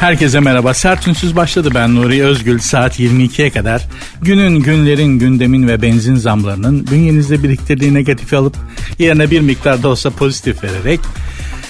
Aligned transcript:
Herkese 0.00 0.40
merhaba. 0.40 0.74
Sertünsüz 0.74 1.36
başladı 1.36 1.70
ben 1.74 1.94
Nuri 1.94 2.24
Özgül. 2.24 2.58
Saat 2.58 3.00
22'ye 3.00 3.50
kadar 3.50 3.82
günün, 4.22 4.60
günlerin, 4.60 5.18
gündemin 5.18 5.68
ve 5.68 5.82
benzin 5.82 6.14
zamlarının 6.14 6.86
bünyenizde 6.90 7.42
biriktirdiği 7.42 7.94
negatifi 7.94 8.36
alıp 8.36 8.56
yerine 8.98 9.30
bir 9.30 9.40
miktar 9.40 9.82
da 9.82 9.88
olsa 9.88 10.10
pozitif 10.10 10.64
vererek 10.64 11.00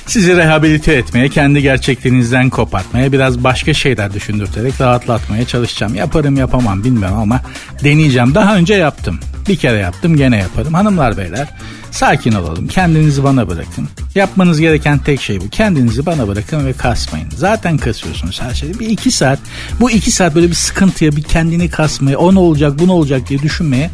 sizi 0.06 0.36
rehabilite 0.36 0.94
etmeye, 0.94 1.28
kendi 1.28 1.62
gerçekliğinizden 1.62 2.50
kopartmaya, 2.50 3.12
biraz 3.12 3.44
başka 3.44 3.74
şeyler 3.74 4.14
düşündürterek 4.14 4.80
rahatlatmaya 4.80 5.44
çalışacağım. 5.44 5.94
Yaparım 5.94 6.36
yapamam 6.36 6.84
bilmiyorum 6.84 7.18
ama 7.18 7.40
deneyeceğim. 7.84 8.34
Daha 8.34 8.56
önce 8.56 8.74
yaptım. 8.74 9.20
Bir 9.48 9.56
kere 9.56 9.78
yaptım 9.78 10.16
gene 10.16 10.36
yaparım. 10.36 10.74
Hanımlar 10.74 11.16
beyler 11.16 11.48
sakin 11.96 12.32
olalım. 12.32 12.68
Kendinizi 12.68 13.24
bana 13.24 13.48
bırakın. 13.48 13.88
Yapmanız 14.14 14.60
gereken 14.60 14.98
tek 14.98 15.20
şey 15.20 15.40
bu. 15.40 15.48
Kendinizi 15.48 16.06
bana 16.06 16.28
bırakın 16.28 16.66
ve 16.66 16.72
kasmayın. 16.72 17.28
Zaten 17.36 17.78
kasıyorsunuz 17.78 18.40
her 18.40 18.54
şeyi. 18.54 18.80
Bir 18.80 18.88
iki 18.88 19.10
saat. 19.10 19.38
Bu 19.80 19.90
iki 19.90 20.10
saat 20.10 20.34
böyle 20.34 20.48
bir 20.48 20.54
sıkıntıya 20.54 21.12
bir 21.16 21.22
kendini 21.22 21.70
kasmaya 21.70 22.18
o 22.18 22.34
ne 22.34 22.38
olacak 22.38 22.78
bu 22.78 22.86
ne 22.86 22.92
olacak 22.92 23.28
diye 23.28 23.42
düşünmeye 23.42 23.90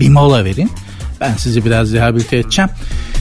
bir 0.00 0.08
mola 0.08 0.44
verin. 0.44 0.70
Ben 1.20 1.34
sizi 1.34 1.64
biraz 1.64 1.92
rehabilite 1.92 2.36
edeceğim. 2.36 2.70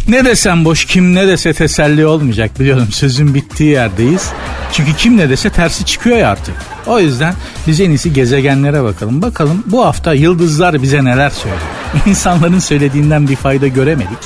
Ne 0.08 0.26
desem 0.26 0.66
boş 0.66 0.86
kim 0.86 1.16
ne 1.16 1.28
dese 1.28 1.54
teselli 1.54 2.06
olmayacak 2.06 2.60
biliyorum 2.60 2.88
sözün 2.92 3.36
bittiği 3.36 3.70
yerdeyiz. 3.70 4.30
Çünkü 4.72 4.94
kim 4.98 5.18
ne 5.18 5.30
dese 5.30 5.50
tersi 5.50 5.86
çıkıyor 5.86 6.18
ya 6.18 6.30
artık. 6.30 6.56
O 6.88 7.00
yüzden 7.00 7.34
biz 7.68 7.82
en 7.82 7.90
iyisi 7.90 8.14
gezegenlere 8.14 8.84
bakalım. 8.84 9.22
Bakalım 9.22 9.64
bu 9.66 9.86
hafta 9.86 10.14
yıldızlar 10.14 10.82
bize 10.82 11.04
neler 11.04 11.30
söylüyor. 11.30 11.62
İnsanların 12.06 12.60
söylediğinden 12.60 13.28
bir 13.28 13.36
fayda 13.36 13.68
göremedik. 13.68 14.20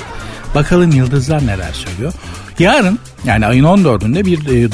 Bakalım 0.55 0.91
yıldızlar 0.91 1.47
neler 1.47 1.73
söylüyor. 1.73 2.13
Yarın 2.59 2.99
yani 3.25 3.45
ayın 3.45 3.63
14'ünde 3.63 4.25
bir 4.25 4.66
e, 4.66 4.69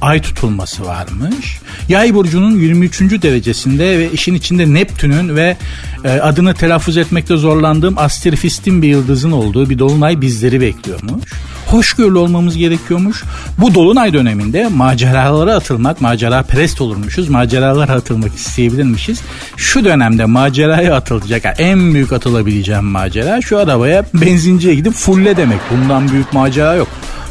ay 0.00 0.22
tutulması 0.22 0.86
varmış. 0.86 1.58
Yay 1.88 2.14
burcunun 2.14 2.58
23. 2.58 3.00
derecesinde 3.00 3.98
ve 3.98 4.12
işin 4.12 4.34
içinde 4.34 4.74
Neptün'ün 4.74 5.36
ve 5.36 5.56
e, 6.04 6.10
adını 6.10 6.54
telaffuz 6.54 6.96
etmekte 6.96 7.36
zorlandığım 7.36 7.98
astrofistin 7.98 8.82
bir 8.82 8.88
yıldızın 8.88 9.30
olduğu 9.30 9.70
bir 9.70 9.78
dolunay 9.78 10.20
bizleri 10.20 10.60
bekliyormuş. 10.60 11.32
Hoşgörülü 11.66 12.18
olmamız 12.18 12.56
gerekiyormuş. 12.56 13.24
Bu 13.58 13.74
dolunay 13.74 14.12
döneminde 14.12 14.68
maceralara 14.68 15.54
atılmak, 15.54 16.00
macera 16.00 16.42
perest 16.42 16.80
olurmuşuz. 16.80 17.28
Maceralara 17.28 17.92
atılmak 17.92 18.34
isteyebilirmişiz. 18.34 19.20
Şu 19.56 19.84
dönemde 19.84 20.24
maceraya 20.24 20.94
atılacak 20.94 21.44
yani 21.44 21.56
en 21.58 21.94
büyük 21.94 22.12
atılabileceğim 22.12 22.84
macera 22.84 23.40
şu 23.40 23.58
arabaya 23.58 24.04
benzinciye 24.14 24.74
gidip 24.74 24.92
fulle 24.94 25.36
demek. 25.36 25.60
Bundan 25.70 26.12
büyük 26.12 26.32
macera 26.32 26.74
yok. 26.74 26.88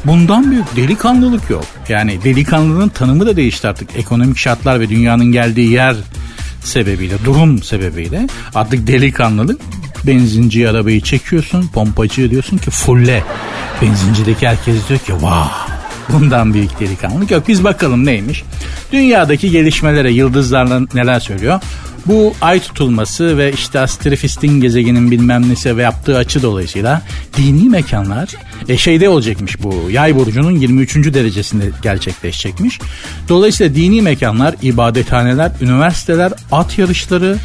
Bundan 0.07 0.51
büyük 0.51 0.75
delikanlılık 0.75 1.49
yok. 1.49 1.65
Yani 1.89 2.23
delikanlılığın 2.23 2.89
tanımı 2.89 3.25
da 3.25 3.35
değişti 3.35 3.67
artık. 3.67 3.89
Ekonomik 3.97 4.37
şartlar 4.37 4.79
ve 4.79 4.89
dünyanın 4.89 5.25
geldiği 5.25 5.71
yer 5.71 5.95
sebebiyle, 6.63 7.15
durum 7.25 7.63
sebebiyle 7.63 8.27
artık 8.55 8.87
delikanlılık 8.87 9.61
benzinci 10.07 10.69
arabayı 10.69 11.01
çekiyorsun, 11.01 11.67
pompacı 11.67 12.31
diyorsun 12.31 12.57
ki 12.57 12.71
fulle. 12.71 13.23
Benzincideki 13.81 14.47
herkes 14.47 14.87
diyor 14.89 14.99
ki 14.99 15.13
vah 15.21 15.66
bundan 16.09 16.53
büyük 16.53 16.79
delikanlılık 16.79 17.31
yok. 17.31 17.43
Biz 17.47 17.63
bakalım 17.63 18.05
neymiş. 18.05 18.43
Dünyadaki 18.91 19.51
gelişmelere 19.51 20.11
yıldızlarla 20.11 20.81
neler 20.93 21.19
söylüyor. 21.19 21.61
Bu 22.05 22.33
ay 22.41 22.59
tutulması 22.59 23.37
ve 23.37 23.53
işte 23.53 23.79
astrofistin 23.79 24.61
gezegenin 24.61 25.11
bilmem 25.11 25.49
nesi 25.49 25.77
ve 25.77 25.81
yaptığı 25.81 26.17
açı 26.17 26.41
dolayısıyla 26.41 27.01
dini 27.37 27.69
mekanlar 27.69 28.29
e, 28.67 28.77
şeyde 28.77 29.09
olacakmış 29.09 29.63
bu 29.63 29.89
yay 29.91 30.15
burcunun 30.15 30.51
23. 30.51 30.95
derecesinde 30.95 31.65
gerçekleşecekmiş. 31.81 32.79
Dolayısıyla 33.29 33.75
dini 33.75 34.01
mekanlar, 34.01 34.55
ibadethaneler, 34.61 35.51
üniversiteler, 35.61 36.33
at 36.51 36.77
yarışları, 36.77 37.37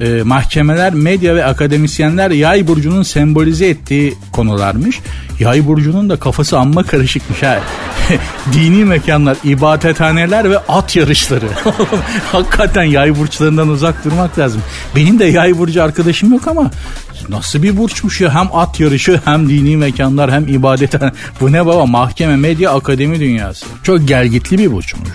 e, 0.00 0.22
mahkemeler, 0.22 0.94
medya 0.94 1.36
ve 1.36 1.44
akademisyenler 1.44 2.30
yay 2.30 2.66
burcunun 2.66 3.02
sembolize 3.02 3.68
ettiği 3.68 4.14
konularmış. 4.32 5.00
Yay 5.40 5.66
burcunun 5.66 6.10
da 6.10 6.16
kafası 6.16 6.58
amma 6.58 6.82
karışıkmış 6.82 7.42
ha. 7.42 7.60
Dini 8.52 8.84
mekanlar, 8.84 9.36
ibadethaneler 9.44 10.50
ve 10.50 10.58
at 10.58 10.96
yarışları. 10.96 11.48
Hakikaten 12.32 12.82
yay 12.82 13.18
burçlarından 13.18 13.68
uzak 13.68 14.04
durmak 14.04 14.38
lazım. 14.38 14.62
Benim 14.96 15.18
de 15.18 15.24
yay 15.24 15.58
burcu 15.58 15.82
arkadaşım 15.82 16.32
yok 16.32 16.48
ama 16.48 16.70
nasıl 17.28 17.62
bir 17.62 17.76
burçmuş 17.76 18.20
ya 18.20 18.34
hem 18.34 18.48
at 18.52 18.80
yarışı 18.80 19.20
hem 19.24 19.48
dini 19.48 19.76
mekanlar 19.76 20.32
hem 20.32 20.48
ibadethane. 20.48 21.12
Bu 21.40 21.52
ne 21.52 21.66
baba 21.66 21.86
mahkeme, 21.86 22.36
medya, 22.36 22.70
akademi 22.70 23.20
dünyası. 23.20 23.66
Çok 23.82 24.08
gelgitli 24.08 24.58
bir 24.58 24.72
burçmuş. 24.72 25.10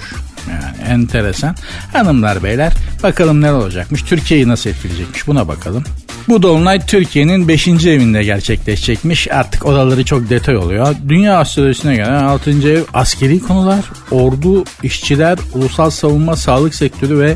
Yani 0.49 0.89
enteresan. 0.89 1.55
Hanımlar 1.93 2.43
beyler 2.43 2.73
bakalım 3.03 3.41
ne 3.41 3.51
olacakmış. 3.51 4.03
Türkiye'yi 4.03 4.47
nasıl 4.47 4.69
etkileyecekmiş 4.69 5.27
buna 5.27 5.47
bakalım. 5.47 5.83
Bu 6.27 6.43
dolunay 6.43 6.85
Türkiye'nin 6.85 7.47
5. 7.47 7.67
evinde 7.67 8.23
gerçekleşecekmiş. 8.23 9.31
Artık 9.31 9.65
odaları 9.65 10.05
çok 10.05 10.29
detay 10.29 10.57
oluyor. 10.57 10.95
Dünya 11.09 11.39
astrolojisine 11.39 11.95
göre 11.95 12.11
6. 12.11 12.69
ev 12.69 12.81
askeri 12.93 13.39
konular, 13.39 13.85
ordu, 14.11 14.63
işçiler, 14.83 15.37
ulusal 15.53 15.89
savunma, 15.89 16.35
sağlık 16.35 16.75
sektörü 16.75 17.19
ve 17.19 17.35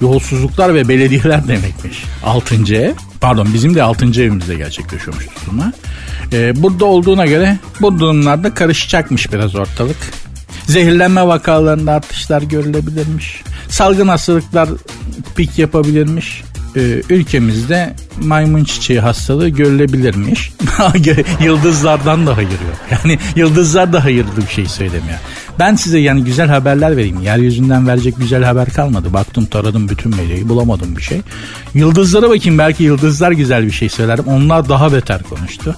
yolsuzluklar 0.00 0.74
ve 0.74 0.88
belediyeler 0.88 1.48
demekmiş. 1.48 2.04
6. 2.24 2.74
ev. 2.74 2.92
Pardon 3.20 3.48
bizim 3.54 3.74
de 3.74 3.82
6. 3.82 4.04
evimizde 4.04 4.54
gerçekleşiyormuş 4.54 5.26
tutulma. 5.26 5.72
Ee, 6.32 6.62
burada 6.62 6.84
olduğuna 6.84 7.26
göre 7.26 7.58
bu 7.80 7.98
durumlarda 7.98 8.54
karışacakmış 8.54 9.32
biraz 9.32 9.54
ortalık. 9.54 9.96
Zehirlenme 10.66 11.26
vakalarında 11.26 11.92
artışlar 11.92 12.42
görülebilirmiş. 12.42 13.42
Salgın 13.68 14.08
hastalıklar 14.08 14.68
pik 15.36 15.58
yapabilirmiş. 15.58 16.42
Ee, 16.76 16.80
ülkemizde 17.10 17.94
maymun 18.22 18.64
çiçeği 18.64 19.00
hastalığı 19.00 19.48
görülebilirmiş. 19.48 20.52
Yıldızlardan 21.44 22.26
da 22.26 22.36
hayır 22.36 22.50
yok. 22.50 22.76
Yani 22.90 23.18
yıldızlar 23.36 23.92
da 23.92 24.04
hayırlı 24.04 24.36
bir 24.36 24.52
şey 24.52 24.66
söylemiyor. 24.66 25.18
Ben 25.58 25.74
size 25.74 25.98
yani 25.98 26.24
güzel 26.24 26.48
haberler 26.48 26.96
vereyim. 26.96 27.22
Yeryüzünden 27.22 27.88
verecek 27.88 28.14
güzel 28.18 28.44
haber 28.44 28.70
kalmadı. 28.70 29.12
Baktım 29.12 29.46
taradım 29.46 29.88
bütün 29.88 30.16
medyayı 30.16 30.48
bulamadım 30.48 30.96
bir 30.96 31.02
şey. 31.02 31.20
Yıldızlara 31.74 32.30
bakayım 32.30 32.58
belki 32.58 32.84
yıldızlar 32.84 33.32
güzel 33.32 33.66
bir 33.66 33.70
şey 33.70 33.88
söylerim. 33.88 34.24
Onlar 34.26 34.68
daha 34.68 34.92
beter 34.92 35.22
konuştu. 35.22 35.76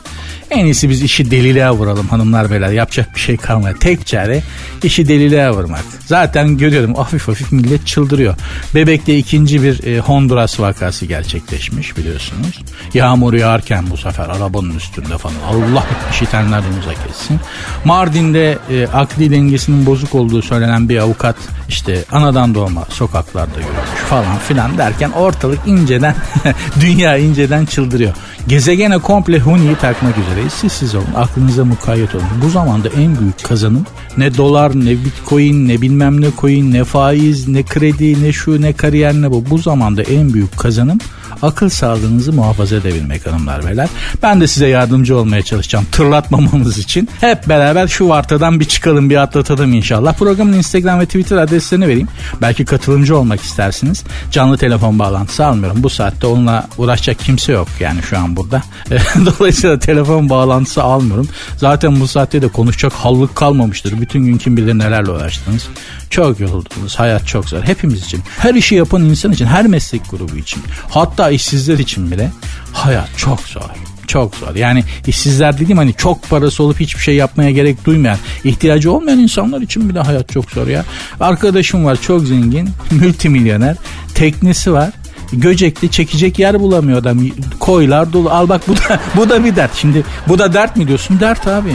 En 0.51 0.65
iyisi 0.65 0.89
biz 0.89 1.03
işi 1.03 1.31
deliliğe 1.31 1.71
vuralım 1.71 2.09
hanımlar 2.09 2.51
beyler. 2.51 2.71
Yapacak 2.71 3.15
bir 3.15 3.21
şey 3.21 3.37
kalmadı. 3.37 3.77
Tek 3.81 4.07
çare 4.07 4.43
işi 4.83 5.09
deliliğe 5.09 5.51
vurmak. 5.51 5.85
Zaten 6.07 6.59
görüyorum 6.59 6.95
hafif 6.95 7.29
hafif 7.29 7.53
millet 7.53 7.87
çıldırıyor. 7.87 8.35
Bebek'te 8.75 9.17
ikinci 9.17 9.63
bir 9.63 9.87
e, 9.87 10.01
Honduras 10.01 10.61
vakası 10.61 11.07
gerçekleşmiş 11.07 11.97
biliyorsunuz. 12.33 12.63
Yağmur 12.95 13.35
yağarken 13.35 13.85
bu 13.91 13.97
sefer 13.97 14.29
arabanın 14.29 14.77
üstünde 14.77 15.19
falan. 15.19 15.35
Allah 15.49 15.85
işitenlerden 16.11 16.79
uzak 16.83 17.07
etsin. 17.11 17.41
Mardin'de 17.85 18.59
e, 18.71 18.87
akli 18.87 19.31
dengesinin 19.31 19.87
bozuk 19.87 20.15
olduğu 20.15 20.43
söylenen 20.43 20.89
bir 20.89 20.99
avukat 20.99 21.37
işte 21.69 22.05
anadan 22.13 22.55
doğma 22.55 22.85
sokaklarda 22.85 23.59
yürümüş 23.59 24.01
falan 24.11 24.39
filan 24.39 24.79
derken 24.79 25.11
ortalık 25.11 25.59
inceden 25.67 26.15
dünya 26.81 27.17
inceden 27.17 27.65
çıldırıyor. 27.65 28.13
Gezegene 28.49 28.99
komple 28.99 29.39
huniyi 29.39 29.77
takmak 29.77 30.19
üzereyiz. 30.19 30.53
Siz 30.53 30.73
siz 30.73 30.95
olun. 30.95 31.15
Aklınıza 31.17 31.65
mukayyet 31.65 32.15
olun. 32.15 32.27
Bu 32.43 32.51
zamanda 32.51 32.89
en 32.89 33.21
büyük 33.21 33.45
kazanım 33.45 33.87
ne 34.17 34.37
dolar 34.37 34.73
ne 34.75 34.91
bitcoin 34.91 35.69
ne 35.69 35.81
bilmem 35.81 36.21
ne 36.21 36.27
coin 36.39 36.73
ne 36.73 36.85
faiz 36.85 37.49
ne 37.49 37.63
kredi 37.63 38.25
ne 38.25 38.33
şu 38.33 38.63
ne 38.63 38.73
kariyer 38.73 39.15
ne 39.15 39.31
bu. 39.31 39.51
Bu 39.51 39.59
zamanda 39.59 40.03
en 40.03 40.35
büyük 40.35 40.59
kazanım 40.59 40.99
akıl 41.43 41.69
sağlığınızı 41.69 42.33
muhafaza 42.33 42.77
edebilmek 42.77 43.27
hanımlar 43.27 43.67
beyler. 43.67 43.89
Ben 44.23 44.41
de 44.41 44.47
size 44.47 44.67
yardımcı 44.67 45.17
olmaya 45.17 45.43
çalışacağım 45.43 45.87
tırlatmamamız 45.93 46.79
için. 46.79 47.09
Hep 47.21 47.49
beraber 47.49 47.89
şu 47.89 48.09
vartadan 48.09 48.61
bir 48.61 48.65
çıkalım 48.65 49.11
bir 49.11 49.17
atlatalım 49.17 49.75
inşallah. 49.75 50.15
Programın 50.15 50.53
Instagram 50.53 51.01
ve 51.01 51.07
Twitter 51.07 51.37
adreslerini 51.37 51.89
vereyim. 51.89 52.09
Belki 52.43 52.65
katılımcı 52.65 53.17
olmak 53.17 53.41
istersiniz. 53.41 54.05
Canlı 54.31 54.59
telefon 54.59 54.99
bağlantısı 54.99 55.47
almıyorum. 55.47 55.83
Bu 55.83 55.91
saatte 55.91 56.27
onunla 56.27 56.69
uğraşacak 56.79 57.19
kimse 57.19 57.53
yok 57.53 57.69
yani 57.81 58.03
şu 58.03 58.19
an 58.19 58.37
burada. 58.37 58.63
Dolayısıyla 59.27 59.79
telefon 59.79 60.29
bağlantısı 60.29 60.83
almıyorum. 60.83 61.29
Zaten 61.57 62.01
bu 62.01 62.09
saatte 62.09 62.43
de 62.43 62.49
konuşacak 62.49 62.93
hallık 62.93 63.37
kalmamıştır. 63.37 64.01
Bütün 64.01 64.25
gün 64.25 64.39
kim 64.39 64.57
bilir 64.57 64.79
nelerle 64.79 65.11
uğraştınız. 65.11 65.69
Çok 66.11 66.41
yoruldunuz. 66.41 66.99
Hayat 66.99 67.27
çok 67.27 67.49
zor. 67.49 67.63
Hepimiz 67.63 68.05
için. 68.05 68.21
Her 68.39 68.55
işi 68.55 68.75
yapan 68.75 69.05
insan 69.05 69.33
için. 69.33 69.47
Her 69.47 69.67
meslek 69.67 70.11
grubu 70.11 70.37
için. 70.37 70.63
Hatta 70.91 71.18
işsizler 71.31 71.79
için 71.79 72.11
bile 72.11 72.31
hayat 72.73 73.09
çok 73.17 73.41
zor. 73.41 73.71
Çok 74.07 74.35
zor. 74.37 74.55
Yani 74.55 74.85
işsizler 75.07 75.59
dediğim 75.59 75.79
hani 75.79 75.95
çok 75.95 76.29
parası 76.31 76.63
olup 76.63 76.81
hiçbir 76.81 77.01
şey 77.01 77.15
yapmaya 77.15 77.51
gerek 77.51 77.85
duymayan, 77.85 78.19
ihtiyacı 78.45 78.93
olmayan 78.93 79.19
insanlar 79.19 79.61
için 79.61 79.89
bile 79.89 80.01
hayat 80.01 80.33
çok 80.33 80.51
zor 80.51 80.67
ya. 80.67 80.85
Arkadaşım 81.21 81.85
var 81.85 81.99
çok 82.03 82.23
zengin, 82.27 82.71
multimilyoner, 82.91 83.77
teknesi 84.15 84.73
var. 84.73 84.91
Göcekli 85.33 85.91
çekecek 85.91 86.39
yer 86.39 86.61
bulamıyor 86.61 86.99
adam. 86.99 87.21
Koylar 87.59 88.13
dolu. 88.13 88.31
Al 88.31 88.49
bak 88.49 88.69
bu 88.69 88.77
da 88.77 89.01
bu 89.17 89.29
da 89.29 89.45
bir 89.45 89.57
dert. 89.57 89.75
Şimdi 89.75 90.05
bu 90.29 90.39
da 90.39 90.53
dert 90.53 90.77
mi 90.77 90.89
diyorsun? 90.89 91.21
Dert 91.21 91.47
abi. 91.47 91.73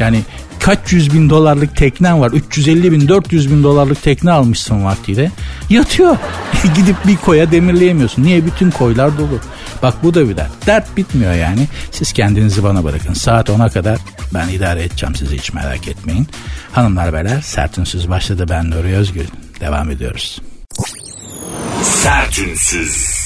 Yani 0.00 0.20
kaç 0.60 0.92
yüz 0.92 1.14
bin 1.14 1.30
dolarlık 1.30 1.76
teknen 1.76 2.20
var. 2.20 2.30
350 2.30 2.92
bin 2.92 3.08
400 3.08 3.50
bin 3.50 3.62
dolarlık 3.62 4.02
tekne 4.02 4.30
almışsın 4.30 4.84
vaktiyle. 4.84 5.30
Yatıyor. 5.70 6.16
Gidip 6.76 6.96
bir 7.06 7.16
koya 7.16 7.50
demirleyemiyorsun. 7.52 8.22
Niye? 8.22 8.46
Bütün 8.46 8.70
koylar 8.70 9.18
dolu. 9.18 9.40
Bak 9.82 9.94
bu 10.02 10.14
da 10.14 10.28
bir 10.28 10.36
dert. 10.36 10.66
Dert 10.66 10.96
bitmiyor 10.96 11.34
yani. 11.34 11.68
Siz 11.90 12.12
kendinizi 12.12 12.62
bana 12.62 12.84
bırakın. 12.84 13.14
Saat 13.14 13.48
10'a 13.48 13.68
kadar 13.68 13.98
ben 14.34 14.48
idare 14.48 14.82
edeceğim 14.82 15.14
sizi 15.14 15.38
hiç 15.38 15.52
merak 15.52 15.88
etmeyin. 15.88 16.28
Hanımlar 16.72 17.12
beyler 17.12 17.40
Sertünsüz 17.40 18.08
başladı 18.08 18.46
ben 18.48 18.70
Nuri 18.70 18.96
Özgül. 18.96 19.26
Devam 19.60 19.90
ediyoruz. 19.90 20.40
Sertünsüz. 21.82 23.19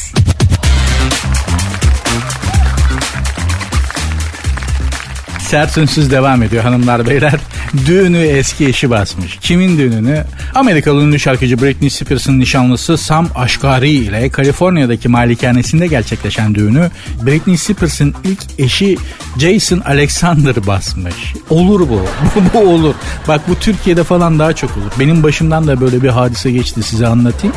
Sert 5.54 5.78
Ünsüz 5.78 6.10
devam 6.10 6.42
ediyor 6.42 6.62
hanımlar 6.62 7.06
beyler. 7.06 7.34
Düğünü 7.86 8.18
eski 8.18 8.66
eşi 8.66 8.90
basmış. 8.90 9.38
Kimin 9.40 9.78
düğününü? 9.78 10.24
Amerikalı 10.54 11.02
ünlü 11.02 11.20
şarkıcı 11.20 11.62
Britney 11.62 11.90
Spears'ın 11.90 12.40
nişanlısı 12.40 12.98
Sam 12.98 13.28
Ashgari 13.34 13.90
ile 13.90 14.30
Kaliforniya'daki 14.30 15.08
malikanesinde 15.08 15.86
gerçekleşen 15.86 16.54
düğünü 16.54 16.90
Britney 17.22 17.56
Spears'ın 17.56 18.14
ilk 18.24 18.40
eşi 18.58 18.96
Jason 19.38 19.80
Alexander 19.80 20.66
basmış. 20.66 21.34
Olur 21.50 21.80
bu. 21.88 22.00
bu 22.54 22.58
olur. 22.58 22.94
Bak 23.28 23.40
bu 23.48 23.54
Türkiye'de 23.54 24.04
falan 24.04 24.38
daha 24.38 24.52
çok 24.52 24.76
olur. 24.76 24.92
Benim 25.00 25.22
başımdan 25.22 25.66
da 25.66 25.80
böyle 25.80 26.02
bir 26.02 26.08
hadise 26.08 26.50
geçti 26.50 26.82
size 26.82 27.06
anlatayım. 27.06 27.56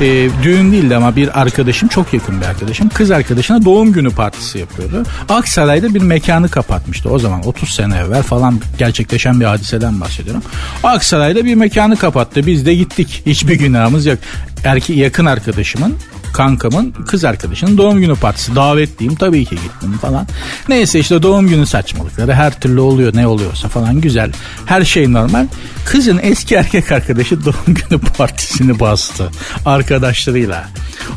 E, 0.00 0.28
düğün 0.42 0.72
değildi 0.72 0.96
ama 0.96 1.16
bir 1.16 1.40
arkadaşım 1.40 1.88
çok 1.88 2.14
yakın 2.14 2.40
bir 2.40 2.46
arkadaşım 2.46 2.88
kız 2.88 3.10
arkadaşına 3.10 3.64
doğum 3.64 3.92
günü 3.92 4.10
partisi 4.10 4.58
yapıyordu. 4.58 5.02
Aksaray'da 5.28 5.94
bir 5.94 6.02
mekanı 6.02 6.48
kapatmıştı 6.48 7.10
o 7.10 7.18
zaman 7.24 7.46
30 7.46 7.70
sene 7.70 7.96
evvel 7.96 8.22
falan 8.22 8.60
gerçekleşen 8.78 9.40
bir 9.40 9.44
hadiseden 9.44 10.00
bahsediyorum. 10.00 10.42
Aksaray'da 10.82 11.44
bir 11.44 11.54
mekanı 11.54 11.96
kapattı 11.96 12.46
biz 12.46 12.66
de 12.66 12.74
gittik 12.74 13.22
hiçbir 13.26 13.54
günahımız 13.54 14.06
yok. 14.06 14.18
Erke 14.64 14.94
yakın 14.94 15.26
arkadaşımın 15.26 15.96
kankamın 16.34 16.92
kız 17.06 17.24
arkadaşının 17.24 17.78
doğum 17.78 18.00
günü 18.00 18.14
partisi. 18.14 18.56
Davetliyim 18.56 19.14
tabii 19.14 19.44
ki 19.44 19.54
gittim 19.54 19.98
falan. 20.02 20.26
Neyse 20.68 20.98
işte 20.98 21.22
doğum 21.22 21.48
günü 21.48 21.66
saçmalıkları 21.66 22.32
her 22.32 22.60
türlü 22.60 22.80
oluyor 22.80 23.16
ne 23.16 23.26
oluyorsa 23.26 23.68
falan 23.68 24.00
güzel. 24.00 24.32
Her 24.66 24.84
şey 24.84 25.12
normal. 25.12 25.46
Kızın 25.84 26.20
eski 26.22 26.54
erkek 26.54 26.92
arkadaşı 26.92 27.44
doğum 27.44 27.56
günü 27.66 28.00
partisini 28.18 28.80
bastı 28.80 29.30
arkadaşlarıyla. 29.66 30.68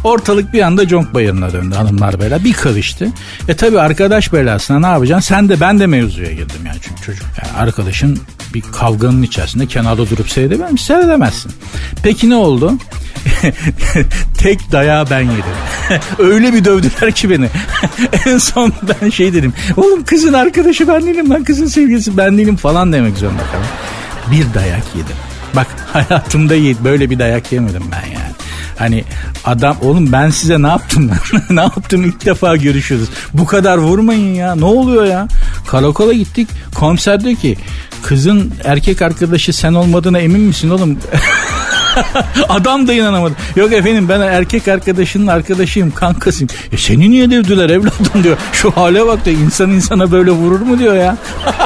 Ortalık 0.03 0.53
bir 0.53 0.61
anda 0.61 0.87
conk 0.87 1.13
bayırına 1.13 1.53
döndü 1.53 1.75
hanımlar 1.75 2.19
beyler. 2.19 2.43
Bir 2.43 2.53
karıştı. 2.53 3.07
E 3.47 3.53
tabii 3.53 3.79
arkadaş 3.79 4.33
belasına 4.33 4.79
ne 4.79 4.87
yapacaksın? 4.87 5.27
Sen 5.35 5.49
de 5.49 5.59
ben 5.59 5.79
de 5.79 5.87
mevzuya 5.87 6.31
girdim 6.31 6.61
yani 6.65 6.77
çünkü 6.81 7.01
çocuk. 7.01 7.25
Yani 7.43 7.57
arkadaşın 7.57 8.19
bir 8.53 8.61
kavganın 8.61 9.23
içerisinde 9.23 9.65
kenarda 9.65 10.09
durup 10.09 10.29
seyredemez 10.29 10.71
mi? 10.71 10.79
Seyredemezsin. 10.79 11.51
Peki 12.03 12.29
ne 12.29 12.35
oldu? 12.35 12.73
Tek 14.37 14.71
dayağı 14.71 15.06
ben 15.09 15.21
yedim. 15.21 15.43
Öyle 16.19 16.53
bir 16.53 16.65
dövdüler 16.65 17.11
ki 17.11 17.29
beni. 17.29 17.49
en 18.25 18.37
son 18.37 18.73
ben 19.01 19.09
şey 19.09 19.33
dedim. 19.33 19.53
Oğlum 19.77 20.03
kızın 20.03 20.33
arkadaşı 20.33 20.87
ben 20.87 21.05
değilim 21.05 21.29
lan 21.29 21.43
kızın 21.43 21.67
sevgilisi 21.67 22.17
ben 22.17 22.37
değilim 22.37 22.55
falan 22.55 22.93
demek 22.93 23.17
zorunda 23.17 23.43
kaldım. 23.43 23.67
Bir 24.31 24.53
dayak 24.53 24.83
yedim. 24.95 25.15
Bak 25.55 25.67
hayatımda 25.93 26.83
böyle 26.83 27.09
bir 27.09 27.19
dayak 27.19 27.51
yemedim 27.51 27.83
ben 27.91 28.05
yani. 28.11 28.31
Hani 28.77 29.03
adam 29.45 29.77
oğlum 29.81 30.11
ben 30.11 30.29
size 30.29 30.61
ne 30.61 30.67
yaptım 30.67 31.11
ne 31.49 31.61
yaptım 31.61 32.03
ilk 32.03 32.25
defa 32.25 32.55
görüşüyoruz. 32.55 33.09
Bu 33.33 33.45
kadar 33.45 33.77
vurmayın 33.77 34.33
ya 34.33 34.55
ne 34.55 34.65
oluyor 34.65 35.05
ya. 35.05 35.27
Karakola 35.67 36.13
gittik 36.13 36.47
komiser 36.75 37.23
diyor 37.23 37.35
ki 37.35 37.57
kızın 38.03 38.53
erkek 38.63 39.01
arkadaşı 39.01 39.53
sen 39.53 39.73
olmadığına 39.73 40.19
emin 40.19 40.41
misin 40.41 40.69
oğlum? 40.69 40.97
Adam 42.49 42.87
da 42.87 42.93
inanamadı. 42.93 43.33
Yok 43.55 43.73
efendim 43.73 44.09
ben 44.09 44.21
erkek 44.21 44.67
arkadaşının 44.67 45.27
arkadaşıyım 45.27 45.91
kankasıyım. 45.91 46.49
E 46.71 46.77
seni 46.77 47.11
niye 47.11 47.31
dövdüler 47.31 47.69
evladım 47.69 48.23
diyor. 48.23 48.37
Şu 48.53 48.71
hale 48.71 49.05
bak 49.05 49.25
da 49.25 49.29
insan 49.29 49.71
insana 49.71 50.11
böyle 50.11 50.31
vurur 50.31 50.59
mu 50.59 50.79
diyor 50.79 50.95
ya. 50.95 51.17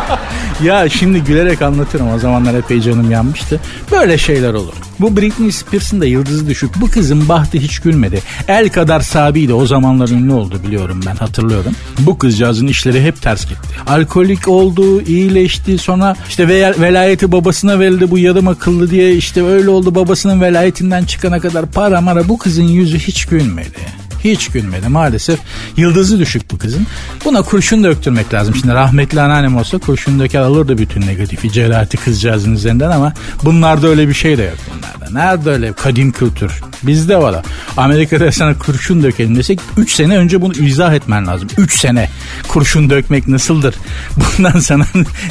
ya 0.64 0.90
şimdi 0.90 1.24
gülerek 1.24 1.62
anlatırım 1.62 2.14
o 2.14 2.20
zamanlar 2.20 2.54
epey 2.54 2.82
canım 2.82 3.12
yanmıştı. 3.12 3.60
Böyle 3.92 4.18
şeyler 4.18 4.54
olur. 4.54 4.74
Bu 5.00 5.18
Britney 5.18 5.52
Spears'ın 5.52 6.02
da 6.02 6.06
yıldızı 6.06 6.48
düşük. 6.48 6.82
Bu 6.82 6.88
kızın 6.88 7.30
bahtı 7.30 7.58
hiç 7.58 7.80
gülmedi. 7.80 8.22
El 8.48 8.70
kadar 8.70 9.00
sabiydi 9.00 9.54
o 9.54 9.66
zamanlar 9.66 10.10
ünlü 10.10 10.34
oldu 10.34 10.60
biliyorum 10.68 11.02
ben 11.06 11.16
hatırlıyorum. 11.16 11.72
Bu 12.00 12.18
kızcağızın 12.18 12.68
işleri 12.68 13.04
hep 13.04 13.22
ters 13.22 13.46
gitti. 13.46 13.68
Alkolik 13.88 14.48
oldu, 14.48 15.02
iyileşti 15.02 15.78
sonra 15.78 16.16
işte 16.30 16.48
velayeti 16.82 17.32
babasına 17.32 17.80
verildi 17.80 18.12
bu 18.12 18.18
yarım 18.18 18.48
akıllı 18.48 18.92
diye 18.92 19.16
işte 19.16 19.44
öyle 19.44 19.70
oldu 19.70 19.96
babasının 20.22 20.42
velayetinden 20.42 21.04
çıkana 21.04 21.40
kadar 21.40 21.66
para 21.66 22.02
mara 22.02 22.28
bu 22.28 22.38
kızın 22.38 22.64
yüzü 22.64 23.00
hiç 23.00 23.26
gülmedi. 23.26 24.02
Hiç 24.24 24.48
gülmedi 24.48 24.88
maalesef. 24.88 25.40
Yıldızı 25.78 26.20
düşük 26.20 26.52
bu 26.52 26.58
kızın. 26.58 26.88
Buna 27.26 27.42
kurşun 27.42 27.84
döktürmek 27.84 28.34
lazım. 28.34 28.56
Şimdi 28.56 28.74
rahmetli 28.74 29.22
anneannem 29.22 29.58
olsa 29.58 29.78
kurşun 29.78 30.20
döker 30.20 30.42
alırdı 30.42 30.78
bütün 30.78 31.02
negatifi 31.02 31.52
celati 31.52 31.98
kızcağızın 31.98 32.56
üzerinden 32.56 32.92
ama 32.92 33.14
bunlarda 33.44 33.88
öyle 33.88 34.08
bir 34.08 34.14
şey 34.14 34.38
de 34.38 34.44
yok 34.44 34.58
bunlarda. 34.68 35.01
Nerede 35.14 35.50
öyle 35.50 35.74
kadim 35.74 36.12
kültür? 36.12 36.52
Bizde 36.84 37.18
var. 37.18 37.46
Amerika'da 37.78 38.32
sana 38.32 38.58
kurşun 38.58 39.04
dökelim 39.04 39.36
desek 39.36 39.60
3 39.78 39.94
sene 39.94 40.18
önce 40.18 40.42
bunu 40.42 40.54
izah 40.54 40.94
etmen 40.94 41.28
lazım. 41.28 41.50
3 41.58 41.80
sene 41.80 42.10
kurşun 42.48 42.90
dökmek 42.90 43.28
nasıldır? 43.28 43.76
Bundan 44.38 44.60
sana 44.60 44.86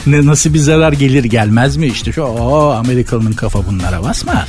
ne, 0.07 0.27
nasıl 0.27 0.55
bir 0.55 0.59
zarar 0.59 0.93
gelir 0.93 1.25
gelmez 1.25 1.77
mi? 1.77 1.87
İşte 1.87 2.13
şu 2.13 2.23
o 2.23 2.71
Amerikalı'nın 2.71 3.33
kafa 3.33 3.67
bunlara 3.67 4.03
basmaz. 4.03 4.49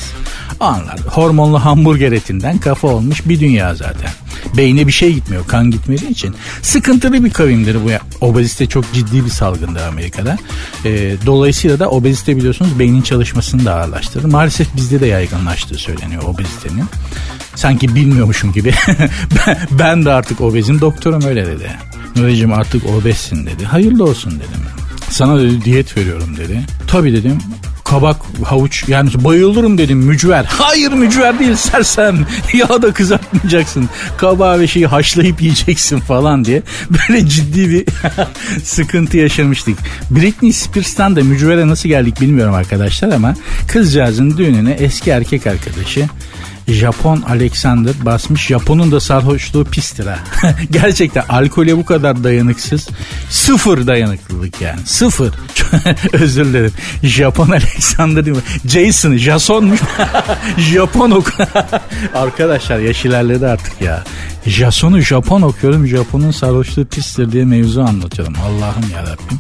Anlar. 0.60 1.00
Hormonlu 1.00 1.66
hamburger 1.66 2.12
etinden 2.12 2.58
kafa 2.58 2.88
olmuş 2.88 3.22
bir 3.26 3.40
dünya 3.40 3.76
zaten. 3.76 4.10
Beyne 4.58 4.88
bir 4.88 4.92
şey 4.92 5.14
gitmiyor. 5.14 5.48
Kan 5.48 5.72
gitmediği 5.72 6.10
için. 6.10 6.36
Sıkıntılı 6.62 7.24
bir 7.24 7.30
kavimdir 7.30 7.76
bu. 7.76 7.90
Obezite 8.26 8.66
çok 8.66 8.94
ciddi 8.94 9.26
bir 9.26 9.30
salgındır 9.30 9.82
Amerika'da. 9.82 10.38
E, 10.86 11.16
dolayısıyla 11.26 11.80
da 11.80 11.90
obezite 11.90 12.38
biliyorsunuz 12.38 12.80
beynin 12.80 13.02
çalışmasını 13.02 13.66
da 13.66 13.76
ağırlaştırır. 13.76 14.26
Maalesef 14.26 14.76
bizde 14.76 15.00
de 15.00 15.06
yaygınlaştığı 15.22 15.76
söyleniyor 15.76 16.24
obezitenin. 16.24 16.86
Sanki 17.56 17.96
bilmiyormuşum 17.96 18.54
gibi. 18.54 18.74
ben 19.72 20.06
de 20.06 20.12
artık 20.12 20.42
obezim. 20.42 20.82
Doktorum 20.82 21.24
öyle 21.26 21.46
dedi. 21.46 21.72
Nuri'cim 22.16 22.54
artık 22.54 22.86
obezsin 22.86 23.46
dedi. 23.46 23.66
Hayırlı 23.66 24.04
olsun 24.04 24.32
dedim. 24.32 24.66
Sana 25.10 25.40
dedi 25.40 25.66
diyet 25.66 25.98
veriyorum 25.98 26.38
dedi. 26.38 26.62
Tabii 26.88 27.14
dedim 27.14 27.38
kabak, 27.92 28.18
havuç 28.44 28.84
yani 28.88 29.10
bayılırım 29.24 29.78
dedim 29.78 29.98
mücver. 29.98 30.46
Hayır 30.50 30.92
mücver 30.92 31.40
değil 31.40 31.56
sersem. 31.56 32.26
Ya 32.54 32.82
da 32.82 32.94
kızartmayacaksın. 32.94 33.90
Kabağı 34.18 34.60
ve 34.60 34.68
şeyi 34.68 34.88
haşlayıp 34.88 35.42
yiyeceksin 35.42 36.00
falan 36.00 36.46
diye. 36.46 36.64
Böyle 36.90 37.28
ciddi 37.28 37.70
bir 37.70 37.86
sıkıntı 38.64 39.18
yaşamıştık. 39.18 39.78
Britney 40.12 40.54
Spears'tan 40.54 41.16
da 41.16 41.24
mücvere 41.24 41.68
nasıl 41.68 41.90
geldik 41.90 42.22
bilmiyorum 42.22 42.54
arkadaşlar 42.54 43.12
ama 43.12 43.36
kızcağızın 43.68 44.38
düğününe 44.38 44.72
eski 44.72 45.10
erkek 45.10 45.48
arkadaşı 45.48 46.08
Japon 46.68 47.22
Alexander 47.30 47.94
basmış. 48.06 48.48
Japon'un 48.48 48.92
da 48.92 49.00
sarhoşluğu 49.00 49.66
pistir 49.66 50.06
ha. 50.08 50.20
Gerçekten 50.72 51.24
alkole 51.30 51.78
bu 51.78 51.86
kadar 51.86 52.24
dayanıksız. 52.24 52.88
Sıfır 53.30 53.88
dayanıklılık 53.88 54.62
yani. 54.62 54.80
Sıfır. 54.86 55.34
Özür 56.14 56.46
dilerim. 56.46 56.74
Japon 57.04 57.50
Alexander 57.52 58.26
değil 58.26 58.38
mi? 58.38 58.44
Jason, 58.66 59.18
Jason'muş. 59.18 59.80
Japon 60.58 61.12
ok. 61.12 61.34
Arkadaşlar 62.16 62.80
yaş 62.80 63.06
ilerledi 63.06 63.48
artık 63.48 63.82
ya. 63.82 64.04
Jason'u 64.46 65.02
Japon 65.02 65.42
okuyorum. 65.42 65.88
Japon'un 65.88 66.32
sarhoşluğu 66.32 66.86
pistir 66.86 67.32
diye 67.32 67.46
mevzu 67.46 67.82
anlatıyorum. 67.82 68.34
Allah'ım 68.46 68.90
yarabbim. 68.94 69.40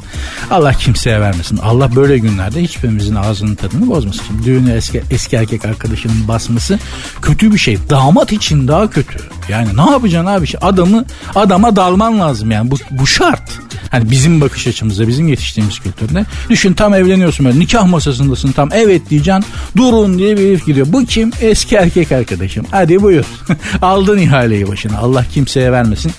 Allah 0.51 0.73
kimseye 0.73 1.21
vermesin. 1.21 1.57
Allah 1.57 1.95
böyle 1.95 2.17
günlerde 2.17 2.61
hiçbirimizin 2.63 3.15
ağzının 3.15 3.55
tadını 3.55 3.87
bozmasın. 3.87 4.23
Şimdi 4.27 4.45
düğünü 4.45 4.71
eski, 4.71 5.03
eski 5.11 5.35
erkek 5.35 5.65
arkadaşının 5.65 6.27
basması 6.27 6.79
kötü 7.21 7.53
bir 7.53 7.57
şey. 7.57 7.77
Damat 7.89 8.31
için 8.31 8.67
daha 8.67 8.89
kötü. 8.89 9.19
Yani 9.51 9.77
ne 9.77 9.91
yapacaksın 9.91 10.25
abi? 10.25 10.45
Adamı 10.61 11.05
adama 11.35 11.75
dalman 11.75 12.19
lazım 12.19 12.51
yani. 12.51 12.71
Bu, 12.71 12.75
bu 12.91 13.07
şart. 13.07 13.59
Hani 13.91 14.11
bizim 14.11 14.41
bakış 14.41 14.67
açımızda, 14.67 15.07
bizim 15.07 15.27
yetiştiğimiz 15.27 15.79
kültürde. 15.79 16.25
Düşün 16.49 16.73
tam 16.73 16.93
evleniyorsun 16.93 17.45
böyle 17.45 17.59
nikah 17.59 17.87
masasındasın 17.87 18.51
tam 18.51 18.69
evet 18.73 19.09
diyeceksin. 19.09 19.45
Durun 19.77 20.17
diye 20.17 20.37
bir 20.37 20.47
herif 20.47 20.65
gidiyor. 20.65 20.87
Bu 20.89 21.05
kim? 21.05 21.31
Eski 21.41 21.75
erkek 21.75 22.11
arkadaşım. 22.11 22.65
Hadi 22.71 23.01
buyur. 23.01 23.25
Aldın 23.81 24.17
ihaleyi 24.17 24.67
başına. 24.67 24.97
Allah 24.97 25.25
kimseye 25.33 25.71
vermesin. 25.71 26.11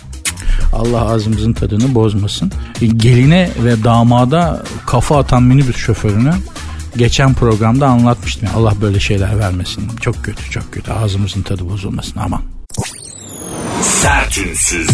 Allah 0.72 1.00
ağzımızın 1.10 1.52
tadını 1.52 1.94
bozmasın. 1.94 2.52
E, 2.82 2.86
geline 2.86 3.50
ve 3.64 3.84
damada 3.84 4.62
kafa 4.86 5.18
atan 5.18 5.42
minibüs 5.42 5.76
şoförünü 5.76 6.32
geçen 6.96 7.34
programda 7.34 7.86
anlatmıştım. 7.86 8.48
Allah 8.56 8.72
böyle 8.80 9.00
şeyler 9.00 9.38
vermesin. 9.38 9.88
Çok 10.00 10.24
kötü 10.24 10.50
çok 10.50 10.72
kötü 10.72 10.92
ağzımızın 10.92 11.42
tadı 11.42 11.68
bozulmasın 11.68 12.20
aman. 12.20 12.42
Sertünsüz. 13.82 14.88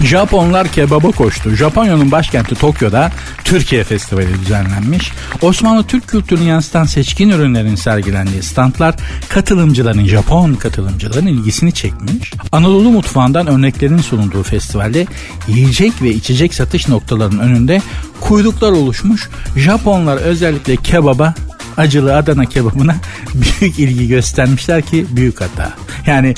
Japonlar 0.00 0.68
kebaba 0.68 1.10
koştu. 1.10 1.50
Japonya'nın 1.50 2.12
başkenti 2.12 2.54
Tokyo'da 2.54 3.12
Türkiye 3.44 3.84
Festivali 3.84 4.40
düzenlenmiş. 4.40 5.12
Osmanlı 5.42 5.84
Türk 5.84 6.08
kültürünü 6.08 6.44
yansıtan 6.48 6.84
seçkin 6.84 7.28
ürünlerin 7.28 7.74
sergilendiği 7.74 8.42
standlar 8.42 8.94
katılımcıların, 9.28 10.04
Japon 10.04 10.54
katılımcıların 10.54 11.26
ilgisini 11.26 11.72
çekmiş. 11.72 12.32
Anadolu 12.52 12.90
mutfağından 12.90 13.46
örneklerin 13.46 13.98
sunulduğu 13.98 14.42
festivalde 14.42 15.06
yiyecek 15.48 16.02
ve 16.02 16.10
içecek 16.10 16.54
satış 16.54 16.88
noktalarının 16.88 17.38
önünde 17.38 17.82
kuyruklar 18.20 18.72
oluşmuş. 18.72 19.28
Japonlar 19.56 20.16
özellikle 20.16 20.76
kebaba 20.76 21.34
acılı 21.78 22.16
Adana 22.16 22.44
kebabına 22.44 22.96
büyük 23.34 23.78
ilgi 23.78 24.08
göstermişler 24.08 24.82
ki 24.82 25.06
büyük 25.10 25.40
hata. 25.40 25.72
Yani 26.06 26.34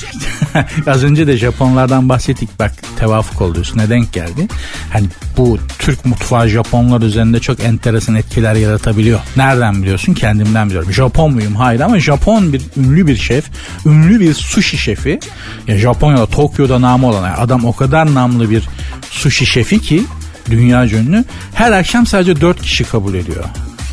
az 0.86 1.04
önce 1.04 1.26
de 1.26 1.36
Japonlardan 1.36 2.08
bahsettik 2.08 2.58
bak 2.58 2.72
tevafuk 2.96 3.40
oldu 3.40 3.60
üstüne 3.60 3.90
denk 3.90 4.12
geldi. 4.12 4.48
Hani 4.92 5.06
bu 5.36 5.58
Türk 5.78 6.06
mutfağı 6.06 6.48
Japonlar 6.48 7.02
üzerinde 7.02 7.40
çok 7.40 7.60
enteresan 7.60 8.14
etkiler 8.14 8.54
yaratabiliyor. 8.54 9.20
Nereden 9.36 9.82
biliyorsun? 9.82 10.14
Kendimden 10.14 10.68
biliyorum. 10.68 10.92
Japon 10.92 11.32
muyum? 11.32 11.56
Hayır 11.56 11.80
ama 11.80 12.00
Japon 12.00 12.52
bir 12.52 12.62
ünlü 12.76 13.06
bir 13.06 13.16
şef, 13.16 13.44
ünlü 13.86 14.20
bir 14.20 14.34
sushi 14.34 14.78
şefi. 14.78 15.20
Ya 15.66 15.78
Japonya'da 15.78 16.26
Tokyo'da 16.26 16.80
namı 16.80 17.06
olan 17.06 17.34
adam 17.38 17.64
o 17.64 17.76
kadar 17.76 18.14
namlı 18.14 18.50
bir 18.50 18.68
sushi 19.10 19.46
şefi 19.46 19.80
ki 19.80 20.04
dünya 20.50 20.86
ünlü. 20.86 21.24
Her 21.54 21.72
akşam 21.72 22.06
sadece 22.06 22.40
4 22.40 22.62
kişi 22.62 22.84
kabul 22.84 23.14
ediyor 23.14 23.44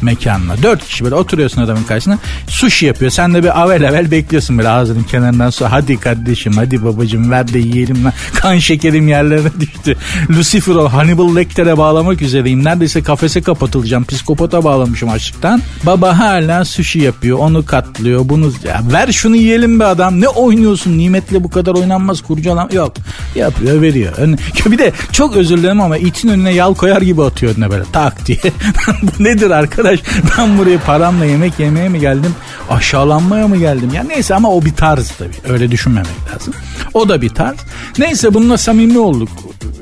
mekanına. 0.01 0.63
Dört 0.63 0.85
kişi 0.85 1.03
böyle 1.03 1.15
oturuyorsun 1.15 1.61
adamın 1.61 1.83
karşısına. 1.83 2.17
Sushi 2.47 2.85
yapıyor. 2.85 3.11
Sen 3.11 3.33
de 3.33 3.43
bir 3.43 3.61
avel 3.61 3.89
avel 3.89 4.11
bekliyorsun 4.11 4.57
böyle 4.57 4.69
ağzının 4.69 5.03
kenarından 5.03 5.49
sonra. 5.49 5.71
Hadi 5.71 5.99
kardeşim 5.99 6.53
hadi 6.53 6.83
babacım 6.83 7.31
ver 7.31 7.53
de 7.53 7.59
yiyelim 7.59 8.05
lan. 8.05 8.13
Kan 8.33 8.57
şekerim 8.57 9.07
yerlerine 9.07 9.49
düştü. 9.59 9.97
Lucifer 10.29 10.75
o 10.75 10.89
Hannibal 10.89 11.35
Lecter'e 11.35 11.77
bağlamak 11.77 12.21
üzereyim. 12.21 12.63
Neredeyse 12.63 13.03
kafese 13.03 13.41
kapatılacağım. 13.41 14.05
Psikopata 14.05 14.63
bağlamışım 14.63 15.09
açlıktan. 15.09 15.61
Baba 15.85 16.19
hala 16.19 16.65
sushi 16.65 16.99
yapıyor. 16.99 17.37
Onu 17.37 17.65
katlıyor. 17.65 18.29
Bunu 18.29 18.51
ya 18.67 18.81
ver 18.93 19.11
şunu 19.11 19.35
yiyelim 19.35 19.79
be 19.79 19.85
adam. 19.85 20.21
Ne 20.21 20.27
oynuyorsun? 20.27 20.97
Nimetle 20.97 21.43
bu 21.43 21.49
kadar 21.49 21.75
oynanmaz 21.75 22.21
kurcalam. 22.21 22.69
Yok. 22.73 22.93
Yapıyor 23.35 23.81
veriyor. 23.81 24.13
Bir 24.65 24.77
de 24.77 24.91
çok 25.11 25.35
özür 25.35 25.57
dilerim 25.57 25.81
ama 25.81 25.97
itin 25.97 26.29
önüne 26.29 26.53
yal 26.53 26.73
koyar 26.73 27.01
gibi 27.01 27.23
atıyor 27.23 27.55
önüne 27.55 27.69
böyle 27.69 27.83
tak 27.91 28.25
diye. 28.25 28.39
bu 29.01 29.23
nedir 29.23 29.51
arkadaş? 29.51 29.86
Arkadaş 29.87 30.23
ben 30.37 30.57
buraya 30.57 30.79
paramla 30.79 31.25
yemek 31.25 31.59
yemeye 31.59 31.89
mi 31.89 31.99
geldim? 31.99 32.35
Aşağılanmaya 32.69 33.47
mı 33.47 33.57
geldim? 33.57 33.89
Ya 33.93 34.03
neyse 34.03 34.35
ama 34.35 34.51
o 34.51 34.65
bir 34.65 34.73
tarz 34.73 35.11
tabii. 35.11 35.53
Öyle 35.53 35.71
düşünmemek 35.71 36.33
lazım. 36.33 36.53
O 36.93 37.09
da 37.09 37.21
bir 37.21 37.29
tarz. 37.29 37.57
Neyse 37.97 38.33
bununla 38.33 38.57
samimi 38.57 38.99
olduk 38.99 39.29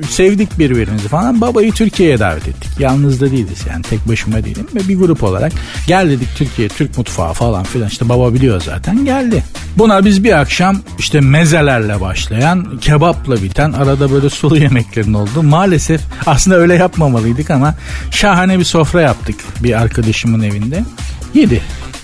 sevdik 0.09 0.59
birbirimizi 0.59 1.07
falan 1.07 1.41
babayı 1.41 1.71
Türkiye'ye 1.71 2.19
davet 2.19 2.47
ettik 2.47 2.69
yalnız 2.79 3.21
da 3.21 3.31
değiliz 3.31 3.59
yani 3.69 3.81
tek 3.81 4.07
başıma 4.07 4.43
değilim 4.43 4.67
ve 4.75 4.87
bir 4.87 4.97
grup 4.97 5.23
olarak 5.23 5.53
gel 5.87 6.09
dedik 6.09 6.35
Türkiye 6.35 6.67
Türk 6.67 6.97
mutfağı 6.97 7.33
falan 7.33 7.63
filan 7.63 7.87
işte 7.87 8.09
baba 8.09 8.33
biliyor 8.33 8.61
zaten 8.61 9.05
geldi 9.05 9.43
buna 9.77 10.05
biz 10.05 10.23
bir 10.23 10.39
akşam 10.39 10.81
işte 10.99 11.21
mezelerle 11.21 12.01
başlayan 12.01 12.77
kebapla 12.81 13.43
biten 13.43 13.71
arada 13.71 14.11
böyle 14.11 14.29
sulu 14.29 14.57
yemeklerin 14.57 15.13
oldu 15.13 15.43
maalesef 15.43 16.01
aslında 16.25 16.57
öyle 16.57 16.75
yapmamalıydık 16.75 17.49
ama 17.49 17.75
şahane 18.11 18.59
bir 18.59 18.63
sofra 18.63 19.01
yaptık 19.01 19.35
bir 19.63 19.81
arkadaşımın 19.81 20.41
evinde. 20.41 20.83
Yedi. 21.33 21.61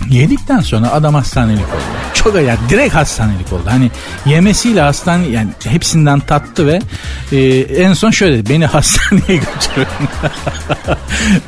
Yedikten 0.10 0.62
sonra 0.62 0.92
adam 0.92 1.14
hastanelik 1.14 1.60
oldu. 1.66 2.01
Çok 2.24 2.36
yani 2.36 2.60
direkt 2.70 2.96
hastanelik 2.96 3.54
oldu. 3.54 3.64
Hani 3.66 3.92
yemesiyle 4.26 4.82
hastane 4.82 5.28
yani 5.28 5.50
hepsinden 5.64 6.20
tattı 6.20 6.68
ve 6.68 6.80
e, 7.32 7.60
en 7.60 7.94
son 7.94 8.12
şöyle 8.12 8.38
dedi. 8.38 8.50
Beni 8.50 8.66
hastaneye 8.72 9.22
götürün. 9.38 9.88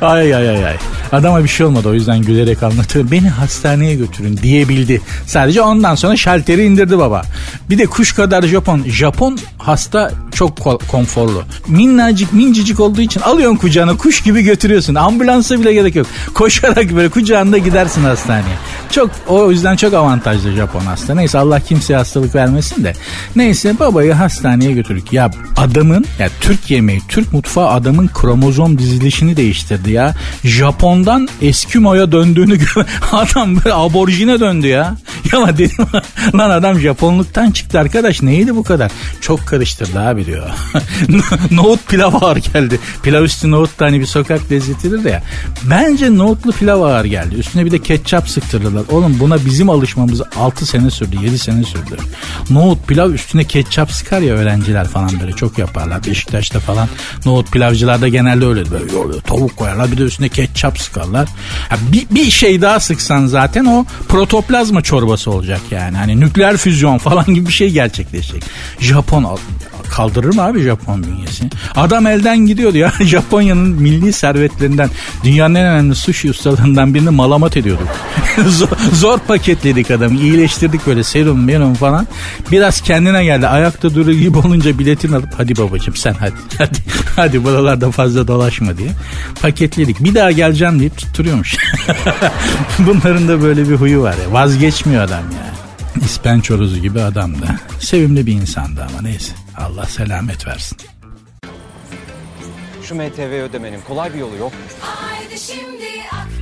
ay 0.00 0.34
ay 0.34 0.48
ay 0.50 0.66
ay. 0.66 0.76
Adama 1.12 1.44
bir 1.44 1.48
şey 1.48 1.66
olmadı 1.66 1.88
o 1.88 1.94
yüzden 1.94 2.22
gülerek 2.22 2.62
anlatıyor. 2.62 3.10
Beni 3.10 3.28
hastaneye 3.28 3.94
götürün 3.94 4.36
diyebildi. 4.36 5.00
Sadece 5.26 5.62
ondan 5.62 5.94
sonra 5.94 6.16
şalteri 6.16 6.64
indirdi 6.64 6.98
baba. 6.98 7.22
Bir 7.70 7.78
de 7.78 7.86
kuş 7.86 8.12
kadar 8.12 8.42
Japon. 8.42 8.84
Japon 8.86 9.38
hasta 9.58 10.10
çok 10.34 10.58
konforlu. 10.88 11.42
Minnacık 11.68 12.32
mincicik 12.32 12.80
olduğu 12.80 13.00
için 13.00 13.20
alıyorsun 13.20 13.56
kucağına 13.56 13.96
kuş 13.96 14.22
gibi 14.22 14.42
götürüyorsun. 14.42 14.94
Ambulansa 14.94 15.60
bile 15.60 15.72
gerek 15.72 15.96
yok. 15.96 16.06
Koşarak 16.34 16.94
böyle 16.94 17.08
kucağında 17.08 17.58
gidersin 17.58 18.04
hastaneye. 18.04 18.56
Çok 18.90 19.10
o 19.28 19.50
yüzden 19.50 19.76
çok 19.76 19.94
avantajlı 19.94 20.52
Japon 20.52 20.63
hasta. 20.66 21.14
Neyse 21.14 21.38
Allah 21.38 21.60
kimseye 21.60 21.96
hastalık 21.96 22.34
vermesin 22.34 22.84
de. 22.84 22.92
Neyse 23.36 23.78
babayı 23.78 24.12
hastaneye 24.12 24.72
götürdük. 24.72 25.12
Ya 25.12 25.30
adamın 25.56 26.04
ya 26.18 26.28
Türk 26.40 26.70
yemeği, 26.70 27.00
Türk 27.08 27.32
mutfağı 27.32 27.68
adamın 27.68 28.10
kromozom 28.14 28.78
dizilişini 28.78 29.36
değiştirdi 29.36 29.92
ya. 29.92 30.14
Japon'dan 30.44 31.28
Eskimo'ya 31.42 32.12
döndüğünü 32.12 32.58
gör. 32.58 32.86
Adam 33.12 33.56
böyle 33.56 33.74
aborjine 33.74 34.40
döndü 34.40 34.66
ya. 34.66 34.96
Ya 35.32 35.58
dedim 35.58 35.86
lan 36.34 36.50
adam 36.50 36.80
Japonluktan 36.80 37.50
çıktı 37.50 37.78
arkadaş 37.78 38.22
neydi 38.22 38.56
bu 38.56 38.62
kadar? 38.62 38.92
Çok 39.20 39.46
karıştırdı 39.46 40.00
abi 40.00 40.26
diyor. 40.26 40.50
nohut 41.50 41.88
pilav 41.88 42.22
ağır 42.22 42.36
geldi. 42.36 42.78
Pilav 43.02 43.22
üstü 43.22 43.50
nohut 43.50 43.80
da 43.80 43.84
hani 43.84 44.00
bir 44.00 44.06
sokak 44.06 44.52
lezzetidir 44.52 45.04
ya. 45.04 45.22
Bence 45.70 46.16
nohutlu 46.16 46.52
pilav 46.52 46.82
ağır 46.82 47.04
geldi. 47.04 47.34
Üstüne 47.34 47.64
bir 47.64 47.70
de 47.70 47.78
ketçap 47.78 48.28
sıktırdılar. 48.28 48.82
Oğlum 48.90 49.16
buna 49.20 49.44
bizim 49.44 49.70
alışmamız 49.70 50.22
6 50.54 50.66
sene 50.66 50.90
sürdü 50.90 51.16
7 51.22 51.38
sene 51.38 51.64
sürdü. 51.64 51.96
Nohut 52.50 52.88
pilav 52.88 53.10
üstüne 53.10 53.44
ketçap 53.44 53.92
sıkar 53.92 54.20
ya 54.20 54.34
öğrenciler 54.34 54.88
falan 54.88 55.20
böyle 55.20 55.32
çok 55.32 55.58
yaparlar. 55.58 56.06
Beşiktaş'ta 56.06 56.60
falan 56.60 56.88
nohut 57.26 57.52
pilavcılarda 57.52 58.08
genelde 58.08 58.46
öyle 58.46 58.70
böyle 58.70 59.20
tavuk 59.20 59.56
koyarlar 59.56 59.92
bir 59.92 59.98
de 59.98 60.02
üstüne 60.02 60.28
ketçap 60.28 60.80
sıkarlar. 60.80 61.28
Ha, 61.68 61.76
bir, 61.92 62.06
bir 62.10 62.30
şey 62.30 62.62
daha 62.62 62.80
sıksan 62.80 63.26
zaten 63.26 63.64
o 63.64 63.84
protoplazma 64.08 64.82
çorbası 64.82 65.30
olacak 65.30 65.60
yani. 65.70 65.96
Hani 65.96 66.20
nükleer 66.20 66.56
füzyon 66.56 66.98
falan 66.98 67.24
gibi 67.26 67.46
bir 67.46 67.52
şey 67.52 67.70
gerçekleşecek. 67.70 68.42
Japon 68.80 69.38
kaldırır 69.90 70.34
mı 70.34 70.42
abi 70.42 70.62
Japon 70.62 71.04
bünyesi? 71.04 71.44
Adam 71.76 72.06
elden 72.06 72.38
gidiyordu 72.38 72.78
ya. 72.78 72.92
Japonya'nın 73.00 73.68
milli 73.82 74.12
servetlerinden 74.12 74.90
dünyanın 75.24 75.54
en 75.54 75.66
önemli 75.66 75.94
sushi 75.94 76.30
ustalarından 76.30 76.94
birini 76.94 77.10
malamat 77.10 77.56
ediyorduk. 77.56 77.88
zor, 78.46 78.68
zor 78.92 79.18
paketledik 79.18 79.90
adamı. 79.90 80.20
İyileştirdik 80.44 80.86
böyle 80.86 81.04
serum 81.04 81.44
merum 81.44 81.74
falan. 81.74 82.06
Biraz 82.52 82.80
kendine 82.80 83.24
geldi. 83.24 83.48
Ayakta 83.48 83.94
durur 83.94 84.12
gibi 84.12 84.38
olunca 84.38 84.78
biletini 84.78 85.16
alıp 85.16 85.34
hadi 85.36 85.56
babacım 85.56 85.96
sen 85.96 86.14
hadi. 86.14 86.34
Hadi, 86.58 86.78
hadi 87.16 87.44
buralarda 87.44 87.90
fazla 87.90 88.28
dolaşma 88.28 88.78
diye. 88.78 88.88
Paketledik. 89.42 90.04
Bir 90.04 90.14
daha 90.14 90.30
geleceğim 90.30 90.80
deyip 90.80 90.98
tutturuyormuş. 90.98 91.56
Bunların 92.78 93.28
da 93.28 93.42
böyle 93.42 93.68
bir 93.68 93.74
huyu 93.74 94.02
var 94.02 94.14
ya. 94.24 94.32
Vazgeçmiyor 94.32 95.02
adam 95.02 95.22
ya. 95.22 95.54
İspençorozu 96.04 96.78
gibi 96.78 97.00
adamdı. 97.00 97.46
Sevimli 97.80 98.26
bir 98.26 98.32
insandı 98.32 98.86
ama 98.88 99.02
neyse. 99.02 99.32
Allah 99.56 99.86
selamet 99.86 100.46
versin. 100.46 100.78
Şu 102.88 102.94
MTV 102.94 103.42
ödemenin 103.48 103.80
kolay 103.88 104.14
bir 104.14 104.18
yolu 104.18 104.36
yok. 104.36 104.52
Haydi 104.80 105.40
şimdi 105.40 105.84
Akbank. 106.12 106.33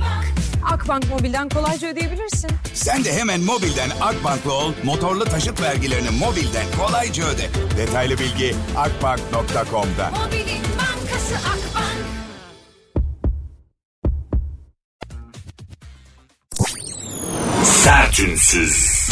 Akbank 0.71 1.09
Mobil'den 1.09 1.49
kolayca 1.49 1.87
ödeyebilirsin. 1.87 2.51
Sen 2.73 3.03
de 3.03 3.13
hemen 3.13 3.41
mobilden 3.41 3.89
Akbank'lı 4.01 4.53
ol, 4.53 4.73
motorlu 4.83 5.25
taşıt 5.25 5.61
vergilerini 5.61 6.09
mobilden 6.09 6.65
kolayca 6.79 7.23
öde. 7.25 7.49
Detaylı 7.77 8.17
bilgi 8.19 8.55
akbank.com'da. 8.77 10.09
Mobilin 10.09 10.63
bankası 10.77 11.35
Akbank. 11.35 12.03
Sertünsüz. 17.63 19.09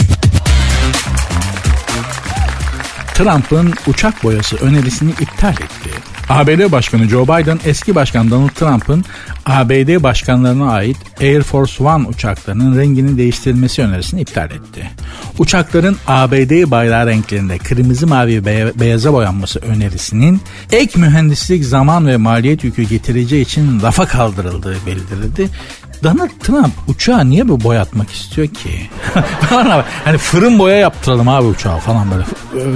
Trump'ın 3.16 3.74
uçak 3.88 4.24
boyası 4.24 4.58
önerisini 4.58 5.12
iptal 5.12 5.54
etti. 5.54 5.90
ABD 6.32 6.72
Başkanı 6.72 7.08
Joe 7.10 7.24
Biden 7.24 7.60
eski 7.66 7.96
başkan 7.96 8.32
Donald 8.32 8.50
Trump'ın 8.50 9.06
ABD 9.46 10.04
başkanlarına 10.04 10.72
ait 10.72 10.98
Air 11.22 11.42
Force 11.42 11.84
One 11.84 12.08
uçaklarının 12.08 12.80
renginin 12.80 13.18
değiştirilmesi 13.18 13.82
önerisini 13.82 14.22
iptal 14.22 14.52
etti. 14.52 14.90
Uçakların 15.38 15.98
ABD 16.08 16.72
bayrağı 16.72 17.08
renklerinde 17.08 17.58
kırmızı 17.58 18.08
mavi 18.08 18.46
ve 18.46 18.72
beyaza 18.80 19.14
boyanması 19.14 19.60
önerisinin 19.60 20.42
ek 20.72 21.00
mühendislik 21.00 21.66
zaman 21.66 22.08
ve 22.08 22.18
maliyet 22.18 22.64
yükü 22.64 22.84
getireceği 22.84 23.42
için 23.42 23.82
rafa 23.82 24.06
kaldırıldığı 24.06 24.78
bildirildi. 24.86 25.50
Donald 26.04 26.30
Trump 26.40 26.74
uçağı 26.88 27.30
niye 27.30 27.48
bu 27.48 27.64
boyatmak 27.64 28.12
istiyor 28.12 28.48
ki? 28.48 28.90
hani 30.06 30.18
fırın 30.18 30.60
boya 30.60 30.76
yaptıralım 30.76 31.28
abi 31.28 31.48
uçağı 31.48 31.80
falan 31.80 32.08
böyle. 32.12 32.24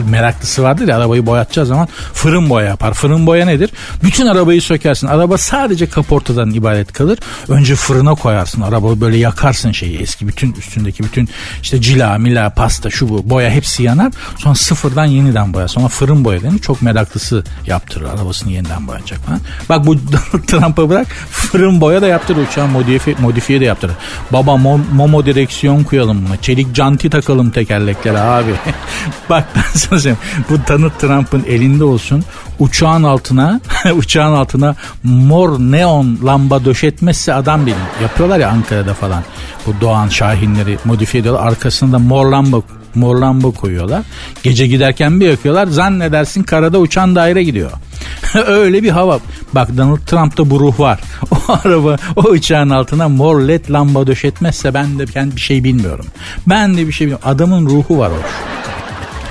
Meraklısı 0.10 0.63
vardır 0.63 0.88
ya 0.88 0.98
arabayı 0.98 1.25
boyatacağı 1.25 1.65
zaman 1.65 1.88
fırın 2.13 2.50
boya 2.50 2.67
yapar. 2.67 2.94
Fırın 2.94 3.27
boya 3.27 3.46
nedir? 3.46 3.70
Bütün 4.03 4.25
arabayı 4.25 4.62
sökersin. 4.62 5.08
Araba 5.08 5.38
sadece 5.38 5.89
kaportadan 5.89 6.51
ibaret 6.51 6.94
kalır. 6.94 7.20
Önce 7.48 7.75
fırına 7.75 8.15
koyarsın. 8.15 8.62
Araba 8.62 9.01
böyle 9.01 9.17
yakarsın 9.17 9.72
şeyi 9.72 9.98
eski 9.98 10.27
bütün 10.27 10.53
üstündeki 10.53 11.03
bütün 11.03 11.29
işte 11.62 11.82
cila, 11.82 12.17
mila, 12.17 12.50
pasta 12.50 12.89
şu 12.89 13.10
bu 13.10 13.29
boya 13.29 13.50
hepsi 13.50 13.84
yanar. 13.84 14.13
Sonra 14.38 14.55
sıfırdan 14.55 15.05
yeniden 15.05 15.53
boyar. 15.53 15.67
Sonra 15.67 15.88
fırın 15.88 16.25
boya 16.25 16.41
denir. 16.41 16.60
Çok 16.60 16.82
meraklısı 16.82 17.44
yaptırır 17.67 18.05
arabasını 18.05 18.51
yeniden 18.51 18.88
boyayacak 18.88 19.20
falan. 19.20 19.39
Bak 19.70 19.86
bu 19.86 19.96
Trump'a 20.48 20.89
bırak 20.89 21.08
fırın 21.32 21.82
boya 21.82 22.01
da 22.01 22.08
yaptırır. 22.08 22.48
Uçağı 22.48 22.67
modifiye, 22.67 23.15
modifiye 23.20 23.62
de 23.62 23.66
yaptırır. 23.66 23.96
Baba 24.34 24.58
mom, 24.58 24.86
momo 24.94 25.26
direksiyon 25.26 25.84
koyalım 25.84 26.18
mı? 26.18 26.36
Çelik 26.42 26.76
canti 26.76 27.10
takalım 27.10 27.50
tekerleklere 27.50 28.20
abi. 28.20 28.52
Bak 29.30 29.46
ben 29.56 29.62
sana 29.74 30.00
söyleyeyim. 30.00 30.18
Bu 30.50 30.64
tanıt 30.64 31.00
Trump'ın 31.00 31.44
elinde 31.48 31.84
olsun. 31.84 32.24
Uçağın 32.60 33.04
altına 33.04 33.60
uçağın 33.96 34.34
altına 34.34 34.76
mor 35.04 35.60
neon 35.60 36.20
lamba 36.26 36.66
döşetmezse 36.66 37.34
adam 37.34 37.66
bilir. 37.66 37.78
Yapıyorlar 38.02 38.40
ya 38.40 38.50
Ankara'da 38.50 38.94
falan. 38.94 39.24
Bu 39.66 39.74
Doğan 39.82 40.08
Şahinleri 40.08 40.78
modifiye 40.86 41.22
ediyorlar. 41.22 41.48
Arkasında 41.48 42.00
mor 42.00 42.26
lamba 42.26 42.62
mor 42.96 43.16
lamba 43.16 43.52
koyuyorlar. 43.52 44.02
Gece 44.44 44.68
giderken 44.68 45.20
bir 45.20 45.30
yakıyorlar. 45.30 45.68
Zannedersin 45.68 46.44
karada 46.44 46.80
uçan 46.80 47.16
daire 47.16 47.44
gidiyor. 47.44 47.72
Öyle 48.48 48.84
bir 48.84 48.90
hava. 48.90 49.20
Bak 49.54 49.78
Donald 49.78 49.98
Trump'ta 49.98 50.50
bu 50.50 50.60
ruh 50.60 50.80
var. 50.80 51.00
O 51.32 51.54
araba 51.64 51.98
o 52.16 52.22
uçağın 52.22 52.70
altına 52.70 53.10
mor 53.10 53.42
led 53.42 53.70
lamba 53.70 54.08
döşetmezse 54.08 54.74
ben 54.74 55.00
de 55.00 55.06
kendi 55.06 55.36
bir 55.36 55.42
şey 55.42 55.64
bilmiyorum. 55.64 56.06
Ben 56.48 56.78
de 56.78 56.88
bir 56.88 56.92
şey 56.92 57.08
bilmiyorum. 57.08 57.30
Adamın 57.30 57.66
ruhu 57.66 58.00
var 58.00 58.10
o. 58.10 58.20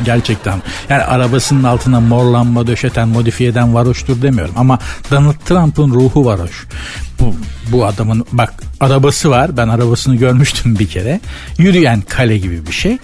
Gerçekten. 0.04 0.62
Yani 0.88 1.02
arabasının 1.02 1.64
altına 1.64 2.00
mor 2.00 2.24
lamba 2.24 2.66
döşeten, 2.66 3.08
modifiyeden 3.08 3.74
varoştur 3.74 4.22
demiyorum. 4.22 4.54
Ama 4.56 4.78
Donald 5.10 5.34
Trump'ın 5.44 5.90
ruhu 5.90 6.24
varoş. 6.24 6.66
Bu, 7.20 7.34
bu 7.72 7.86
adamın 7.86 8.26
bak 8.32 8.54
arabası 8.80 9.30
var. 9.30 9.56
Ben 9.56 9.68
arabasını 9.68 10.16
görmüştüm 10.16 10.78
bir 10.78 10.88
kere. 10.88 11.20
Yürüyen 11.58 12.00
kale 12.00 12.38
gibi 12.38 12.66
bir 12.66 12.72
şey 12.72 12.98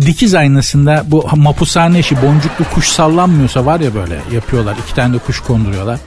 dikiz 0.00 0.34
aynasında 0.34 1.04
bu 1.06 1.28
mapushane 1.36 1.98
işi 1.98 2.22
boncuklu 2.22 2.64
kuş 2.74 2.88
sallanmıyorsa 2.88 3.66
var 3.66 3.80
ya 3.80 3.94
böyle 3.94 4.20
yapıyorlar. 4.32 4.76
iki 4.84 4.94
tane 4.94 5.14
de 5.14 5.18
kuş 5.18 5.40
konduruyorlar. 5.40 6.00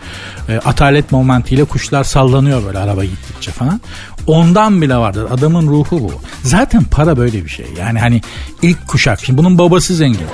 E, 0.50 0.58
atalet 0.58 1.12
momentiyle 1.12 1.64
kuşlar 1.64 2.04
sallanıyor 2.04 2.66
böyle 2.66 2.80
araba 2.80 3.04
gittikçe 3.04 3.52
falan. 3.52 3.82
Ondan 4.28 4.82
bile 4.82 4.98
vardır. 4.98 5.28
Adamın 5.32 5.68
ruhu 5.68 6.00
bu. 6.00 6.12
Zaten 6.44 6.84
para 6.84 7.18
böyle 7.18 7.46
bir 7.46 7.50
şey. 7.50 7.66
Yani 7.80 8.00
hani 8.00 8.22
ilk 8.62 8.88
kuşak. 8.88 9.26
Şimdi 9.26 9.38
bunun 9.38 9.58
babası 9.58 9.96
zengin. 9.96 10.28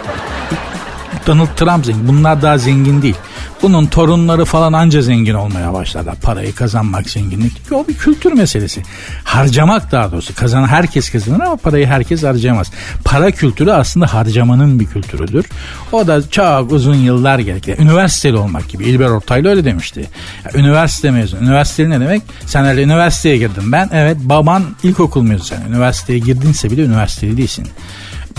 Donald 1.27 1.47
Trump 1.55 1.85
zengin. 1.85 2.07
Bunlar 2.07 2.41
daha 2.41 2.57
zengin 2.57 3.01
değil. 3.01 3.15
Bunun 3.61 3.85
torunları 3.85 4.45
falan 4.45 4.73
anca 4.73 5.01
zengin 5.01 5.33
olmaya 5.33 5.73
başladı. 5.73 6.13
Parayı 6.21 6.55
kazanmak 6.55 7.09
zenginlik. 7.09 7.53
O 7.71 7.87
bir 7.87 7.93
kültür 7.93 8.33
meselesi. 8.33 8.83
Harcamak 9.23 9.91
daha 9.91 10.11
doğrusu. 10.11 10.35
Kazanan 10.35 10.67
herkes 10.67 11.11
kazanır 11.11 11.39
ama 11.39 11.55
parayı 11.55 11.85
herkes 11.85 12.23
harcayamaz. 12.23 12.71
Para 13.05 13.31
kültürü 13.31 13.71
aslında 13.71 14.13
harcamanın 14.13 14.79
bir 14.79 14.85
kültürüdür. 14.85 15.45
O 15.91 16.07
da 16.07 16.29
çok 16.29 16.71
uzun 16.71 16.95
yıllar 16.95 17.39
gerekli. 17.39 17.75
Üniversiteli 17.79 18.37
olmak 18.37 18.69
gibi. 18.69 18.83
İlber 18.83 19.09
Ortaylı 19.09 19.49
öyle 19.49 19.65
demişti. 19.65 20.09
Üniversite 20.53 21.11
mezunu. 21.11 21.41
Üniversiteli 21.41 21.89
ne 21.89 21.99
demek? 21.99 22.21
Sen 22.45 22.65
öyle 22.65 22.83
üniversiteye 22.83 23.37
girdin. 23.37 23.71
Ben 23.71 23.89
evet 23.93 24.17
baban 24.19 24.63
ilkokul 24.83 25.21
mezunu. 25.21 25.43
Sen 25.43 25.61
üniversiteye 25.69 26.19
girdinse 26.19 26.71
bile 26.71 26.81
üniversiteli 26.81 27.37
değilsin. 27.37 27.67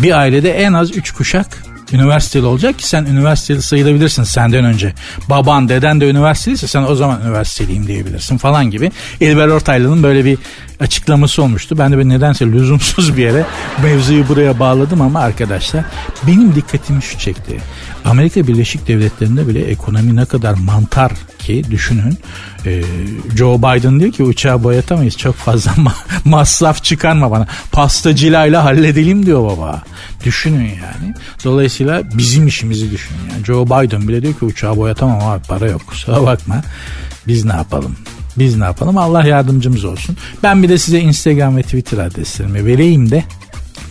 Bir 0.02 0.18
ailede 0.18 0.52
en 0.52 0.72
az 0.72 0.96
üç 0.96 1.10
kuşak 1.10 1.46
üniversiteli 1.92 2.46
olacak 2.46 2.78
ki 2.78 2.88
sen 2.88 3.04
üniversiteli 3.04 3.62
sayılabilirsin 3.62 4.22
senden 4.22 4.64
önce. 4.64 4.92
Baban 5.28 5.68
deden 5.68 6.00
de 6.00 6.10
üniversiteliyse 6.10 6.66
sen 6.66 6.82
o 6.82 6.94
zaman 6.94 7.20
üniversiteliyim 7.22 7.86
diyebilirsin 7.86 8.38
falan 8.38 8.70
gibi. 8.70 8.92
İlber 9.20 9.48
Ortaylı'nın 9.48 10.02
böyle 10.02 10.24
bir 10.24 10.38
açıklaması 10.80 11.42
olmuştu. 11.42 11.78
Ben 11.78 11.92
de 11.92 11.98
ben 11.98 12.08
nedense 12.08 12.46
lüzumsuz 12.46 13.16
bir 13.16 13.22
yere 13.22 13.44
mevzuyu 13.82 14.28
buraya 14.28 14.58
bağladım 14.58 15.00
ama 15.00 15.20
arkadaşlar 15.20 15.84
benim 16.26 16.54
dikkatimi 16.54 17.02
şu 17.02 17.18
çekti. 17.18 17.60
Amerika 18.04 18.46
Birleşik 18.46 18.88
Devletleri'nde 18.88 19.48
bile 19.48 19.64
ekonomi 19.64 20.16
ne 20.16 20.24
kadar 20.24 20.54
mantar 20.54 21.12
ki 21.38 21.64
düşünün. 21.70 22.18
Ee, 22.66 22.82
Joe 23.36 23.58
Biden 23.58 24.00
diyor 24.00 24.12
ki 24.12 24.22
uçağı 24.22 24.64
boyatamayız 24.64 25.16
çok 25.18 25.34
fazla 25.34 25.70
ma- 25.76 25.92
masraf 26.24 26.84
çıkarma 26.84 27.30
bana. 27.30 27.46
Pastacılayla 27.72 28.64
halledelim 28.64 29.26
diyor 29.26 29.42
baba. 29.44 29.82
Düşünün 30.24 30.64
yani. 30.64 31.14
Dolayısıyla 31.44 32.02
bizim 32.14 32.46
işimizi 32.46 32.90
düşünün. 32.90 33.20
Yani 33.32 33.44
Joe 33.44 33.66
Biden 33.66 34.08
bile 34.08 34.22
diyor 34.22 34.34
ki 34.34 34.44
uçağı 34.44 34.76
boyatamam 34.76 35.28
abi 35.28 35.42
para 35.48 35.66
yok 35.70 35.86
kusura 35.86 36.22
bakma. 36.22 36.62
Biz 37.26 37.44
ne 37.44 37.52
yapalım? 37.52 37.96
Biz 38.38 38.56
ne 38.56 38.64
yapalım? 38.64 38.98
Allah 38.98 39.26
yardımcımız 39.26 39.84
olsun. 39.84 40.16
Ben 40.42 40.62
bir 40.62 40.68
de 40.68 40.78
size 40.78 41.00
Instagram 41.00 41.56
ve 41.56 41.62
Twitter 41.62 41.98
adreslerimi 41.98 42.66
vereyim 42.66 43.10
de 43.10 43.24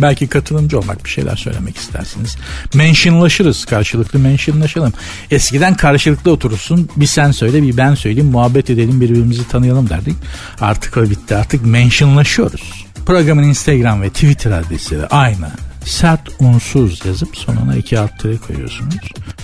Belki 0.01 0.27
katılımcı 0.27 0.79
olmak 0.79 1.05
bir 1.05 1.09
şeyler 1.09 1.35
söylemek 1.35 1.77
istersiniz. 1.77 2.37
Mentionlaşırız 2.73 3.65
karşılıklı 3.65 4.19
mentionlaşalım. 4.19 4.93
Eskiden 5.31 5.75
karşılıklı 5.75 6.31
oturursun 6.31 6.89
bir 6.95 7.05
sen 7.05 7.31
söyle 7.31 7.63
bir 7.63 7.77
ben 7.77 7.95
söyleyeyim 7.95 8.31
muhabbet 8.31 8.69
edelim 8.69 9.01
birbirimizi 9.01 9.47
tanıyalım 9.47 9.89
derdik. 9.89 10.15
Artık 10.61 10.97
o 10.97 11.03
bitti 11.03 11.35
artık 11.35 11.65
mentionlaşıyoruz. 11.65 12.85
Programın 13.05 13.43
Instagram 13.43 14.01
ve 14.01 14.09
Twitter 14.09 14.51
adresleri 14.51 15.07
aynı 15.07 15.47
sert 15.85 16.29
unsuz 16.39 17.05
yazıp 17.05 17.37
sonuna 17.37 17.75
iki 17.75 17.99
alt 17.99 18.19
tere 18.19 18.37
koyuyorsunuz. 18.37 18.95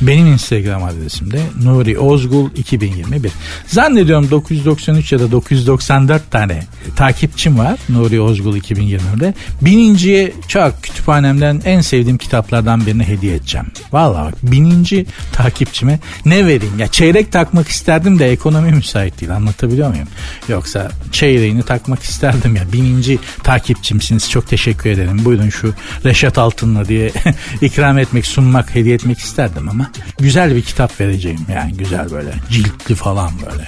Benim 0.02 0.28
Instagram 0.28 0.84
adresim 0.84 1.32
de 1.32 1.42
Nuri 1.64 2.00
Ozgul 2.00 2.50
2021. 2.56 3.32
Zannediyorum 3.68 4.32
993 4.32 5.12
ya 5.12 5.20
da 5.20 5.32
994 5.32 6.32
tane 6.32 6.64
takipçim 6.96 7.58
var 7.58 7.80
Nuri 7.90 8.22
Ozgul 8.22 8.58
2021'de. 8.58 9.34
Bininciye 9.62 10.34
çok 10.48 10.84
kütüphanemden 10.84 11.62
en 11.66 11.82
sevdiğim 11.82 12.18
kitaplardan 12.18 12.86
birini 12.86 13.04
hediye 13.04 13.36
edeceğim. 13.36 13.68
Valla 13.92 14.26
bak 14.26 14.34
bininci 14.44 15.06
takipçime 15.32 16.00
ne 16.26 16.46
vereyim? 16.46 16.80
Ya 16.80 16.88
çeyrek 16.88 17.32
takmak 17.32 17.68
isterdim 17.68 18.20
de 18.20 18.32
ekonomi 18.32 18.72
müsait 18.72 19.22
değil 19.22 19.36
anlatabiliyor 19.36 19.90
muyum? 19.90 20.08
Yoksa 20.50 20.92
çeyreğini 21.12 21.64
takmak 21.64 22.04
isterdim 22.04 22.56
ya. 22.56 22.74
Bininci 22.74 23.20
takipçimsiniz 23.44 24.30
çok 24.30 24.48
teşekkür 24.48 24.90
ederim. 24.90 25.26
Buyurun 25.26 25.50
şu 25.50 25.74
Reşat 26.06 26.29
Reşat 26.30 26.38
Altın'la 26.38 26.88
diye 26.88 27.12
ikram 27.62 27.98
etmek, 27.98 28.26
sunmak, 28.26 28.76
hediye 28.76 28.96
etmek 28.96 29.20
isterdim 29.20 29.70
ama 29.70 29.92
güzel 30.20 30.56
bir 30.56 30.62
kitap 30.62 31.02
vereceğim. 31.02 31.40
Yani 31.54 31.74
güzel 31.74 32.12
böyle 32.12 32.34
ciltli 32.52 32.96
falan 32.96 33.32
böyle. 33.46 33.68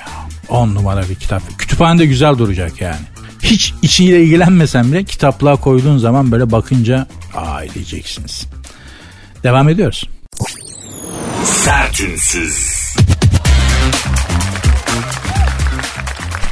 On 0.49 0.75
numara 0.75 1.09
bir 1.09 1.15
kitap. 1.15 1.41
Kütüphanede 1.57 2.05
güzel 2.05 2.37
duracak 2.37 2.81
yani. 2.81 2.99
Hiç 3.43 3.73
içiyle 3.81 4.23
ilgilenmesen 4.23 4.91
bile 4.91 5.03
kitaplığa 5.03 5.55
koyduğun 5.55 5.97
zaman 5.97 6.31
böyle 6.31 6.51
bakınca 6.51 7.07
aa 7.35 7.61
diyeceksiniz. 7.73 8.47
Devam 9.43 9.69
ediyoruz. 9.69 10.09
Sertünsüz. 11.43 12.81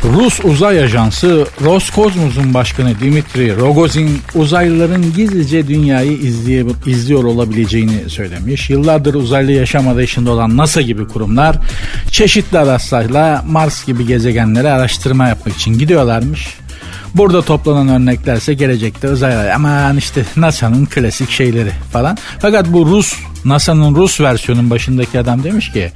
Rus 0.04 0.40
uzay 0.44 0.84
ajansı 0.84 1.48
Roskosmos'un 1.62 2.54
başkanı 2.54 3.00
Dimitri 3.00 3.56
Rogozin 3.58 4.22
uzaylıların 4.36 5.14
gizlice 5.14 5.68
dünyayı 5.68 6.12
izleye, 6.12 6.66
izliyor 6.86 7.24
olabileceğini 7.24 8.10
söylemiş. 8.10 8.70
Yıllardır 8.70 9.14
uzaylı 9.14 9.52
yaşam 9.52 9.88
arayışında 9.88 10.32
olan 10.32 10.58
NASA 10.58 10.82
gibi 10.82 11.08
kurumlar 11.08 11.58
çeşitli 12.12 12.58
araçlarla 12.58 13.44
Mars 13.48 13.86
gibi 13.86 14.08
gezegenlere 14.08 14.72
araştırma 14.72 15.28
yapmak 15.28 15.56
için 15.56 15.78
gidiyorlarmış. 15.78 16.58
Burada 17.16 17.42
toplanan 17.42 17.88
örneklerse 17.88 18.54
gelecekte 18.54 19.10
uzay 19.10 19.54
aman 19.54 19.98
işte 19.98 20.26
NASA'nın 20.36 20.86
klasik 20.86 21.30
şeyleri 21.30 21.72
falan. 21.94 22.18
Fakat 22.40 22.74
bu 22.74 22.86
Rus 22.86 23.14
NASA'nın 23.46 23.96
Rus 23.96 24.22
versiyonun 24.22 24.70
başındaki 24.70 25.20
adam 25.20 25.44
demiş 25.44 25.72
ki 25.72 25.92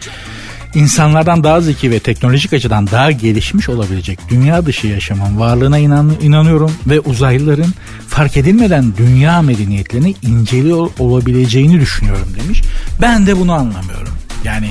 insanlardan 0.75 1.43
daha 1.43 1.61
zeki 1.61 1.91
ve 1.91 1.99
teknolojik 1.99 2.53
açıdan 2.53 2.87
daha 2.87 3.11
gelişmiş 3.11 3.69
olabilecek 3.69 4.19
dünya 4.29 4.65
dışı 4.65 4.87
yaşamın 4.87 5.39
varlığına 5.39 5.77
inan, 5.77 6.11
inanıyorum 6.21 6.71
ve 6.87 6.99
uzaylıların 6.99 7.73
fark 8.07 8.37
edilmeden 8.37 8.93
dünya 8.97 9.41
medeniyetlerini 9.41 10.15
inceliyor 10.21 10.89
olabileceğini 10.99 11.81
düşünüyorum 11.81 12.27
demiş. 12.43 12.61
Ben 13.01 13.27
de 13.27 13.39
bunu 13.39 13.53
anlamıyorum. 13.53 14.13
Yani 14.43 14.69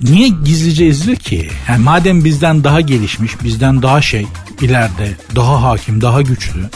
niye 0.00 0.28
gizlice 0.28 0.86
izliyor 0.86 1.18
ki? 1.18 1.48
Yani 1.68 1.82
madem 1.84 2.24
bizden 2.24 2.64
daha 2.64 2.80
gelişmiş, 2.80 3.32
bizden 3.44 3.82
daha 3.82 4.02
şey, 4.02 4.26
ileride, 4.60 5.16
daha 5.36 5.62
hakim, 5.62 6.00
daha 6.00 6.22
güçlü, 6.22 6.70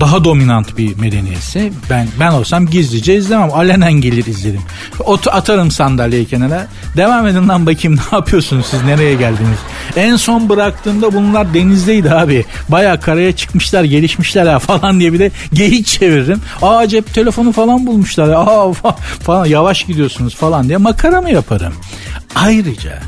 daha 0.00 0.24
dominant 0.24 0.78
bir 0.78 0.98
medeniyetse 0.98 1.72
ben 1.90 2.08
ben 2.20 2.30
olsam 2.30 2.66
gizlice 2.66 3.16
izlemem. 3.16 3.50
Alenen 3.52 3.92
gelir 3.92 4.26
izlerim. 4.26 4.62
Ot 5.04 5.28
atarım 5.28 5.70
sandalyeyi 5.70 6.26
kenara. 6.26 6.66
Devam 6.96 7.26
edin 7.26 7.48
lan 7.48 7.66
bakayım 7.66 7.96
ne 7.96 8.16
yapıyorsunuz 8.16 8.66
siz 8.66 8.84
nereye 8.84 9.14
geldiniz? 9.14 9.58
En 9.96 10.16
son 10.16 10.48
bıraktığımda 10.48 11.12
bunlar 11.14 11.54
denizdeydi 11.54 12.10
abi. 12.10 12.44
Baya 12.68 13.00
karaya 13.00 13.36
çıkmışlar 13.36 13.84
gelişmişler 13.84 14.46
ha 14.46 14.58
falan 14.58 15.00
diye 15.00 15.12
bir 15.12 15.18
de 15.18 15.30
geyik 15.52 15.86
çeviririm. 15.86 16.40
Aa 16.62 16.88
cep 16.88 17.14
telefonu 17.14 17.52
falan 17.52 17.86
bulmuşlar. 17.86 18.28
Aa 18.28 18.72
falan 19.22 19.46
yavaş 19.46 19.82
gidiyorsunuz 19.84 20.34
falan 20.36 20.68
diye 20.68 20.78
makara 20.78 21.20
mı 21.20 21.30
yaparım? 21.30 21.72
Ayrıca 22.34 22.98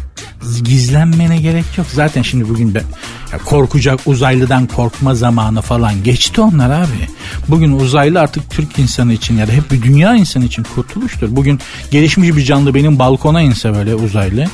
gizlenmene 0.64 1.36
gerek 1.36 1.64
yok. 1.78 1.86
Zaten 1.92 2.22
şimdi 2.22 2.48
bugün 2.48 2.74
ben 2.74 2.84
ya 3.32 3.38
korkacak 3.38 4.00
uzaylıdan 4.06 4.66
korkma 4.66 5.14
zamanı 5.14 5.60
falan 5.60 6.04
geçti 6.04 6.40
onlar 6.40 6.70
abi. 6.70 7.08
Bugün 7.48 7.72
uzaylı 7.72 8.20
artık 8.20 8.50
Türk 8.50 8.78
insanı 8.78 9.12
için 9.12 9.38
ya 9.38 9.48
da 9.48 9.52
hep 9.52 9.70
bir 9.70 9.82
dünya 9.82 10.14
insanı 10.14 10.44
için 10.44 10.62
kurtuluştur. 10.74 11.28
Bugün 11.30 11.60
gelişmiş 11.90 12.36
bir 12.36 12.44
canlı 12.44 12.74
benim 12.74 12.98
balkona 12.98 13.42
inse 13.42 13.74
böyle 13.74 13.94
uzaylı. 13.94 14.46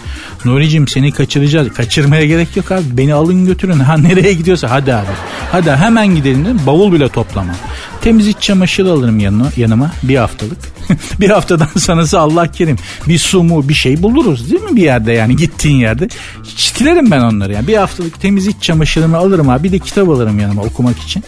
Nuri'cim 0.45 0.89
seni 0.89 1.13
kaçıracağız. 1.13 1.73
Kaçırmaya 1.73 2.27
gerek 2.27 2.57
yok 2.57 2.73
abi. 2.73 2.85
Beni 2.91 3.15
alın 3.15 3.47
götürün. 3.47 3.79
Ha 3.81 3.97
nereye 3.97 4.33
gidiyorsa 4.33 4.71
hadi 4.71 4.95
abi. 4.95 5.07
Hadi 5.53 5.71
hemen 5.71 6.07
gidelim. 6.07 6.61
Bavul 6.67 6.93
bile 6.93 7.09
toplama. 7.09 7.55
Temiz 8.01 8.29
iç 8.29 8.37
çamaşır 8.41 8.87
alırım 8.87 9.19
yanına, 9.19 9.49
yanıma 9.57 9.91
bir 10.03 10.17
haftalık. 10.17 10.74
bir 11.21 11.31
haftadan 11.31 11.69
sonrası 11.79 12.21
Allah 12.21 12.53
kerim. 12.53 12.77
Bir 13.09 13.19
su 13.19 13.43
mu 13.43 13.69
bir 13.69 13.75
şey 13.75 14.03
buluruz 14.03 14.51
değil 14.51 14.63
mi 14.63 14.77
bir 14.77 14.83
yerde 14.83 15.13
yani 15.13 15.37
gittiğin 15.37 15.77
yerde. 15.77 16.09
Çitilerim 16.57 17.11
ben 17.11 17.21
onları 17.21 17.53
yani. 17.53 17.67
Bir 17.67 17.77
haftalık 17.77 18.21
temiz 18.21 18.47
iç 18.47 18.57
çamaşırımı 18.61 19.17
alırım 19.17 19.49
abi. 19.49 19.65
Bir 19.65 19.73
de 19.73 19.79
kitap 19.79 20.09
alırım 20.09 20.39
yanıma 20.39 20.63
okumak 20.63 20.99
için. 20.99 21.25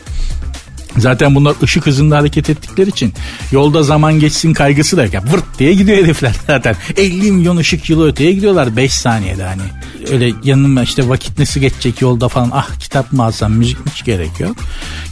Zaten 0.99 1.35
bunlar 1.35 1.55
ışık 1.63 1.87
hızında 1.87 2.17
hareket 2.17 2.51
ettikleri 2.51 2.91
için 2.91 3.13
yolda 3.53 3.83
zaman 3.83 4.21
geçsin 4.21 4.53
kaygısı 4.53 4.97
da 4.97 5.05
yok. 5.05 5.15
Yani 5.15 5.33
vırt 5.33 5.59
diye 5.59 5.75
gidiyor 5.75 5.99
herifler 5.99 6.33
zaten. 6.47 6.77
50 6.97 7.33
milyon 7.33 7.57
ışık 7.57 7.91
yılı 7.91 8.09
öteye 8.09 8.33
gidiyorlar 8.33 8.77
5 8.77 8.93
saniyede 8.93 9.45
hani. 9.45 9.63
Öyle 10.11 10.33
yanıma 10.45 10.83
işte 10.83 11.09
vakit 11.09 11.39
nasıl 11.39 11.61
geçecek 11.61 12.03
yolda 12.03 12.29
falan 12.29 12.51
ah 12.53 12.69
kitap 12.81 13.13
mı 13.13 13.25
alsam 13.25 13.53
müzik 13.53 13.79
hiç 13.91 14.05
gerek 14.05 14.41
yok. 14.41 14.57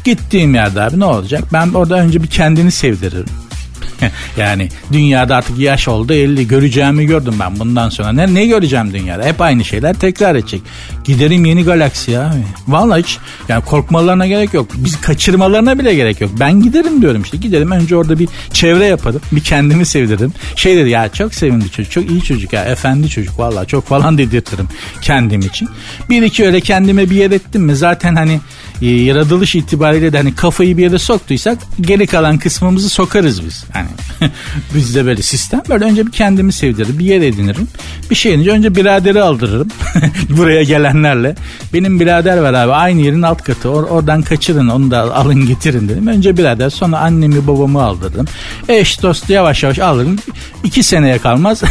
Gittiğim 0.05 0.55
yerde 0.55 0.83
abi 0.83 1.01
ne 1.01 1.05
olacak? 1.05 1.45
Ben 1.53 1.73
orada 1.73 1.95
önce 1.95 2.23
bir 2.23 2.29
kendini 2.29 2.71
sevdiririm. 2.71 3.44
yani 4.37 4.69
dünyada 4.93 5.37
artık 5.37 5.59
yaş 5.59 5.89
oldu 5.89 6.13
50 6.13 6.49
göreceğimi 6.49 7.07
gördüm 7.07 7.35
ben 7.41 7.59
bundan 7.59 7.89
sonra. 7.89 8.13
Ne, 8.13 8.35
ne 8.35 8.47
göreceğim 8.47 8.95
dünyada? 8.95 9.25
Hep 9.25 9.41
aynı 9.41 9.65
şeyler 9.65 9.95
tekrar 9.95 10.35
edecek. 10.35 10.63
Giderim 11.05 11.45
yeni 11.45 11.65
galaksi 11.65 12.19
abi. 12.19 12.45
Vallahi 12.69 13.03
hiç 13.03 13.19
yani 13.49 13.65
korkmalarına 13.65 14.27
gerek 14.27 14.55
yok. 14.55 14.69
Biz 14.75 15.01
kaçırmalarına 15.01 15.79
bile 15.79 15.95
gerek 15.95 16.21
yok. 16.21 16.31
Ben 16.41 16.63
giderim 16.63 17.03
diyorum 17.03 17.23
işte. 17.23 17.37
Giderim 17.37 17.71
önce 17.71 17.97
orada 17.97 18.19
bir 18.19 18.29
çevre 18.53 18.87
yaparım. 18.87 19.21
Bir 19.33 19.41
kendimi 19.41 19.87
sevdiririm. 19.87 20.33
Şey 20.57 20.77
dedi 20.77 20.91
ya 20.91 21.09
çok 21.09 21.35
sevimli 21.35 21.71
çocuk. 21.71 21.93
Çok 21.93 22.11
iyi 22.11 22.23
çocuk 22.23 22.53
ya. 22.53 22.65
Efendi 22.65 23.09
çocuk 23.09 23.39
vallahi 23.39 23.67
çok 23.67 23.87
falan 23.87 24.19
dedirtirim 24.19 24.69
kendim 25.03 25.41
için. 25.41 25.69
Bir 26.11 26.23
iki 26.23 26.47
öyle 26.47 26.61
kendime 26.61 27.11
bir 27.11 27.17
yer 27.17 27.31
ettim 27.31 27.63
mi 27.63 27.77
zaten 27.77 28.15
hani 28.15 28.41
e, 28.83 28.87
yaratılış 28.87 29.55
itibariyle 29.55 30.13
de 30.13 30.17
hani 30.17 30.35
kafayı 30.35 30.77
bir 30.77 30.83
yere 30.83 30.99
soktuysak 30.99 31.59
geri 31.81 32.07
kalan 32.07 32.39
kısmımızı 32.39 32.89
sokarız 32.89 33.45
biz. 33.45 33.65
Hani 33.73 33.89
bizde 34.75 35.07
böyle 35.07 35.23
sistem. 35.23 35.63
Böyle 35.69 35.85
önce 35.85 36.07
bir 36.07 36.13
kendimi 36.13 36.53
sevdiririm. 36.53 36.99
Bir 36.99 37.05
yer 37.05 37.21
edinirim. 37.21 37.69
Bir 38.11 38.15
şey 38.15 38.35
önce 38.35 38.51
önce 38.51 38.75
biraderi 38.75 39.23
aldırırım. 39.23 39.69
Buraya 40.29 40.63
gelenlerle. 40.63 41.35
Benim 41.73 42.01
birader 42.01 42.37
var 42.39 42.55
abi. 42.55 42.73
Aynı 42.73 43.01
yerin 43.01 43.23
alt 43.23 43.43
katı. 43.43 43.69
Or 43.69 43.83
oradan 43.83 44.23
kaçırın 44.23 44.69
onu 44.69 44.91
da 44.91 45.15
alın 45.17 45.47
getirin 45.47 45.89
dedim. 45.89 46.07
Önce 46.07 46.37
birader 46.37 46.71
sonra 46.71 46.99
annemi 46.99 47.47
babamı 47.47 47.83
aldırdım. 47.83 48.27
Eş 48.69 49.03
dost 49.03 49.31
yavaş 49.31 49.63
yavaş 49.63 49.79
alırım. 49.79 50.19
İki 50.65 50.83
seneye 50.83 51.19
kalmaz. 51.19 51.63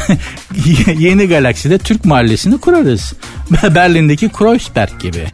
Yeni 0.99 1.27
galakside 1.27 1.77
Türk 1.77 2.05
mahallesini 2.05 2.57
kurarız. 2.57 3.13
Berlin'deki 3.75 4.29
Kreuzberg 4.29 4.99
gibi. 4.99 5.25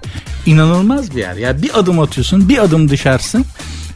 İnanılmaz 0.50 1.16
bir 1.16 1.20
yer. 1.20 1.36
Ya 1.36 1.62
bir 1.62 1.80
adım 1.80 2.00
atıyorsun, 2.00 2.50
bir 2.50 2.58
adım 2.58 2.90
dışarısın. 2.90 3.46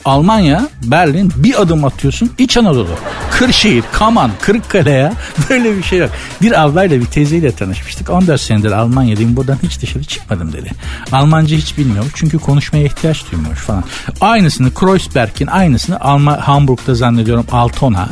Almanya, 0.06 0.70
Berlin 0.84 1.32
bir 1.36 1.62
adım 1.62 1.86
atıyorsun 1.86 2.32
İç 2.38 2.58
Anadolu. 2.58 2.90
Kırşehir, 3.32 3.84
Kaman, 3.92 4.32
Kırıkkale 4.42 4.92
ya. 4.92 5.14
Böyle 5.50 5.78
bir 5.78 5.84
şey 5.84 6.00
yok. 6.00 6.10
Bir 6.42 6.64
ablayla 6.64 7.00
bir 7.00 7.06
teyzeyle 7.06 7.52
tanışmıştık. 7.52 8.10
14 8.10 8.42
senedir 8.42 8.72
Almanya'dayım 8.72 9.36
buradan 9.36 9.58
hiç 9.64 9.82
dışarı 9.82 10.04
çıkmadım 10.04 10.54
dedi. 10.54 10.72
Almanca 11.12 11.58
hiç 11.58 11.78
bilmiyor 11.78 12.06
çünkü 12.16 12.40
konuşmaya 12.40 12.84
ihtiyaç 12.86 13.32
duymuyor 13.32 13.56
falan. 13.56 13.84
Aynısını 14.22 14.74
Kreuzberg'in 14.74 15.48
aynısını 15.48 16.00
Alma, 16.00 16.48
Hamburg'da 16.48 16.96
zannediyorum 16.96 17.46
Altona 17.52 18.10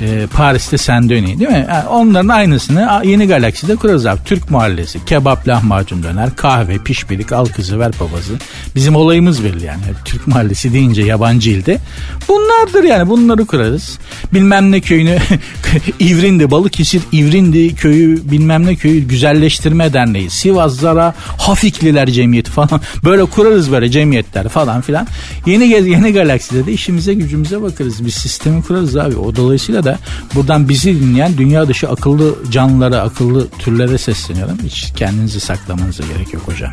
e, 0.00 0.26
Paris'te 0.26 0.78
Sendöni 0.78 1.26
değil 1.26 1.50
mi? 1.50 1.66
Yani 1.68 1.88
onların 1.88 2.28
aynısını 2.28 3.00
yeni 3.04 3.26
galakside 3.26 3.76
kurarız 3.76 4.06
abi. 4.06 4.20
Türk 4.24 4.50
mahallesi, 4.50 5.04
kebap, 5.04 5.48
lahmacun 5.48 6.02
döner, 6.02 6.36
kahve, 6.36 6.78
pişpirik, 6.78 7.32
al 7.32 7.46
kızı, 7.46 7.78
ver 7.78 7.92
babası. 8.00 8.32
Bizim 8.74 8.96
olayımız 8.96 9.44
belli 9.44 9.64
yani. 9.64 9.82
Türk 10.04 10.26
mahallesi 10.26 10.72
deyince 10.72 11.02
yabancı 11.02 11.50
ilde. 11.50 11.78
Bunlardır 12.28 12.84
yani 12.84 13.08
bunları 13.08 13.46
kurarız. 13.46 13.98
Bilmem 14.34 14.72
ne 14.72 14.80
köyünü 14.80 15.18
İvrindi, 15.98 16.50
Balıkesir 16.50 17.02
İvrindi 17.12 17.74
köyü 17.74 18.30
bilmem 18.30 18.66
ne 18.66 18.76
köyü 18.76 19.00
güzelleştirme 19.00 19.92
derneği. 19.92 20.30
Sivaslara 20.30 21.14
Hafikliler 21.38 22.06
Cemiyeti 22.10 22.50
falan. 22.50 22.80
Böyle 23.04 23.24
kurarız 23.24 23.72
böyle 23.72 23.90
cemiyetler 23.90 24.48
falan 24.48 24.80
filan. 24.80 25.06
Yeni 25.46 25.68
yeni 25.68 26.12
galakside 26.12 26.66
de 26.66 26.72
işimize 26.72 27.14
gücümüze 27.14 27.62
bakarız. 27.62 28.04
Bir 28.04 28.10
sistemi 28.10 28.62
kurarız 28.62 28.96
abi. 28.96 29.16
O 29.16 29.36
dolayısıyla 29.36 29.84
da 29.88 29.98
buradan 30.34 30.68
bizi 30.68 31.00
dinleyen 31.00 31.38
dünya 31.38 31.68
dışı 31.68 31.88
akıllı 31.88 32.50
canlılara, 32.50 33.00
akıllı 33.00 33.48
türlere 33.58 33.98
sesleniyorum. 33.98 34.58
Hiç 34.64 34.92
kendinizi 34.96 35.40
saklamanıza 35.40 36.04
gerek 36.14 36.34
yok 36.34 36.42
hocam. 36.46 36.72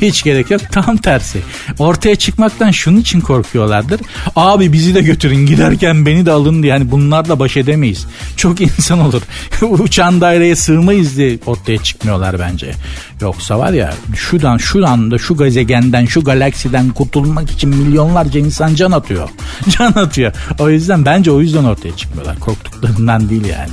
Hiç 0.00 0.22
gerek 0.22 0.50
yok. 0.50 0.60
Tam 0.72 0.96
tersi. 0.96 1.38
Ortaya 1.78 2.16
çıkmaktan 2.16 2.70
şunun 2.70 3.00
için 3.00 3.20
korkuyorlardır. 3.20 4.00
Abi 4.36 4.72
bizi 4.72 4.94
de 4.94 5.02
götürün 5.02 5.46
giderken 5.46 6.06
beni 6.06 6.26
de 6.26 6.30
alın 6.30 6.62
diye. 6.62 6.72
Yani 6.72 6.90
bunlarla 6.90 7.38
baş 7.38 7.56
edemeyiz. 7.56 8.06
Çok 8.36 8.60
insan 8.68 9.00
olur. 9.00 9.22
Uçan 9.62 10.20
daireye 10.20 10.56
sığmayız 10.56 11.16
diye 11.16 11.38
ortaya 11.46 11.78
çıkmıyorlar 11.78 12.38
bence. 12.38 12.72
Yoksa 13.20 13.58
var 13.58 13.72
ya 13.72 13.94
şuradan 14.16 14.56
şu 14.56 14.86
anda 14.86 15.18
şu 15.18 15.36
gezegenden 15.36 16.04
şu 16.04 16.24
galaksiden 16.24 16.88
kurtulmak 16.90 17.50
için 17.50 17.70
milyonlarca 17.70 18.40
insan 18.40 18.74
can 18.74 18.92
atıyor. 18.92 19.28
Can 19.78 19.92
atıyor. 19.92 20.32
O 20.58 20.70
yüzden 20.70 21.04
bence 21.04 21.30
o 21.30 21.40
yüzden 21.40 21.64
ortaya 21.64 21.96
çıkmıyorlar. 21.96 22.38
Korktuklarından 22.44 23.28
değil 23.28 23.44
yani. 23.44 23.72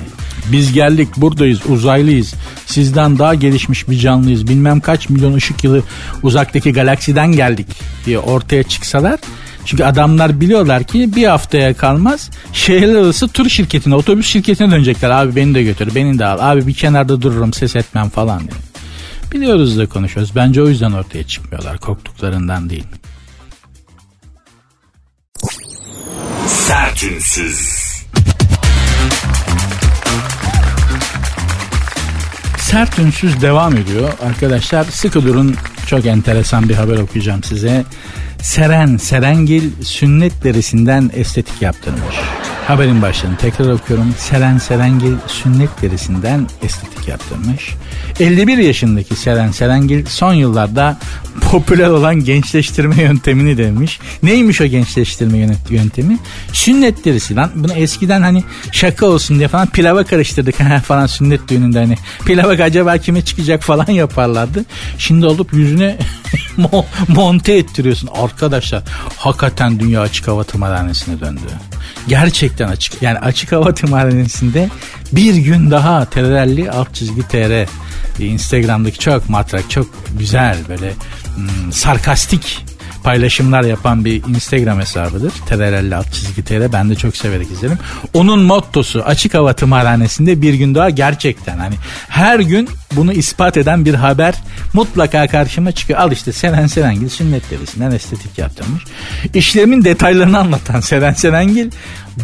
Biz 0.52 0.74
geldik 0.74 1.08
buradayız 1.18 1.60
uzaylıyız. 1.70 2.34
Sizden 2.66 3.20
daha 3.20 3.36
gelişmiş 3.36 3.90
bir 3.90 4.00
canlıyız. 4.00 4.48
Bilmem 4.48 4.80
kaç 4.80 5.10
milyon 5.10 5.34
ışık 5.34 5.64
yılı 5.64 5.84
uzaktaki 6.24 6.74
galaksiden 6.74 7.32
geldik 7.32 7.68
diye 8.06 8.20
ortaya 8.20 8.64
çıksalar 8.64 9.20
çünkü 9.66 9.84
adamlar 9.84 10.42
biliyorlar 10.42 10.84
ki 10.84 11.16
bir 11.16 11.28
haftaya 11.28 11.74
kalmaz 11.74 12.30
şehirler 12.54 12.96
arası 12.96 13.28
tur 13.28 13.50
şirketine, 13.50 13.96
otobüs 13.96 14.28
şirketine 14.28 14.72
dönecekler. 14.72 15.10
Abi 15.10 15.36
beni 15.36 15.56
de 15.56 15.64
götür, 15.64 15.96
beni 15.96 16.20
de 16.20 16.26
al. 16.26 16.52
Abi 16.52 16.68
bir 16.68 16.74
kenarda 16.74 17.22
dururum, 17.22 17.54
ses 17.54 17.76
etmem 17.76 18.10
falan 18.10 18.40
diye. 18.40 18.52
Biliyoruz 19.32 19.78
da 19.78 19.90
konuşuyoruz. 19.90 20.36
Bence 20.36 20.62
o 20.62 20.68
yüzden 20.68 20.92
ortaya 20.92 21.24
çıkmıyorlar. 21.24 21.78
Korktuklarından 21.78 22.70
değil. 22.70 22.86
Sertünsüz. 26.48 27.81
Sert 32.60 33.00
ünsüz 33.00 33.42
devam 33.42 33.78
ediyor. 33.78 34.10
Arkadaşlar 34.22 34.84
sıkı 34.84 35.24
durun 35.24 35.56
çok 35.88 36.06
enteresan 36.06 36.70
bir 36.70 36.76
haber 36.76 36.98
okuyacağım 36.98 37.44
size. 37.44 37.86
Seren 38.42 38.98
Serengil 38.98 39.72
sünnet 39.84 40.44
derisinden 40.44 41.12
estetik 41.14 41.62
yaptırmış. 41.62 42.16
Haberin 42.68 43.02
başlığını 43.02 43.38
tekrar 43.38 43.74
okuyorum. 43.74 44.16
Seren 44.18 44.58
Serengil 44.58 45.16
sünnet 45.28 45.82
derisinden 45.82 46.48
estetik 46.64 47.08
yaptırmış. 47.08 47.76
51 48.20 48.58
yaşındaki 48.58 49.16
Seren 49.16 49.52
Serengil 49.52 50.06
son 50.06 50.34
yıllarda 50.34 50.98
popüler 51.42 51.88
olan 51.88 52.16
gençleştirme 52.16 53.02
yöntemini 53.02 53.58
demiş. 53.58 54.00
Neymiş 54.24 54.62
o 54.62 54.66
gençleştirme 54.66 55.48
yöntemi? 55.70 56.18
Sünnet 56.54 57.06
derisi 57.06 57.36
lan. 57.36 57.52
Bunu 57.56 57.74
eskiden 57.74 58.22
hani 58.22 58.44
şaka 58.72 59.06
olsun 59.06 59.38
diye 59.38 59.48
falan 59.48 59.68
pilava 59.68 60.04
karıştırdık 60.04 60.56
falan 60.86 61.06
sünnet 61.06 61.48
düğününde 61.50 61.80
hani. 61.80 61.96
Pilava 62.26 62.64
acaba 62.64 62.98
kime 62.98 63.22
çıkacak 63.22 63.64
falan 63.64 63.92
yaparlardı. 63.92 64.66
Şimdi 64.98 65.26
olup 65.26 65.54
yüzüne 65.54 65.98
monte 67.08 67.54
ettiriyorsun. 67.54 68.10
Arkadaşlar 68.32 68.84
hakikaten 69.18 69.80
dünya 69.80 70.02
açık 70.02 70.28
hava 70.28 70.44
tımarhanesine 70.44 71.20
döndü. 71.20 71.42
Gerçekten 72.08 72.68
açık. 72.68 73.02
Yani 73.02 73.20
açık 73.20 73.52
hava 73.52 73.74
tımarhanesinde 73.74 74.70
bir 75.12 75.36
gün 75.36 75.72
daha 75.72 76.06
terörelli 76.06 76.72
alt 76.72 76.96
çizgi 76.96 77.28
tr 77.28 77.68
Instagram'daki 78.20 79.00
çok 79.00 79.30
matrak 79.30 79.70
çok 79.70 79.88
güzel 80.20 80.58
böyle 80.70 80.94
hmm, 81.36 81.72
sarkastik 81.72 82.66
paylaşımlar 83.04 83.64
yapan 83.64 84.06
bir 84.06 84.24
Instagram 84.24 84.80
hesabıdır. 84.80 85.34
Tererelli 85.46 85.96
alt 85.96 86.14
çizgi 86.14 86.44
tere 86.44 86.74
ben 86.74 86.90
de 86.90 86.96
çok 86.96 87.18
severek 87.18 87.52
izlerim. 87.52 87.78
Onun 88.14 88.40
mottosu 88.40 89.02
açık 89.02 89.34
hava 89.34 89.54
tımarhanesinde 89.54 90.42
bir 90.42 90.54
gün 90.54 90.76
daha 90.76 90.90
gerçekten 90.90 91.58
hani 91.58 91.76
her 92.10 92.40
gün 92.40 92.70
bunu 92.96 93.14
ispat 93.14 93.58
eden 93.58 93.86
bir 93.86 93.94
haber 93.94 94.36
mutlaka 94.74 95.28
karşıma 95.28 95.72
çıkıyor. 95.72 96.00
Al 96.00 96.12
işte 96.12 96.32
Seren 96.32 96.68
Serengil 96.68 97.10
sünnet 97.10 97.52
derisinden 97.52 97.92
estetik 97.92 98.38
yaptırmış. 98.38 98.84
İşlemin 99.34 99.84
detaylarını 99.84 100.40
anlatan 100.40 100.80
Seren 100.80 101.14
Serengil 101.14 101.72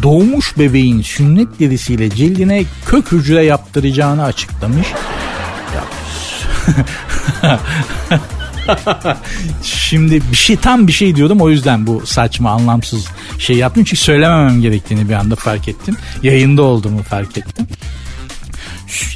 doğmuş 0.02 0.58
bebeğin 0.58 1.02
sünnet 1.02 1.60
derisiyle 1.60 2.10
cildine 2.10 2.64
kök 2.86 3.12
hücre 3.12 3.44
yaptıracağını 3.44 4.24
açıklamış. 4.24 4.86
Şimdi 9.62 10.22
bir 10.30 10.36
şey 10.36 10.56
tam 10.56 10.86
bir 10.86 10.92
şey 10.92 11.16
diyordum 11.16 11.40
o 11.40 11.50
yüzden 11.50 11.86
bu 11.86 12.06
saçma 12.06 12.50
anlamsız 12.50 13.06
şey 13.38 13.56
yaptım. 13.56 13.84
Çünkü 13.84 14.02
söylememem 14.02 14.62
gerektiğini 14.62 15.08
bir 15.08 15.14
anda 15.14 15.36
fark 15.36 15.68
ettim. 15.68 15.96
Yayında 16.22 16.62
olduğumu 16.62 17.02
fark 17.02 17.38
ettim. 17.38 17.66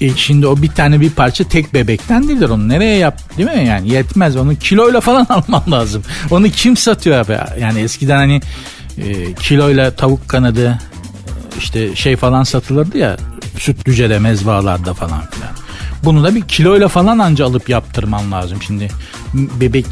E, 0.01 0.17
şimdi 0.17 0.47
o 0.47 0.63
bir 0.63 0.69
tane 0.69 1.01
bir 1.01 1.11
parça 1.11 1.45
tek 1.45 1.75
bebekten 1.75 2.29
değildir 2.29 2.49
onu 2.49 2.69
nereye 2.69 2.97
yap 2.97 3.39
değil 3.39 3.51
mi 3.51 3.67
yani 3.67 3.89
yetmez 3.89 4.37
onu 4.37 4.57
kiloyla 4.57 5.01
falan 5.01 5.27
alman 5.29 5.63
lazım 5.71 6.03
onu 6.31 6.49
kim 6.49 6.77
satıyor 6.77 7.17
abi 7.17 7.39
yani 7.61 7.81
eskiden 7.81 8.17
hani 8.17 8.41
e, 8.99 9.35
kiloyla 9.35 9.91
tavuk 9.91 10.29
kanadı 10.29 10.79
işte 11.59 11.97
şey 11.97 12.17
falan 12.17 12.43
satılırdı 12.43 12.99
ya 12.99 13.17
sütlücede 13.59 14.19
mezbalarda 14.19 14.95
falan 14.95 15.31
filan 15.31 15.62
bunu 16.05 16.25
da 16.25 16.35
bir 16.35 16.41
kiloyla 16.41 16.89
falan 16.89 17.19
anca 17.19 17.47
alıp 17.47 17.69
yaptırman 17.69 18.33
lazım. 18.33 18.63
Şimdi 18.63 18.89
bebek 19.35 19.87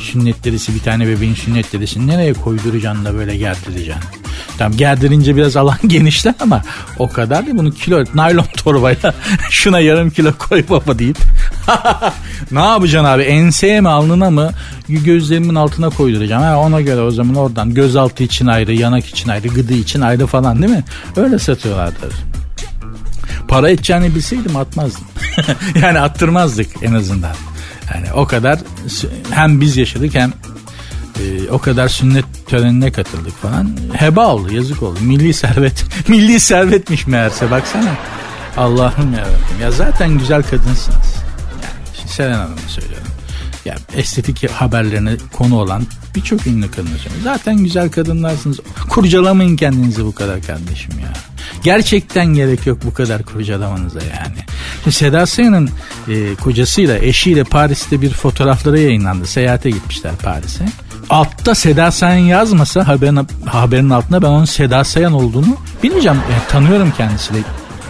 sünnet 0.00 0.44
derisi 0.44 0.74
bir 0.74 0.80
tane 0.80 1.08
bebeğin 1.08 1.34
sünnet 1.34 1.72
derisi 1.72 2.06
nereye 2.06 2.32
koyduracaksın 2.32 3.04
da 3.04 3.14
böyle 3.14 3.36
gerdireceksin. 3.36 4.02
Tamam 4.58 4.78
gerdirince 4.78 5.36
biraz 5.36 5.56
alan 5.56 5.78
genişler 5.86 6.34
ama 6.40 6.62
o 6.98 7.08
kadar 7.08 7.46
değil. 7.46 7.56
Bunu 7.58 7.70
kilo 7.70 8.04
naylon 8.14 8.44
torbayla 8.56 9.14
şuna 9.50 9.80
yarım 9.80 10.10
kilo 10.10 10.32
koy 10.38 10.64
baba 10.70 10.98
deyip 10.98 11.18
ne 12.50 12.60
yapacaksın 12.60 13.08
abi 13.08 13.22
enseye 13.22 13.80
mi 13.80 13.88
alnına 13.88 14.30
mı 14.30 14.50
gözlerimin 14.88 15.54
altına 15.54 15.90
koyduracağım. 15.90 16.42
Ha, 16.42 16.58
ona 16.58 16.80
göre 16.80 17.00
o 17.00 17.10
zaman 17.10 17.34
oradan 17.34 17.74
gözaltı 17.74 18.24
için 18.24 18.46
ayrı 18.46 18.72
yanak 18.74 19.06
için 19.06 19.28
ayrı 19.28 19.48
gıdı 19.48 19.74
için 19.74 20.00
ayrı 20.00 20.26
falan 20.26 20.62
değil 20.62 20.72
mi? 20.72 20.84
Öyle 21.16 21.38
satıyorlardır. 21.38 22.12
Para 23.48 23.70
edeceğini 23.70 24.14
bilseydim 24.14 24.56
atmazdım. 24.56 25.04
yani 25.82 26.00
attırmazdık 26.00 26.66
en 26.82 26.94
azından. 26.94 27.34
Yani 27.94 28.12
o 28.12 28.26
kadar 28.26 28.58
hem 29.30 29.60
biz 29.60 29.76
yaşadık 29.76 30.14
hem 30.14 30.32
e, 31.20 31.50
o 31.50 31.58
kadar 31.58 31.88
sünnet 31.88 32.24
törenine 32.46 32.92
katıldık 32.92 33.42
falan. 33.42 33.76
Heba 33.92 34.26
oldu 34.26 34.54
yazık 34.54 34.82
oldu. 34.82 34.98
Milli 35.00 35.34
servet. 35.34 35.84
milli 36.08 36.40
servetmiş 36.40 37.06
meğerse 37.06 37.50
baksana. 37.50 37.90
Allah'ım 38.56 39.12
yarabbim. 39.12 39.60
Ya 39.62 39.70
zaten 39.70 40.18
güzel 40.18 40.42
kadınsınız. 40.42 41.14
Yani 41.62 42.08
Selen 42.08 42.32
Hanım'a 42.32 42.68
söylüyorum. 42.68 43.06
Ya 43.64 43.76
estetik 43.94 44.50
haberlerine 44.50 45.16
konu 45.32 45.58
olan 45.58 45.82
birçok 46.14 46.46
ünlü 46.46 46.70
kadın 46.70 46.90
Zaten 47.24 47.56
güzel 47.56 47.90
kadınlarsınız. 47.90 48.60
Kurcalamayın 48.88 49.56
kendinizi 49.56 50.04
bu 50.04 50.14
kadar 50.14 50.42
kardeşim 50.42 50.92
ya. 51.02 51.12
Gerçekten 51.66 52.26
gerek 52.26 52.66
yok 52.66 52.78
bu 52.84 52.94
kadar 52.94 53.22
kurcalamanıza 53.22 54.00
yani. 54.00 54.38
Şimdi 54.84 54.96
Seda 54.96 55.26
Sayan'ın 55.26 55.70
e, 56.08 56.34
kocasıyla 56.34 56.98
eşiyle 56.98 57.44
Paris'te 57.44 58.02
bir 58.02 58.10
fotoğrafları 58.10 58.80
yayınlandı. 58.80 59.26
Seyahate 59.26 59.70
gitmişler 59.70 60.12
Paris'e. 60.22 60.64
Altta 61.10 61.54
Seda 61.54 61.90
Sayan 61.90 62.24
yazmasa 62.24 62.88
haberin, 62.88 63.28
haberin 63.46 63.90
altında 63.90 64.22
ben 64.22 64.26
onun 64.26 64.44
Seda 64.44 64.84
Sayan 64.84 65.12
olduğunu 65.12 65.56
bilmeyeceğim. 65.82 66.18
Yani 66.32 66.42
tanıyorum 66.48 66.92
kendisiyle 66.96 67.38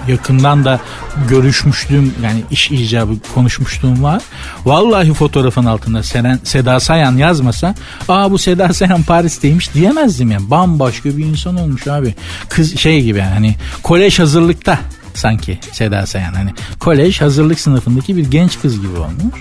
yakından 0.08 0.64
da 0.64 0.80
görüşmüştüm 1.28 2.14
yani 2.22 2.42
iş 2.50 2.70
icabı 2.70 3.12
konuşmuşluğum 3.34 4.02
var. 4.02 4.22
Vallahi 4.64 5.14
fotoğrafın 5.14 5.64
altında 5.64 6.02
Seren, 6.02 6.40
Seda 6.44 6.80
Sayan 6.80 7.16
yazmasa 7.16 7.74
aa 8.08 8.30
bu 8.30 8.38
Seda 8.38 8.72
Sayan 8.72 9.02
Paris'teymiş 9.02 9.74
diyemezdim 9.74 10.30
yani. 10.30 10.50
Bambaşka 10.50 11.08
bir 11.08 11.24
insan 11.24 11.56
olmuş 11.56 11.86
abi. 11.86 12.14
Kız 12.48 12.78
şey 12.78 13.02
gibi 13.02 13.18
yani 13.18 13.34
hani 13.34 13.54
kolej 13.82 14.18
hazırlıkta 14.18 14.78
sanki 15.14 15.58
Seda 15.72 16.06
Sayan 16.06 16.34
hani 16.34 16.50
kolej 16.80 17.20
hazırlık 17.20 17.60
sınıfındaki 17.60 18.16
bir 18.16 18.30
genç 18.30 18.60
kız 18.60 18.80
gibi 18.80 18.96
olmuş. 18.96 19.40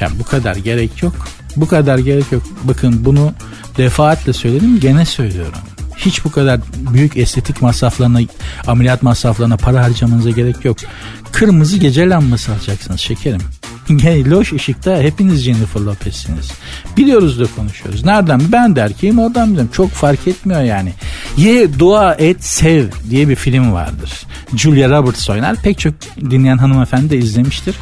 Ya 0.00 0.08
bu 0.20 0.24
kadar 0.24 0.56
gerek 0.56 1.02
yok. 1.02 1.14
Bu 1.56 1.68
kadar 1.68 1.98
gerek 1.98 2.32
yok. 2.32 2.42
Bakın 2.64 3.04
bunu 3.04 3.32
defaatle 3.76 4.32
söyledim 4.32 4.80
gene 4.80 5.04
söylüyorum 5.04 5.67
hiç 5.98 6.24
bu 6.24 6.30
kadar 6.30 6.60
büyük 6.92 7.16
estetik 7.16 7.62
masraflarına, 7.62 8.20
ameliyat 8.66 9.02
masraflarına 9.02 9.56
para 9.56 9.84
harcamanıza 9.84 10.30
gerek 10.30 10.64
yok. 10.64 10.76
Kırmızı 11.32 11.76
gece 11.76 12.08
lambası 12.08 12.52
alacaksınız 12.52 13.00
şekerim. 13.00 13.40
Loş 14.30 14.52
ışıkta 14.52 14.98
hepiniz 14.98 15.40
Jennifer 15.40 15.80
Lopez'siniz. 15.80 16.50
Biliyoruz 16.96 17.40
da 17.40 17.44
konuşuyoruz. 17.56 18.04
Nereden? 18.04 18.40
Ben 18.52 18.76
de 18.76 18.80
erkeğim 18.80 19.18
oradan 19.18 19.48
biliyorum. 19.48 19.70
Çok 19.72 19.90
fark 19.90 20.28
etmiyor 20.28 20.62
yani. 20.62 20.92
Ye, 21.36 21.78
dua 21.78 22.14
et, 22.14 22.44
sev 22.44 22.86
diye 23.10 23.28
bir 23.28 23.36
film 23.36 23.72
vardır. 23.72 24.10
Julia 24.56 24.88
Roberts 24.88 25.30
oynar. 25.30 25.56
Pek 25.56 25.78
çok 25.78 25.94
dinleyen 26.30 26.58
hanımefendi 26.58 27.10
de 27.10 27.16
izlemiştir. 27.16 27.74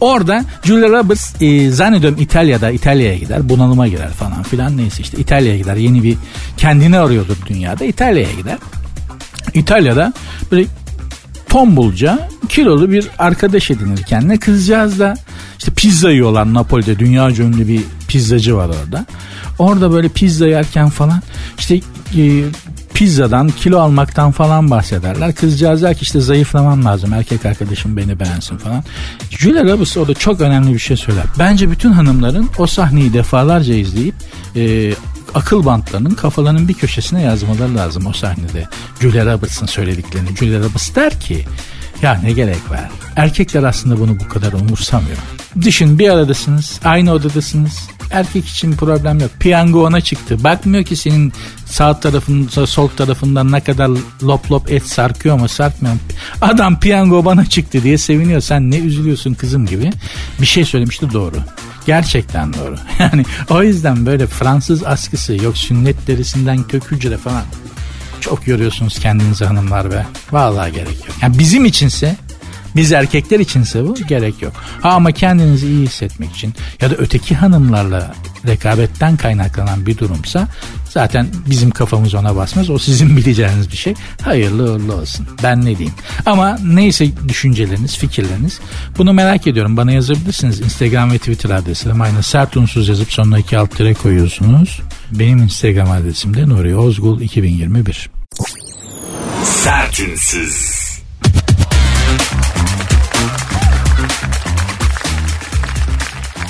Orada 0.00 0.44
Julia 0.62 0.88
Roberts 0.88 1.42
e, 1.42 1.70
zannediyorum 1.70 2.20
İtalya'da 2.20 2.70
İtalya'ya 2.70 3.18
gider. 3.18 3.48
Bunalıma 3.48 3.88
girer 3.88 4.10
falan 4.10 4.42
filan 4.42 4.76
neyse 4.76 5.02
işte 5.02 5.18
İtalya'ya 5.18 5.58
gider. 5.58 5.76
Yeni 5.76 6.02
bir 6.02 6.16
kendini 6.56 6.98
arıyordur 6.98 7.36
dünyada. 7.46 7.84
İtalya'ya 7.84 8.32
gider. 8.32 8.58
İtalya'da 9.54 10.12
böyle 10.52 10.66
tombulca 11.48 12.28
kilolu 12.48 12.90
bir 12.90 13.08
arkadaş 13.18 13.70
edinir 13.70 14.02
kendine. 14.02 14.38
Kızcağız 14.38 14.98
da 14.98 15.14
işte 15.64 15.74
pizza 15.76 16.10
yiyorlar 16.10 16.54
Napoli'de. 16.54 16.98
Dünya 16.98 17.30
ünlü 17.30 17.68
bir 17.68 17.80
pizzacı 18.08 18.56
var 18.56 18.68
orada. 18.68 19.06
Orada 19.58 19.92
böyle 19.92 20.08
pizza 20.08 20.46
yerken 20.46 20.88
falan 20.88 21.22
işte 21.58 21.80
e, 22.16 22.44
pizzadan 22.94 23.48
kilo 23.48 23.78
almaktan 23.78 24.32
falan 24.32 24.70
bahsederler. 24.70 25.34
Kızcağız 25.34 25.82
der 25.82 25.94
ki 25.94 26.02
işte 26.02 26.20
zayıflamam 26.20 26.84
lazım 26.84 27.12
erkek 27.12 27.46
arkadaşım 27.46 27.96
beni 27.96 28.20
beğensin 28.20 28.56
falan. 28.56 28.84
Julia 29.30 29.64
Roberts 29.64 29.96
orada 29.96 30.14
çok 30.14 30.40
önemli 30.40 30.74
bir 30.74 30.78
şey 30.78 30.96
söyler. 30.96 31.24
Bence 31.38 31.70
bütün 31.70 31.92
hanımların 31.92 32.48
o 32.58 32.66
sahneyi 32.66 33.12
defalarca 33.12 33.74
izleyip 33.74 34.14
e, 34.56 34.94
akıl 35.34 35.64
bantlarının 35.64 36.14
kafalarının 36.14 36.68
bir 36.68 36.74
köşesine 36.74 37.22
yazmaları 37.22 37.74
lazım 37.74 38.06
o 38.06 38.12
sahnede. 38.12 38.68
Julia 39.00 39.24
Roberts'ın 39.24 39.66
söylediklerini. 39.66 40.36
Julia 40.36 40.58
Roberts 40.58 40.94
der 40.94 41.20
ki 41.20 41.44
ya 42.04 42.20
ne 42.22 42.32
gerek 42.32 42.70
var? 42.70 42.80
Erkekler 43.16 43.62
aslında 43.62 43.98
bunu 43.98 44.20
bu 44.20 44.28
kadar 44.28 44.52
umursamıyor. 44.52 45.16
Düşün 45.60 45.98
bir 45.98 46.10
aradasınız, 46.10 46.80
aynı 46.84 47.12
odadasınız. 47.12 47.88
Erkek 48.10 48.48
için 48.48 48.72
problem 48.72 49.20
yok. 49.20 49.30
Piyango 49.40 49.86
ona 49.86 50.00
çıktı. 50.00 50.44
Bakmıyor 50.44 50.84
ki 50.84 50.96
senin 50.96 51.32
sağ 51.66 52.00
tarafında, 52.00 52.66
sol 52.66 52.88
tarafından 52.88 53.52
ne 53.52 53.60
kadar 53.60 53.90
lop 54.22 54.50
lop 54.50 54.72
et 54.72 54.86
sarkıyor 54.86 55.38
mu 55.38 55.48
sarkmıyor 55.48 55.94
mu? 55.94 56.00
Adam 56.40 56.80
piyango 56.80 57.24
bana 57.24 57.46
çıktı 57.46 57.82
diye 57.82 57.98
seviniyor. 57.98 58.40
Sen 58.40 58.70
ne 58.70 58.78
üzülüyorsun 58.78 59.34
kızım 59.34 59.66
gibi. 59.66 59.90
Bir 60.40 60.46
şey 60.46 60.64
söylemişti 60.64 61.12
doğru. 61.12 61.36
Gerçekten 61.86 62.54
doğru. 62.54 62.76
Yani 62.98 63.24
o 63.50 63.62
yüzden 63.62 64.06
böyle 64.06 64.26
Fransız 64.26 64.84
askısı 64.84 65.34
yok 65.44 65.58
sünnet 65.58 66.06
derisinden 66.06 66.62
kök 66.62 66.90
hücre 66.90 67.16
falan 67.16 67.42
çok 68.24 68.48
yoruyorsunuz 68.48 68.98
kendinizi 68.98 69.44
hanımlar 69.44 69.90
be. 69.90 70.06
Vallahi 70.32 70.72
gerek 70.72 71.06
yok. 71.06 71.16
Yani 71.22 71.38
bizim 71.38 71.64
içinse 71.64 72.16
biz 72.76 72.92
erkekler 72.92 73.40
içinse 73.40 73.84
bu 73.84 73.94
gerek 73.94 74.42
yok. 74.42 74.52
Ha 74.80 74.90
ama 74.90 75.12
kendinizi 75.12 75.66
iyi 75.66 75.86
hissetmek 75.86 76.32
için 76.32 76.54
ya 76.80 76.90
da 76.90 76.94
öteki 76.94 77.34
hanımlarla 77.34 78.14
rekabetten 78.46 79.16
kaynaklanan 79.16 79.86
bir 79.86 79.98
durumsa 79.98 80.48
zaten 80.90 81.26
bizim 81.50 81.70
kafamız 81.70 82.14
ona 82.14 82.36
basmaz. 82.36 82.70
O 82.70 82.78
sizin 82.78 83.16
bileceğiniz 83.16 83.70
bir 83.70 83.76
şey. 83.76 83.94
Hayırlı 84.22 84.72
uğurlu 84.72 84.92
olsun. 84.92 85.26
Ben 85.42 85.60
ne 85.60 85.78
diyeyim. 85.78 85.94
Ama 86.26 86.58
neyse 86.64 87.08
düşünceleriniz, 87.28 87.98
fikirleriniz 87.98 88.60
bunu 88.98 89.12
merak 89.12 89.46
ediyorum. 89.46 89.76
Bana 89.76 89.92
yazabilirsiniz. 89.92 90.60
Instagram 90.60 91.12
ve 91.12 91.18
Twitter 91.18 91.50
adreslerim 91.50 92.00
aynı. 92.00 92.22
Sert 92.22 92.56
unsuz 92.56 92.88
yazıp 92.88 93.12
sonuna 93.12 93.38
iki 93.38 93.58
alt 93.58 93.76
tire 93.76 93.94
koyuyorsunuz. 93.94 94.80
Benim 95.10 95.38
Instagram 95.38 95.90
adresim 95.90 96.34
de 96.34 96.48
Nuri 96.48 96.76
Ozgul 96.76 97.20
2021. 97.20 98.13
Sertünsüz. 99.44 100.84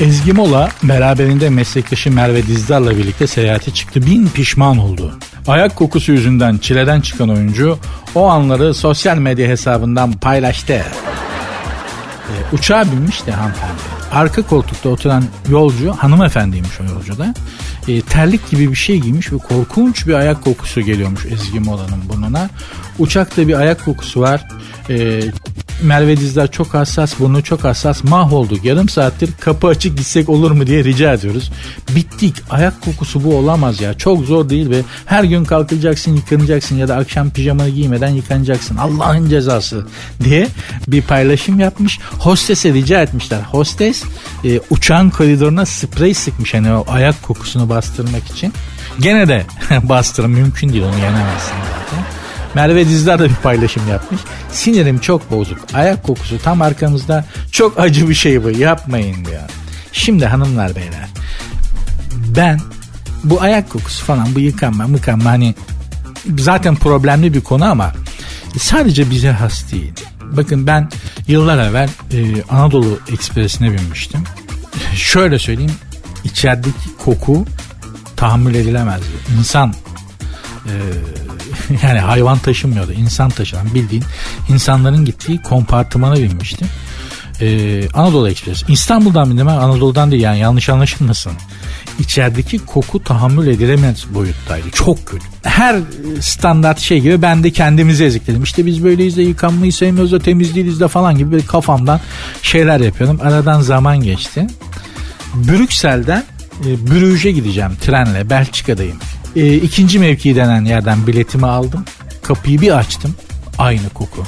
Ezgi 0.00 0.32
Mola 0.32 0.70
beraberinde 0.82 1.50
meslektaşı 1.50 2.10
Merve 2.10 2.46
Dizdar'la 2.46 2.98
birlikte 2.98 3.26
seyahate 3.26 3.70
çıktı. 3.70 4.06
Bin 4.06 4.28
pişman 4.28 4.78
oldu. 4.78 5.18
Ayak 5.46 5.76
kokusu 5.76 6.12
yüzünden 6.12 6.58
çileden 6.58 7.00
çıkan 7.00 7.28
oyuncu 7.28 7.78
o 8.14 8.26
anları 8.26 8.74
sosyal 8.74 9.18
medya 9.18 9.48
hesabından 9.48 10.12
paylaştı. 10.12 10.72
E, 10.72 10.84
uçağa 12.52 12.84
binmiş 12.84 13.26
de 13.26 13.32
hanımefendi. 13.32 14.03
Arka 14.12 14.42
koltukta 14.42 14.88
oturan 14.88 15.24
yolcu 15.48 15.92
hanımefendiymiş 15.92 16.80
o 16.80 16.84
yolcu 16.84 17.18
da. 17.18 17.34
E, 17.88 18.00
terlik 18.00 18.50
gibi 18.50 18.70
bir 18.70 18.76
şey 18.76 19.00
giymiş 19.00 19.32
ve 19.32 19.38
korkunç 19.38 20.06
bir 20.06 20.14
ayak 20.14 20.44
kokusu 20.44 20.80
geliyormuş 20.80 21.26
Ezgi 21.26 21.60
Mola'nın 21.60 22.08
burnuna. 22.08 22.50
Uçakta 22.98 23.48
bir 23.48 23.54
ayak 23.54 23.84
kokusu 23.84 24.20
var. 24.20 24.44
E, 24.90 25.20
Merve 25.82 26.16
Dizler 26.16 26.50
çok 26.50 26.74
hassas, 26.74 27.20
burnu 27.20 27.42
çok 27.42 27.64
hassas. 27.64 28.04
Mahvolduk. 28.04 28.64
Yarım 28.64 28.88
saattir 28.88 29.30
kapı 29.40 29.66
açık 29.66 29.98
gitsek 29.98 30.28
olur 30.28 30.50
mu 30.50 30.66
diye 30.66 30.84
rica 30.84 31.12
ediyoruz. 31.12 31.52
Bittik. 31.96 32.34
Ayak 32.50 32.80
kokusu 32.80 33.24
bu 33.24 33.36
olamaz 33.36 33.80
ya. 33.80 33.94
Çok 33.94 34.24
zor 34.24 34.48
değil 34.48 34.70
ve 34.70 34.82
her 35.06 35.24
gün 35.24 35.44
kalkacaksın, 35.44 36.16
yıkanacaksın 36.16 36.76
ya 36.76 36.88
da 36.88 36.96
akşam 36.96 37.30
pijamanı 37.30 37.68
giymeden 37.68 38.08
yıkanacaksın. 38.08 38.76
Allah'ın 38.76 39.28
cezası 39.28 39.86
diye 40.24 40.48
bir 40.88 41.02
paylaşım 41.02 41.60
yapmış. 41.60 41.98
Hostese 42.18 42.72
rica 42.72 43.02
etmişler. 43.02 43.40
Hostes 43.40 44.03
e, 44.44 44.60
uçağın 44.70 45.10
koridoruna 45.10 45.66
sprey 45.66 46.14
sıkmış 46.14 46.54
hani 46.54 46.72
o 46.72 46.84
ayak 46.88 47.22
kokusunu 47.22 47.68
bastırmak 47.68 48.30
için. 48.30 48.52
Gene 49.00 49.28
de 49.28 49.46
bastırın 49.82 50.30
mümkün 50.30 50.72
değil 50.72 50.82
onu 50.82 50.96
yenemezsin 50.98 51.54
zaten. 51.54 52.04
Merve 52.54 52.88
Dizdar 52.88 53.18
da 53.18 53.24
bir 53.24 53.34
paylaşım 53.34 53.88
yapmış. 53.88 54.20
Sinirim 54.52 54.98
çok 54.98 55.30
bozuk. 55.30 55.58
Ayak 55.74 56.02
kokusu 56.02 56.38
tam 56.38 56.62
arkamızda. 56.62 57.24
Çok 57.52 57.80
acı 57.80 58.08
bir 58.08 58.14
şey 58.14 58.44
bu. 58.44 58.50
Yapmayın 58.50 59.24
diyor. 59.24 59.42
Şimdi 59.92 60.26
hanımlar 60.26 60.76
beyler. 60.76 61.08
Ben 62.36 62.60
bu 63.24 63.42
ayak 63.42 63.70
kokusu 63.70 64.04
falan 64.04 64.34
bu 64.34 64.40
yıkanma 64.40 64.86
mıkanma 64.86 65.30
hani 65.30 65.54
zaten 66.38 66.76
problemli 66.76 67.34
bir 67.34 67.40
konu 67.40 67.64
ama 67.64 67.92
sadece 68.58 69.10
bize 69.10 69.30
has 69.30 69.72
değil. 69.72 69.92
Bakın 70.32 70.66
ben 70.66 70.90
yıllar 71.28 71.58
evvel 71.68 71.88
e, 72.12 72.42
Anadolu 72.42 72.98
Ekspresi'ne 73.12 73.72
binmiştim. 73.72 74.24
Şöyle 74.94 75.38
söyleyeyim 75.38 75.72
içerideki 76.24 76.96
koku 77.04 77.46
tahammül 78.16 78.54
edilemezdi. 78.54 79.06
İnsan 79.38 79.74
e, 80.66 80.72
yani 81.82 81.98
hayvan 81.98 82.38
taşımıyordu. 82.38 82.92
insan 82.92 83.30
taşınan 83.30 83.74
bildiğin 83.74 84.04
insanların 84.48 85.04
gittiği 85.04 85.42
kompartımana 85.42 86.14
binmiştim. 86.14 86.68
Ee, 87.40 87.88
Anadolu 87.94 88.28
Ekspres. 88.28 88.64
İstanbul'dan 88.68 89.30
bindim 89.30 89.46
ben 89.46 89.56
Anadolu'dan 89.56 90.10
değil 90.10 90.22
yani 90.22 90.38
yanlış 90.38 90.68
anlaşılmasın. 90.68 91.32
İçerideki 91.98 92.58
koku 92.58 93.02
tahammül 93.04 93.46
edilemez 93.46 94.04
boyuttaydı. 94.14 94.70
Çok 94.70 95.06
kötü. 95.06 95.24
Her 95.42 95.76
standart 96.20 96.78
şey 96.78 97.00
gibi 97.00 97.22
ben 97.22 97.44
de 97.44 97.50
kendimizi 97.50 98.04
ezikledim. 98.04 98.42
İşte 98.42 98.66
biz 98.66 98.84
böyleyiz 98.84 99.16
de 99.16 99.22
yıkanmayı 99.22 99.72
sevmiyoruz 99.72 100.12
da 100.12 100.18
temiz 100.18 100.54
değiliz 100.54 100.80
de 100.80 100.88
falan 100.88 101.18
gibi 101.18 101.32
böyle 101.32 101.46
kafamdan 101.46 102.00
şeyler 102.42 102.80
yapıyordum. 102.80 103.18
Aradan 103.22 103.60
zaman 103.60 104.00
geçti. 104.00 104.46
Brüksel'den 105.34 106.24
e, 106.66 106.90
Brüj'e 106.90 107.30
gideceğim 107.30 107.72
trenle. 107.80 108.30
Belçika'dayım. 108.30 108.96
E, 109.36 109.54
ikinci 109.54 109.98
mevki 109.98 110.36
denen 110.36 110.64
yerden 110.64 111.06
biletimi 111.06 111.46
aldım. 111.46 111.84
Kapıyı 112.22 112.60
bir 112.60 112.78
açtım. 112.78 113.14
Aynı 113.58 113.88
koku. 113.94 114.24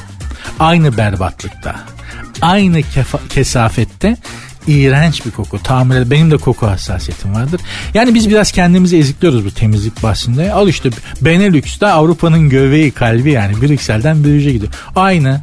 Aynı 0.60 0.96
berbatlıkta. 0.96 1.76
Aynı 2.42 2.78
kefa- 2.78 3.28
kesafette 3.28 4.16
iğrenç 4.66 5.26
bir 5.26 5.30
koku. 5.30 5.62
Tahammül 5.62 6.10
Benim 6.10 6.30
de 6.30 6.36
koku 6.36 6.66
hassasiyetim 6.66 7.34
vardır. 7.34 7.60
Yani 7.94 8.14
biz 8.14 8.30
biraz 8.30 8.52
kendimizi 8.52 8.96
ezikliyoruz 8.98 9.44
bu 9.44 9.50
temizlik 9.50 10.02
bahsinde. 10.02 10.52
Al 10.52 10.68
işte 10.68 10.90
Benelüks'te 11.20 11.86
Avrupa'nın 11.86 12.48
göbeği 12.48 12.90
kalbi 12.90 13.30
yani 13.30 13.62
Brüksel'den 13.62 14.24
Brüj'e 14.24 14.52
gidiyor. 14.52 14.72
Aynı. 14.96 15.40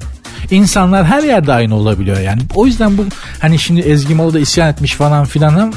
İnsanlar 0.51 1.05
her 1.05 1.23
yerde 1.23 1.53
aynı 1.53 1.75
olabiliyor 1.75 2.19
yani. 2.19 2.41
O 2.55 2.65
yüzden 2.65 2.97
bu 2.97 3.05
hani 3.39 3.59
şimdi 3.59 3.81
Ezgi 3.81 4.15
Mola 4.15 4.33
da 4.33 4.39
isyan 4.39 4.69
etmiş 4.69 4.93
falan 4.93 5.25
filan 5.25 5.73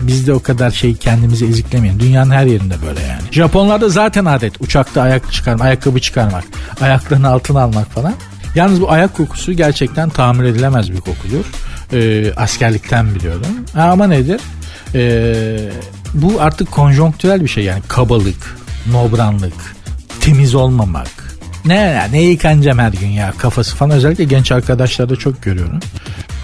biz 0.00 0.26
de 0.26 0.32
o 0.32 0.40
kadar 0.42 0.70
şey 0.70 0.96
kendimizi 0.96 1.46
eziklemeyin. 1.46 1.98
Dünyanın 1.98 2.30
her 2.30 2.46
yerinde 2.46 2.74
böyle 2.86 3.00
yani. 3.00 3.22
Japonlarda 3.30 3.88
zaten 3.88 4.24
adet 4.24 4.60
uçakta 4.60 5.02
ayak 5.02 5.32
çıkarmak, 5.32 5.66
ayakkabı 5.66 6.00
çıkarmak, 6.00 6.44
ayaklarını 6.80 7.28
altına 7.28 7.62
almak 7.62 7.90
falan. 7.90 8.14
Yalnız 8.54 8.80
bu 8.80 8.90
ayak 8.90 9.16
kokusu 9.16 9.52
gerçekten 9.52 10.08
tahammül 10.08 10.46
edilemez 10.46 10.92
bir 10.92 11.00
kokudur. 11.00 11.44
Ee, 11.92 12.32
askerlikten 12.36 13.14
biliyorum. 13.14 13.46
Ama 13.74 14.06
nedir? 14.06 14.40
Ee, 14.94 15.70
bu 16.14 16.40
artık 16.40 16.70
konjonktürel 16.70 17.42
bir 17.42 17.48
şey 17.48 17.64
yani 17.64 17.82
kabalık, 17.88 18.56
nobranlık, 18.90 19.76
temiz 20.20 20.54
olmamak. 20.54 21.08
Ne 21.64 22.08
ne 22.12 22.22
yıkanacağım 22.22 22.78
her 22.78 22.92
gün 22.92 23.08
ya 23.08 23.32
kafası 23.38 23.76
falan 23.76 23.90
özellikle 23.90 24.24
genç 24.24 24.52
arkadaşlarda 24.52 25.16
çok 25.16 25.42
görüyorum. 25.42 25.80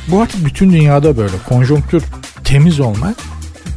Bu 0.08 0.22
artık 0.22 0.44
bütün 0.44 0.72
dünyada 0.72 1.16
böyle 1.16 1.36
konjonktür 1.48 2.02
temiz 2.44 2.80
olmak 2.80 3.16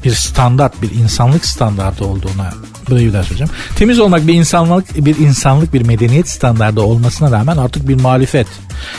bir 0.04 0.12
standart, 0.12 0.82
bir 0.82 0.92
insanlık 0.92 1.46
standardı 1.46 2.04
olduğuna 2.04 2.52
daha 2.90 3.24
söyleyeceğim. 3.24 3.54
Temiz 3.76 4.00
olmak 4.00 4.28
bir 4.28 4.34
insanlık, 4.34 5.06
bir 5.06 5.18
insanlık, 5.18 5.74
bir 5.74 5.82
medeniyet 5.82 6.30
standardı 6.30 6.82
olmasına 6.82 7.32
rağmen 7.32 7.58
artık 7.58 7.88
bir 7.88 8.02
muhalefet. 8.02 8.48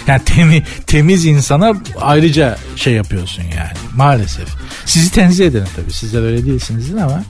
Yani 0.06 0.22
temi, 0.24 0.62
temiz 0.86 1.24
insana 1.24 1.72
ayrıca 2.00 2.56
şey 2.76 2.94
yapıyorsun 2.94 3.42
yani 3.42 3.70
maalesef. 3.96 4.48
Sizi 4.86 5.12
tenzih 5.12 5.46
ederim 5.46 5.68
tabii. 5.76 5.92
Sizler 5.92 6.22
öyle 6.22 6.46
değilsinizdir 6.46 6.96
ama 6.96 7.22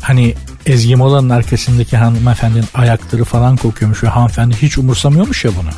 hani 0.00 0.34
Ezgi 0.66 0.96
Mola'nın 0.96 1.30
arkasındaki 1.30 1.96
hanımefendinin 1.96 2.64
ayakları 2.74 3.24
falan 3.24 3.56
kokuyormuş 3.56 4.02
ve 4.04 4.08
hanımefendi 4.08 4.56
hiç 4.62 4.78
umursamıyormuş 4.78 5.44
ya 5.44 5.50
bunu. 5.62 5.70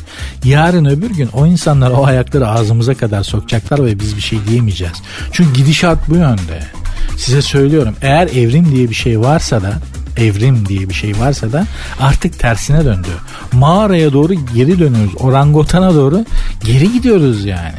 Yarın 0.43 0.85
öbür 0.85 1.09
gün 1.09 1.27
o 1.27 1.45
insanlar 1.45 1.91
o 1.91 2.05
ayakları 2.05 2.47
ağzımıza 2.47 2.93
kadar 2.93 3.23
sokacaklar 3.23 3.85
ve 3.85 3.99
biz 3.99 4.15
bir 4.15 4.21
şey 4.21 4.39
diyemeyeceğiz. 4.47 5.01
Çünkü 5.31 5.53
gidişat 5.53 6.09
bu 6.09 6.15
yönde. 6.15 6.84
Size 7.17 7.41
söylüyorum 7.41 7.95
eğer 8.01 8.27
evrim 8.27 8.71
diye 8.71 8.89
bir 8.89 8.95
şey 8.95 9.19
varsa 9.19 9.61
da 9.61 9.73
evrim 10.17 10.65
diye 10.65 10.89
bir 10.89 10.93
şey 10.93 11.19
varsa 11.19 11.51
da 11.51 11.65
artık 11.99 12.39
tersine 12.39 12.85
döndü. 12.85 13.07
Mağaraya 13.53 14.13
doğru 14.13 14.33
geri 14.33 14.79
dönüyoruz. 14.79 15.13
Orangotana 15.19 15.93
doğru 15.95 16.25
geri 16.63 16.93
gidiyoruz 16.93 17.45
yani. 17.45 17.75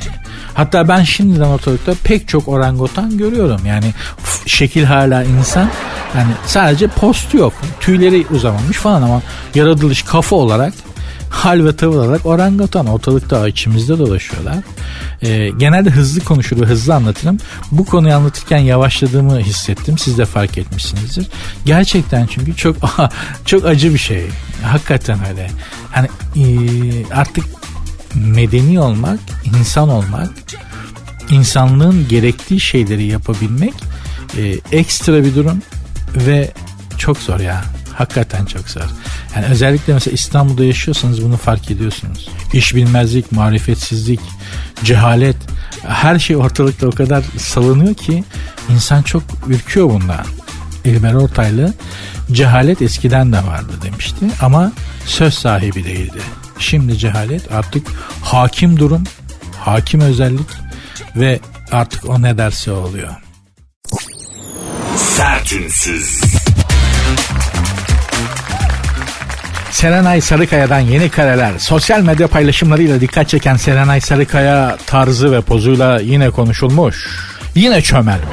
Hatta 0.55 0.89
ben 0.89 1.03
şimdiden 1.03 1.47
ortalıkta 1.47 1.93
pek 2.05 2.29
çok 2.29 2.49
orangutan 2.49 3.19
görüyorum. 3.19 3.61
Yani 3.67 3.95
şekil 4.47 4.85
hala 4.85 5.25
insan. 5.25 5.69
Yani 6.17 6.31
sadece 6.47 6.87
postu 6.87 7.37
yok. 7.37 7.53
Tüyleri 7.81 8.27
uzamamış 8.31 8.77
falan 8.77 9.03
ama 9.03 9.23
yaratılış 9.55 10.03
kafa 10.03 10.37
olarak 10.37 10.75
hal 11.31 11.65
ve 11.65 11.77
tavır 11.77 11.97
olarak 11.97 12.27
orangutan 12.27 12.87
ortalıkta 12.87 13.49
içimizde 13.49 13.99
dolaşıyorlar. 13.99 14.57
Ee, 15.23 15.51
genelde 15.59 15.91
hızlı 15.91 16.21
konuşur 16.21 16.61
ve 16.61 16.67
hızlı 16.67 16.95
anlatırım. 16.95 17.39
Bu 17.71 17.85
konuyu 17.85 18.15
anlatırken 18.15 18.59
yavaşladığımı 18.59 19.41
hissettim. 19.41 19.99
Siz 19.99 20.19
de 20.19 20.25
fark 20.25 20.59
etmişsinizdir. 20.59 21.27
Gerçekten 21.65 22.27
çünkü 22.27 22.57
çok 22.57 22.77
çok 23.47 23.67
acı 23.67 23.95
bir 23.95 23.99
şey. 23.99 24.25
Hakikaten 24.63 25.19
öyle. 25.29 25.51
Hani 25.91 26.09
e, 26.37 26.45
artık 27.15 27.45
medeni 28.15 28.81
olmak, 28.81 29.21
insan 29.59 29.89
olmak, 29.89 30.31
insanlığın 31.31 32.09
gerektiği 32.09 32.61
şeyleri 32.61 33.07
yapabilmek 33.07 33.75
e, 34.39 34.55
ekstra 34.73 35.25
bir 35.25 35.35
durum 35.35 35.63
ve 36.17 36.51
çok 36.99 37.19
zor 37.19 37.41
ya. 37.41 37.65
Hakikaten 37.99 38.45
çok 38.45 38.69
zor. 38.69 38.83
Yani 39.37 39.47
özellikle 39.47 39.93
mesela 39.93 40.15
İstanbul'da 40.15 40.65
yaşıyorsanız 40.65 41.25
bunu 41.25 41.37
fark 41.37 41.71
ediyorsunuz. 41.71 42.29
İş 42.53 42.75
bilmezlik, 42.75 43.33
marifetsizlik, 43.33 44.21
cehalet 44.85 45.37
her 45.83 46.19
şey 46.19 46.37
ortalıkta 46.37 46.87
o 46.87 46.91
kadar 46.91 47.25
salınıyor 47.39 47.95
ki 47.95 48.25
insan 48.69 49.03
çok 49.03 49.23
ürküyor 49.47 49.91
bundan. 49.91 50.27
İlber 50.85 51.15
Ortaylı 51.15 51.75
cehalet 52.33 52.83
eskiden 52.83 53.33
de 53.33 53.37
vardı 53.37 53.73
demişti 53.83 54.27
ama 54.41 54.73
söz 55.07 55.35
sahibi 55.35 55.85
değildi. 55.85 56.19
Şimdi 56.59 56.99
cehalet 56.99 57.53
artık 57.53 57.87
hakim 58.23 58.79
durum, 58.79 59.05
hakim 59.61 60.01
özellik 60.01 60.49
ve 61.17 61.41
artık 61.73 62.09
o 62.09 62.23
ne 62.23 62.39
derse 62.39 62.73
oluyor. 62.73 63.15
Sertünsüz. 64.97 66.21
Serenay 69.77 70.21
Sarıkaya'dan 70.21 70.81
yeni 70.81 71.09
kareler. 71.11 71.53
Sosyal 71.59 72.03
medya 72.03 72.29
paylaşımlarıyla 72.29 73.01
dikkat 73.01 73.29
çeken 73.29 73.57
Serenay 73.57 74.01
Sarıkaya 74.01 74.77
tarzı 74.87 75.33
ve 75.33 75.41
pozuyla 75.41 76.01
yine 76.01 76.31
konuşulmuş. 76.31 77.09
Yine 77.55 77.83
çömelmiş. 77.83 78.29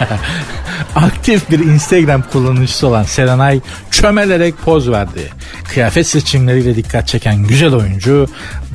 Aktif 0.96 1.50
bir 1.50 1.58
Instagram 1.58 2.22
kullanıcısı 2.32 2.86
olan 2.86 3.02
Serenay 3.02 3.60
çömelerek 3.90 4.54
poz 4.64 4.90
verdi. 4.90 5.32
Kıyafet 5.64 6.06
seçimleriyle 6.06 6.76
dikkat 6.76 7.08
çeken 7.08 7.42
güzel 7.42 7.74
oyuncu 7.74 8.26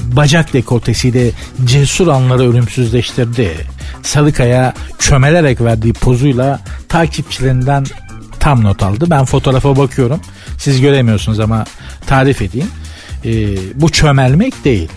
bacak 0.03 0.53
dekoltesiyle 0.53 1.31
cesur 1.65 2.07
anları 2.07 2.49
ölümsüzleştirdi. 2.49 3.53
Sarıkaya 4.03 4.73
çömelerek 4.99 5.61
verdiği 5.61 5.93
pozuyla 5.93 6.59
takipçilerinden 6.89 7.85
tam 8.47 8.63
not 8.63 8.83
aldı. 8.83 9.05
Ben 9.09 9.25
fotoğrafa 9.25 9.77
bakıyorum. 9.77 10.19
Siz 10.57 10.81
göremiyorsunuz 10.81 11.39
ama 11.39 11.65
tarif 12.05 12.41
edeyim. 12.41 12.67
Ee, 13.25 13.57
bu 13.75 13.89
çömelmek 13.89 14.65
değil. 14.65 14.89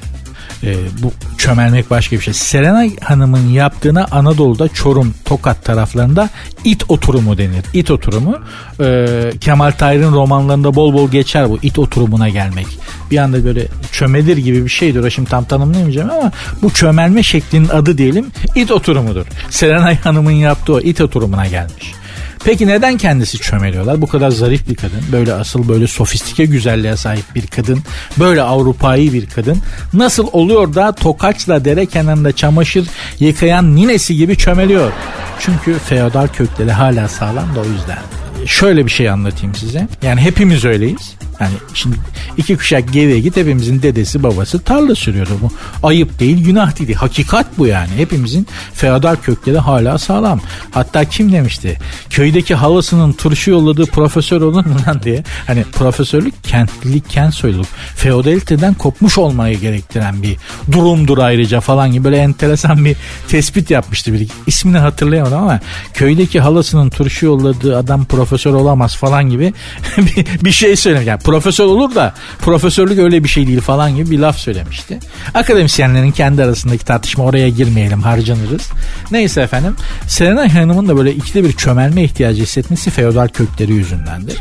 E, 0.63 0.75
bu 1.03 1.13
çömelmek 1.39 1.91
başka 1.91 2.17
bir 2.17 2.21
şey. 2.21 2.35
Serenay 2.35 2.97
Hanım'ın 2.97 3.49
yaptığına 3.49 4.07
Anadolu'da 4.11 4.69
Çorum, 4.69 5.15
Tokat 5.25 5.65
taraflarında 5.65 6.29
it 6.65 6.85
oturumu 6.89 7.39
denir. 7.39 7.65
İt 7.75 7.91
oturumu. 7.91 8.39
E, 8.81 9.07
Kemal 9.41 9.71
Tahir'in 9.71 10.13
romanlarında 10.13 10.75
bol 10.75 10.95
bol 10.95 11.11
geçer 11.11 11.51
bu 11.51 11.59
it 11.63 11.79
oturumuna 11.79 12.29
gelmek. 12.29 12.67
Bir 13.11 13.19
anda 13.19 13.45
böyle 13.45 13.67
çömelir 13.93 14.37
gibi 14.37 14.65
bir 14.65 14.71
şeydir. 14.71 15.11
Şimdi 15.11 15.31
tam 15.31 15.45
tanımlayamayacağım 15.45 16.11
ama 16.11 16.33
bu 16.63 16.71
çömelme 16.71 17.23
şeklinin 17.23 17.69
adı 17.69 17.99
diyelim 17.99 18.27
it 18.55 18.71
oturumudur. 18.71 19.27
Serenay 19.51 19.97
Hanım'ın 19.99 20.31
yaptığı 20.31 20.75
o 20.75 20.81
it 20.81 21.01
oturumuna 21.01 21.47
gelmiş. 21.47 22.00
Peki 22.45 22.67
neden 22.67 22.97
kendisi 22.97 23.39
çömeliyorlar? 23.39 24.03
Bu 24.03 24.07
kadar 24.07 24.31
zarif 24.31 24.69
bir 24.69 24.75
kadın, 24.75 25.01
böyle 25.13 25.33
asıl 25.33 25.69
böyle 25.69 25.87
sofistike 25.87 26.45
güzelliğe 26.45 26.97
sahip 26.97 27.35
bir 27.35 27.47
kadın, 27.47 27.83
böyle 28.19 28.43
Avrupa'yı 28.43 29.13
bir 29.13 29.27
kadın 29.27 29.59
nasıl 29.93 30.29
oluyor 30.33 30.75
da 30.75 30.93
tokaçla 30.93 31.65
dere 31.65 31.87
kenarında 31.87 32.33
çamaşır 32.33 32.89
yıkayan 33.19 33.77
ninesi 33.77 34.17
gibi 34.17 34.37
çömeliyor? 34.37 34.93
Çünkü 35.41 35.79
feodal 35.79 36.29
kökleri 36.29 36.73
hala 36.73 37.09
sağlam 37.09 37.55
da 37.57 37.61
o 37.61 37.65
yüzden. 37.65 37.99
Şöyle 38.47 38.87
bir 38.87 38.91
şey 38.91 39.11
anlatayım 39.11 39.55
size. 39.55 39.89
Yani 40.03 40.21
hepimiz 40.21 40.65
öyleyiz. 40.65 41.15
Yani 41.41 41.53
şimdi 41.75 41.97
iki 42.37 42.57
kuşak 42.57 42.93
geriye 42.93 43.21
git 43.21 43.37
hepimizin 43.37 43.83
dedesi 43.83 44.23
babası 44.23 44.59
tarla 44.59 44.95
sürüyordu 44.95 45.31
bu. 45.43 45.51
Ayıp 45.87 46.21
değil 46.21 46.45
günah 46.45 46.79
değil. 46.79 46.95
Hakikat 46.95 47.59
bu 47.59 47.67
yani. 47.67 47.91
Hepimizin 47.97 48.47
feodal 48.75 49.17
kökleri 49.17 49.59
hala 49.59 49.99
sağlam. 49.99 50.41
Hatta 50.71 51.05
kim 51.05 51.33
demişti? 51.33 51.79
Köydeki 52.11 52.55
halasının 52.55 53.13
turşu 53.13 53.51
yolladığı 53.51 53.87
profesör 53.87 54.41
olur 54.41 54.67
mu 54.67 54.77
lan 54.87 55.03
diye. 55.03 55.25
Hani 55.47 55.65
profesörlük 55.65 56.45
kentlilik, 56.45 57.11
kent 57.11 57.35
soyluluk. 57.35 57.67
Feodaliteden 57.97 58.75
kopmuş 58.75 59.19
olmayı 59.19 59.61
gerektiren 59.61 60.23
bir 60.23 60.37
durumdur 60.73 61.19
ayrıca 61.19 61.61
falan 61.61 61.93
gibi 61.93 62.05
böyle 62.05 62.17
enteresan 62.17 62.85
bir 62.85 62.97
tespit 63.29 63.71
yapmıştı 63.71 64.13
biri. 64.13 64.27
İsmini 64.47 64.79
hatırlayamadım 64.79 65.39
ama 65.39 65.61
köydeki 65.95 66.41
halasının 66.41 66.91
turşu 66.91 67.27
yolladığı 67.27 67.79
adam 67.79 68.05
profesör 68.05 68.53
olamaz 68.53 68.97
falan 68.97 69.31
gibi 69.31 69.53
bir, 69.99 70.45
bir 70.45 70.53
şey 70.53 70.77
söylemiş. 70.77 71.07
Yani 71.07 71.21
profesör 71.31 71.65
olur 71.65 71.95
da 71.95 72.15
profesörlük 72.39 72.99
öyle 72.99 73.25
bir 73.25 73.29
şey 73.29 73.47
değil 73.47 73.61
falan 73.61 73.97
gibi 73.97 74.11
bir 74.11 74.19
laf 74.19 74.39
söylemişti. 74.39 74.99
Akademisyenlerin 75.35 76.11
kendi 76.11 76.45
arasındaki 76.45 76.85
tartışma 76.85 77.25
oraya 77.25 77.49
girmeyelim 77.49 78.03
harcanırız. 78.03 78.71
Neyse 79.11 79.41
efendim 79.41 79.77
Serenay 80.07 80.49
Hanım'ın 80.49 80.89
da 80.89 80.97
böyle 80.97 81.15
ikide 81.15 81.45
bir 81.45 81.53
çömelme 81.53 82.03
ihtiyacı 82.03 82.43
hissetmesi 82.43 82.91
feodal 82.91 83.29
kökleri 83.29 83.73
yüzündendir 83.73 84.37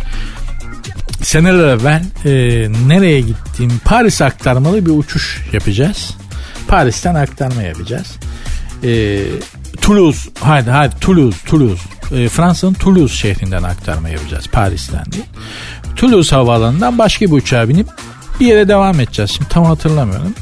seneler 1.21 1.67
evvel 1.67 2.03
e, 2.25 2.31
nereye 2.87 3.21
gittiğim 3.21 3.81
Paris 3.85 4.21
aktarmalı 4.21 4.85
bir 4.85 4.91
uçuş 4.91 5.41
yapacağız. 5.53 6.17
Paris'ten 6.67 7.15
aktarma 7.15 7.61
yapacağız. 7.61 8.07
E, 8.83 9.21
Toulouse, 9.81 10.29
hadi 10.39 10.69
hadi 10.69 10.99
Toulouse, 10.99 11.37
Toulouse. 11.45 11.83
E, 12.15 12.29
Fransa'nın 12.29 12.73
Toulouse 12.73 13.15
şehrinden 13.15 13.63
aktarma 13.63 14.09
yapacağız 14.09 14.47
Paris'ten 14.47 15.11
değil. 15.11 15.25
Toulouse 15.99 16.35
havaalanından 16.35 16.97
başka 16.97 17.25
bir 17.25 17.31
uçağa 17.31 17.69
binip 17.69 17.87
bir 18.39 18.45
yere 18.45 18.67
devam 18.67 18.99
edeceğiz. 18.99 19.31
Şimdi 19.31 19.49
tam 19.49 19.65
hatırlamıyorum. 19.65 20.33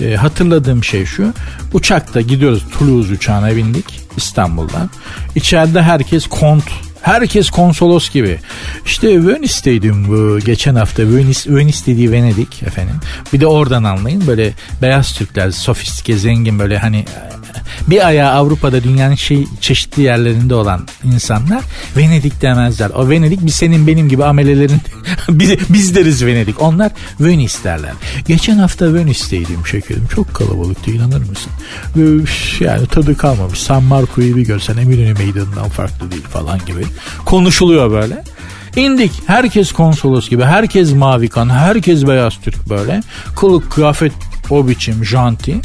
E, 0.00 0.14
hatırladığım 0.14 0.84
şey 0.84 1.04
şu. 1.04 1.32
Uçakta 1.72 2.20
gidiyoruz 2.20 2.64
Toulouse 2.78 3.12
uçağına 3.12 3.56
bindik 3.56 4.00
İstanbul'dan. 4.16 4.90
İçeride 5.34 5.82
herkes 5.82 6.26
kont 6.26 6.64
Herkes 7.02 7.50
konsolos 7.50 8.10
gibi. 8.10 8.38
İşte 8.86 9.26
Venice'deydim 9.26 10.08
bu 10.08 10.38
geçen 10.38 10.74
hafta. 10.74 11.02
Venice, 11.02 11.54
Venice 11.54 11.86
dediği 11.86 12.12
Venedik 12.12 12.62
efendim. 12.62 12.96
Bir 13.32 13.40
de 13.40 13.46
oradan 13.46 13.84
anlayın 13.84 14.26
böyle 14.26 14.52
beyaz 14.82 15.12
Türkler 15.12 15.50
sofistike 15.50 16.16
zengin 16.16 16.58
böyle 16.58 16.78
hani 16.78 17.04
bir 17.86 18.06
ayağı 18.06 18.32
Avrupa'da 18.32 18.84
dünyanın 18.84 19.14
şey 19.14 19.46
çeşitli 19.60 20.02
yerlerinde 20.02 20.54
olan 20.54 20.86
insanlar 21.04 21.64
Venedik 21.96 22.42
demezler. 22.42 22.90
O 22.90 23.10
Venedik 23.10 23.46
bir 23.46 23.50
senin 23.50 23.86
benim 23.86 24.08
gibi 24.08 24.24
amelelerin 24.24 24.80
biz, 25.28 25.50
biz 25.68 25.94
deriz 25.94 26.24
Venedik. 26.24 26.62
Onlar 26.62 26.92
Venice 27.20 27.64
derler. 27.64 27.92
Geçen 28.26 28.58
hafta 28.58 28.94
Venice'deydim 28.94 29.66
şekerim. 29.66 30.06
Çok 30.14 30.34
kalabalıktı 30.34 30.90
inanır 30.90 31.22
mısın? 31.28 31.52
Yani 32.60 32.86
tadı 32.86 33.16
kalmamış. 33.16 33.58
San 33.58 33.82
Marco'yu 33.82 34.36
bir 34.36 34.42
görsen 34.42 34.76
Eminönü 34.76 35.14
Meydanı'ndan 35.14 35.68
farklı 35.68 36.10
değil 36.10 36.22
falan 36.22 36.60
gibi. 36.66 36.84
Konuşuluyor 37.24 37.90
böyle. 37.90 38.24
İndik. 38.76 39.12
Herkes 39.26 39.72
konsolos 39.72 40.28
gibi. 40.28 40.44
Herkes 40.44 40.92
mavi 40.92 41.28
kan. 41.28 41.50
Herkes 41.50 42.06
beyaz 42.06 42.34
Türk 42.42 42.68
böyle. 42.68 43.02
Kılık 43.36 43.70
kıyafet 43.70 44.12
o 44.50 44.68
biçim 44.68 45.04
janti. 45.04 45.60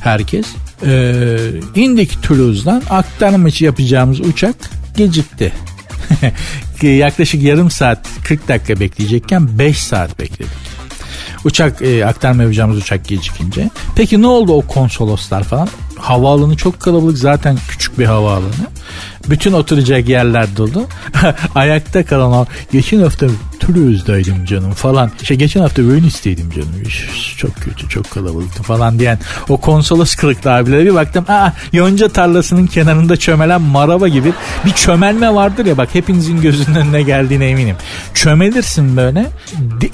Herkes. 0.00 0.46
Ee, 0.86 1.36
indik 1.74 2.22
Toulouse'dan. 2.22 2.82
Aktarma 2.90 3.48
için 3.48 3.66
yapacağımız 3.66 4.20
uçak 4.20 4.56
gecikti. 4.96 5.52
Yaklaşık 6.82 7.42
yarım 7.42 7.70
saat 7.70 8.08
40 8.24 8.48
dakika 8.48 8.80
bekleyecekken 8.80 9.58
5 9.58 9.78
saat 9.78 10.18
bekledik. 10.18 10.52
Uçak 11.44 11.82
e, 11.82 12.06
aktarma 12.06 12.42
yapacağımız 12.42 12.76
uçak 12.76 13.08
gecikince. 13.08 13.70
Peki 13.96 14.22
ne 14.22 14.26
oldu 14.26 14.52
o 14.52 14.62
konsoloslar 14.66 15.42
falan? 15.42 15.68
Havaalanı 16.02 16.56
çok 16.56 16.80
kalabalık 16.80 17.18
zaten 17.18 17.58
küçük 17.68 17.98
bir 17.98 18.06
havaalanı. 18.06 18.52
Bütün 19.30 19.52
oturacak 19.52 20.08
yerler 20.08 20.56
dolu. 20.56 20.86
Ayakta 21.54 22.04
kalan 22.04 22.46
geçen 22.72 23.02
hafta 23.02 23.26
Toulouse'daydım 23.60 24.44
canım 24.44 24.72
falan. 24.72 25.10
İşte 25.22 25.34
geçen 25.34 25.60
hafta 25.60 25.82
Venice'deydim 25.82 26.50
canım. 26.50 26.68
Çok 27.36 27.56
kötü 27.56 27.88
çok 27.88 28.10
kalabalıktı 28.10 28.62
falan 28.62 28.98
diyen 28.98 29.18
o 29.48 29.56
konsolos 29.56 30.14
kılıklı 30.14 30.52
abilere 30.52 30.84
bir 30.84 30.94
baktım. 30.94 31.24
Aa 31.28 31.52
yonca 31.72 32.08
tarlasının 32.08 32.66
kenarında 32.66 33.16
çömelen 33.16 33.62
maraba 33.62 34.08
gibi 34.08 34.32
bir 34.64 34.72
çömelme 34.72 35.34
vardır 35.34 35.66
ya 35.66 35.76
bak 35.76 35.88
hepinizin 35.92 36.40
gözünün 36.40 36.74
önüne 36.74 37.02
geldiğine 37.02 37.46
eminim. 37.46 37.76
Çömelirsin 38.14 38.96
böyle 38.96 39.26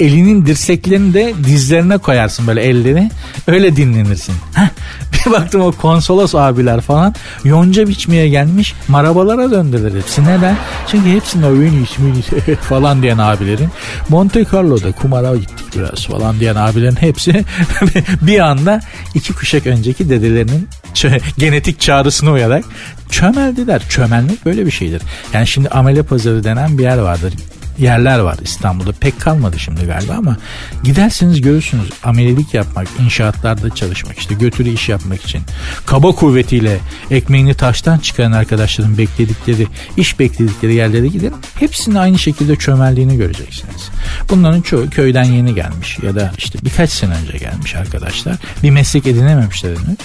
elinin 0.00 0.46
dirseklerini 0.46 1.14
de 1.14 1.34
dizlerine 1.44 1.98
koyarsın 1.98 2.46
böyle 2.46 2.62
elleri 2.62 3.10
öyle 3.46 3.76
dinlenirsin. 3.76 4.34
Bir 5.26 5.32
baktım 5.32 5.60
o 5.60 5.72
konsolos 5.72 5.97
abiler 6.34 6.80
falan 6.80 7.14
yonca 7.44 7.88
biçmeye 7.88 8.28
gelmiş 8.28 8.74
marabalara 8.88 9.50
döndüler 9.50 9.92
hepsi. 9.98 10.24
Neden? 10.24 10.56
Çünkü 10.90 11.10
hepsinin 11.10 11.42
o 11.42 11.60
Venice 11.60 12.54
falan 12.60 13.02
diyen 13.02 13.18
abiler 13.18 13.38
abilerin 13.38 13.70
Monte 14.08 14.44
Carlo'da 14.52 14.92
kumara 14.92 15.36
gittik 15.36 15.66
biraz 15.76 16.06
falan 16.06 16.40
diyen 16.40 16.54
abilerin 16.54 16.96
hepsi 16.96 17.44
bir 18.22 18.40
anda 18.40 18.80
iki 19.14 19.32
kuşak 19.32 19.66
önceki 19.66 20.10
dedelerinin 20.10 20.68
genetik 21.38 21.80
çağrısına 21.80 22.32
uyarak 22.32 22.64
çömeldiler. 23.10 23.82
Çömelmek 23.88 24.46
böyle 24.46 24.66
bir 24.66 24.70
şeydir. 24.70 25.02
Yani 25.32 25.46
şimdi 25.46 25.68
amele 25.68 26.02
pazarı 26.02 26.44
denen 26.44 26.78
bir 26.78 26.82
yer 26.82 26.98
vardır 26.98 27.32
yerler 27.78 28.18
var 28.18 28.36
İstanbul'da. 28.42 28.92
Pek 28.92 29.20
kalmadı 29.20 29.58
şimdi 29.58 29.86
galiba 29.86 30.12
ama 30.12 30.36
giderseniz 30.84 31.40
görürsünüz 31.40 31.88
amelilik 32.04 32.54
yapmak, 32.54 32.88
inşaatlarda 33.04 33.74
çalışmak, 33.74 34.18
işte 34.18 34.34
götürü 34.34 34.68
iş 34.68 34.88
yapmak 34.88 35.24
için 35.24 35.42
kaba 35.86 36.12
kuvvetiyle 36.12 36.78
ekmeğini 37.10 37.54
taştan 37.54 37.98
çıkaran 37.98 38.32
arkadaşların 38.32 38.98
bekledikleri, 38.98 39.66
iş 39.96 40.18
bekledikleri 40.18 40.74
yerlere 40.74 41.06
gidin. 41.06 41.34
Hepsinin 41.54 41.96
aynı 41.96 42.18
şekilde 42.18 42.56
çömeldiğini 42.56 43.16
göreceksiniz. 43.16 43.90
Bunların 44.30 44.60
çoğu 44.60 44.90
köyden 44.90 45.24
yeni 45.24 45.54
gelmiş 45.54 45.98
ya 46.02 46.14
da 46.14 46.32
işte 46.38 46.58
birkaç 46.64 46.90
sene 46.90 47.14
önce 47.14 47.38
gelmiş 47.38 47.74
arkadaşlar. 47.74 48.36
Bir 48.62 48.70
meslek 48.70 49.06
edinememişler 49.06 49.70
henüz 49.70 49.98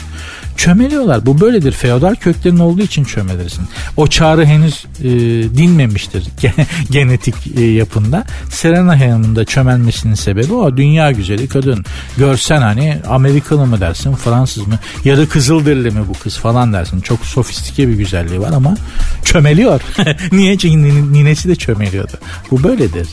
çömeliyorlar. 0.57 1.25
Bu 1.25 1.41
böyledir. 1.41 1.71
Feodal 1.71 2.15
köklerin 2.15 2.59
olduğu 2.59 2.81
için 2.81 3.03
çömelirsin. 3.03 3.65
O 3.97 4.07
çağrı 4.07 4.45
henüz 4.45 4.85
e, 4.99 5.09
dinmemiştir 5.57 6.23
genetik 6.91 7.35
e, 7.57 7.61
yapında. 7.61 8.25
Serena 8.49 8.99
Hanım'ın 8.99 9.35
da 9.35 9.45
çömelmesinin 9.45 10.15
sebebi 10.15 10.53
o. 10.53 10.77
Dünya 10.77 11.11
güzeli 11.11 11.47
kadın. 11.47 11.85
Görsen 12.17 12.61
hani 12.61 12.97
Amerikalı 13.09 13.65
mı 13.65 13.81
dersin, 13.81 14.15
Fransız 14.15 14.67
mı? 14.67 14.79
Ya 15.05 15.17
da 15.17 15.27
Kızılderili 15.27 15.91
mi 15.91 16.01
bu 16.09 16.13
kız 16.13 16.37
falan 16.37 16.73
dersin. 16.73 17.01
Çok 17.01 17.25
sofistike 17.25 17.87
bir 17.87 17.93
güzelliği 17.93 18.41
var 18.41 18.51
ama 18.55 18.75
çömeliyor. 19.23 19.81
Niye? 20.31 20.57
Çünkü 20.57 21.13
ninesi 21.13 21.49
de 21.49 21.55
çömeliyordu. 21.55 22.13
Bu 22.51 22.63
böyledir. 22.63 23.07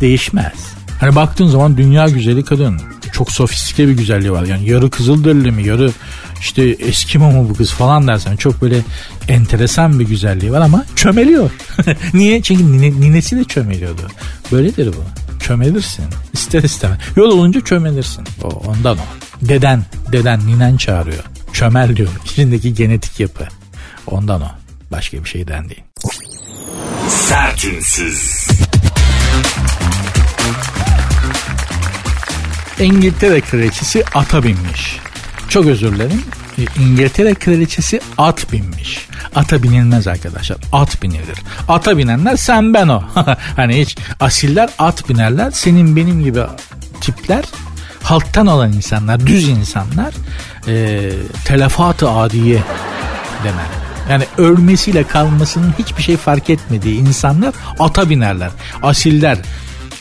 Değişmez. 0.00 0.73
Hani 1.00 1.14
baktığın 1.14 1.46
zaman 1.46 1.76
dünya 1.76 2.08
güzeli 2.08 2.44
kadın. 2.44 2.80
Çok 3.12 3.32
sofistike 3.32 3.88
bir 3.88 3.92
güzelliği 3.92 4.32
var. 4.32 4.44
Yani 4.44 4.70
yarı 4.70 4.90
Kızılderili 4.90 5.50
mi, 5.50 5.66
yarı 5.66 5.90
işte 6.40 6.62
Eskimo 6.62 7.30
mu 7.30 7.48
bu 7.50 7.54
kız 7.54 7.70
falan 7.70 8.08
dersen 8.08 8.36
çok 8.36 8.62
böyle 8.62 8.80
enteresan 9.28 10.00
bir 10.00 10.04
güzelliği 10.04 10.52
var 10.52 10.60
ama 10.60 10.84
çömeliyor. 10.96 11.50
Niye? 12.14 12.42
Çünkü 12.42 12.72
nine, 12.72 13.00
ninesi 13.00 13.36
de 13.36 13.44
çömeliyordu. 13.44 14.02
Böyledir 14.52 14.86
bu. 14.86 15.04
Çömelirsin. 15.44 16.04
İster 16.32 16.62
istemez. 16.62 16.98
Yol 17.16 17.30
olunca 17.30 17.60
çömelirsin. 17.60 18.24
O, 18.42 18.48
ondan 18.48 18.96
o. 18.98 19.02
Deden, 19.48 19.84
deden, 20.12 20.46
ninen 20.46 20.76
çağırıyor. 20.76 21.24
Çömel 21.52 21.96
diyor. 21.96 22.08
İçindeki 22.24 22.74
genetik 22.74 23.20
yapı. 23.20 23.44
Ondan 24.06 24.42
o. 24.42 24.48
Başka 24.92 25.24
bir 25.24 25.28
şeyden 25.28 25.68
değil. 25.68 25.82
Sertünsüz. 27.08 28.46
İngiltere 32.80 33.40
kraliçesi 33.40 34.04
ata 34.14 34.42
binmiş. 34.42 35.00
çok 35.48 35.66
özür 35.66 35.92
dilerim. 35.92 36.22
E, 36.58 36.62
İngiltere 36.82 37.34
kraliçesi 37.34 38.00
at 38.18 38.52
binmiş. 38.52 39.08
Ata 39.34 39.62
binilmez 39.62 40.06
arkadaşlar. 40.06 40.56
At 40.72 41.02
binilir. 41.02 41.38
Ata 41.68 41.98
binenler 41.98 42.36
sen 42.36 42.74
ben 42.74 42.88
o. 42.88 43.02
hani 43.56 43.80
hiç 43.80 43.96
asiller 44.20 44.70
at 44.78 45.08
binerler. 45.08 45.50
Senin 45.50 45.96
benim 45.96 46.24
gibi 46.24 46.40
tipler 47.00 47.44
halktan 48.02 48.46
olan 48.46 48.72
insanlar, 48.72 49.26
düz 49.26 49.48
insanlar 49.48 50.14
e, 50.68 51.10
telefat-ı 51.44 52.10
adiye 52.10 52.62
demek. 53.44 53.66
Yani 54.10 54.24
ölmesiyle 54.38 55.04
kalmasının 55.04 55.74
hiçbir 55.78 56.02
şey 56.02 56.16
fark 56.16 56.50
etmediği 56.50 57.00
insanlar 57.00 57.54
ata 57.78 58.10
binerler. 58.10 58.50
Asiller, 58.82 59.38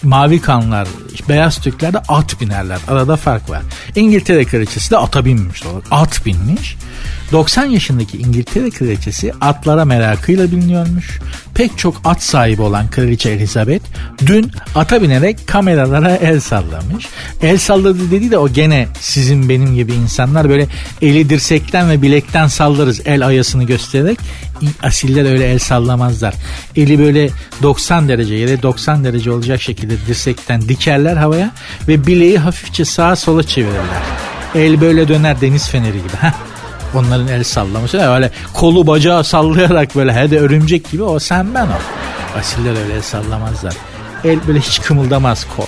mavi 0.03 0.41
kanlar, 0.41 0.87
beyaz 1.29 1.57
Türkler 1.57 1.93
de 1.93 1.99
at 1.99 2.41
binerler. 2.41 2.79
Arada 2.87 3.15
fark 3.15 3.49
var. 3.49 3.61
İngiltere 3.95 4.45
kraliçesi 4.45 4.91
de 4.91 4.97
ata 4.97 5.25
binmiş. 5.25 5.63
At 5.91 6.25
binmiş. 6.25 6.77
90 7.31 7.65
yaşındaki 7.65 8.17
İngiltere 8.17 8.69
kraliçesi 8.69 9.33
atlara 9.41 9.85
merakıyla 9.85 10.51
biliniyormuş. 10.51 11.19
Pek 11.55 11.77
çok 11.77 11.95
at 12.03 12.23
sahibi 12.23 12.61
olan 12.61 12.89
kraliçe 12.89 13.29
Elizabeth 13.29 13.83
dün 14.25 14.51
ata 14.75 15.01
binerek 15.01 15.47
kameralara 15.47 16.15
el 16.15 16.39
sallamış. 16.39 17.07
El 17.41 17.57
salladı 17.57 18.11
dedi 18.11 18.31
de 18.31 18.37
o 18.37 18.49
gene 18.49 18.87
sizin 18.99 19.49
benim 19.49 19.75
gibi 19.75 19.93
insanlar 19.93 20.49
böyle 20.49 20.67
eli 21.01 21.29
dirsekten 21.29 21.89
ve 21.89 22.01
bilekten 22.01 22.47
sallarız 22.47 23.01
el 23.05 23.27
ayasını 23.27 23.63
göstererek. 23.63 24.19
Asiller 24.83 25.31
öyle 25.31 25.51
el 25.51 25.59
sallamazlar. 25.59 26.33
Eli 26.75 26.99
böyle 26.99 27.29
90 27.61 28.07
derece 28.07 28.35
yere 28.35 28.61
90 28.61 29.03
derece 29.03 29.31
olacak 29.31 29.61
şekilde 29.61 29.93
dirsekten 30.07 30.61
dikerler 30.61 31.17
havaya 31.17 31.51
ve 31.87 32.07
bileği 32.07 32.37
hafifçe 32.37 32.85
sağa 32.85 33.15
sola 33.15 33.43
çevirirler. 33.43 34.03
El 34.55 34.81
böyle 34.81 35.07
döner 35.07 35.41
deniz 35.41 35.69
feneri 35.69 35.97
gibi. 35.97 36.33
Onların 36.93 37.27
el 37.27 37.43
sallaması. 37.43 37.97
Öyle 37.97 38.31
kolu 38.53 38.87
bacağı 38.87 39.23
sallayarak 39.23 39.95
böyle 39.95 40.13
hede 40.13 40.39
örümcek 40.39 40.91
gibi 40.91 41.03
o 41.03 41.19
sen 41.19 41.53
ben 41.53 41.67
o. 41.67 41.77
Asiller 42.39 42.83
öyle 42.83 42.93
el 42.93 43.01
sallamazlar. 43.01 43.73
El 44.23 44.39
böyle 44.47 44.59
hiç 44.59 44.81
kımıldamaz 44.81 45.45
kol. 45.57 45.65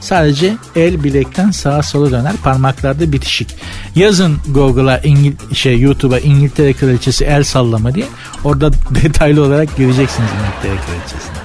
Sadece 0.00 0.56
el 0.76 1.04
bilekten 1.04 1.50
sağa 1.50 1.82
sola 1.82 2.10
döner 2.10 2.36
parmaklarda 2.36 3.12
bitişik. 3.12 3.56
Yazın 3.94 4.38
Google'a 4.48 4.98
İngil 4.98 5.32
şey 5.54 5.80
YouTube'a 5.80 6.18
İngiltere 6.18 6.72
kraliçesi 6.72 7.24
el 7.24 7.44
sallama 7.44 7.94
diye 7.94 8.06
orada 8.44 8.72
detaylı 9.02 9.44
olarak 9.44 9.76
göreceksiniz 9.76 10.30
İngiltere 10.30 10.86
kraliçesini. 10.86 11.36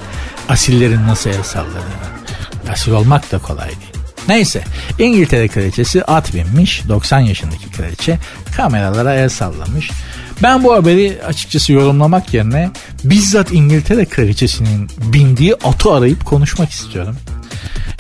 Asillerin 0.49 1.07
nasıl 1.07 1.29
el 1.29 1.43
salladığını. 1.43 2.11
Asil 2.71 2.91
olmak 2.91 3.31
da 3.31 3.37
kolay 3.37 3.67
değil. 3.67 3.90
Neyse 4.27 4.63
İngiltere 4.99 5.47
kraliçesi 5.47 6.03
at 6.03 6.33
binmiş 6.33 6.83
90 6.89 7.19
yaşındaki 7.19 7.71
kraliçe 7.71 8.19
kameralara 8.57 9.13
el 9.13 9.29
sallamış. 9.29 9.91
Ben 10.43 10.63
bu 10.63 10.73
haberi 10.73 11.19
açıkçası 11.27 11.73
yorumlamak 11.73 12.33
yerine 12.33 12.71
bizzat 13.03 13.51
İngiltere 13.53 14.05
kraliçesinin 14.05 14.89
bindiği 14.97 15.55
atı 15.55 15.91
arayıp 15.91 16.25
konuşmak 16.25 16.71
istiyorum. 16.71 17.15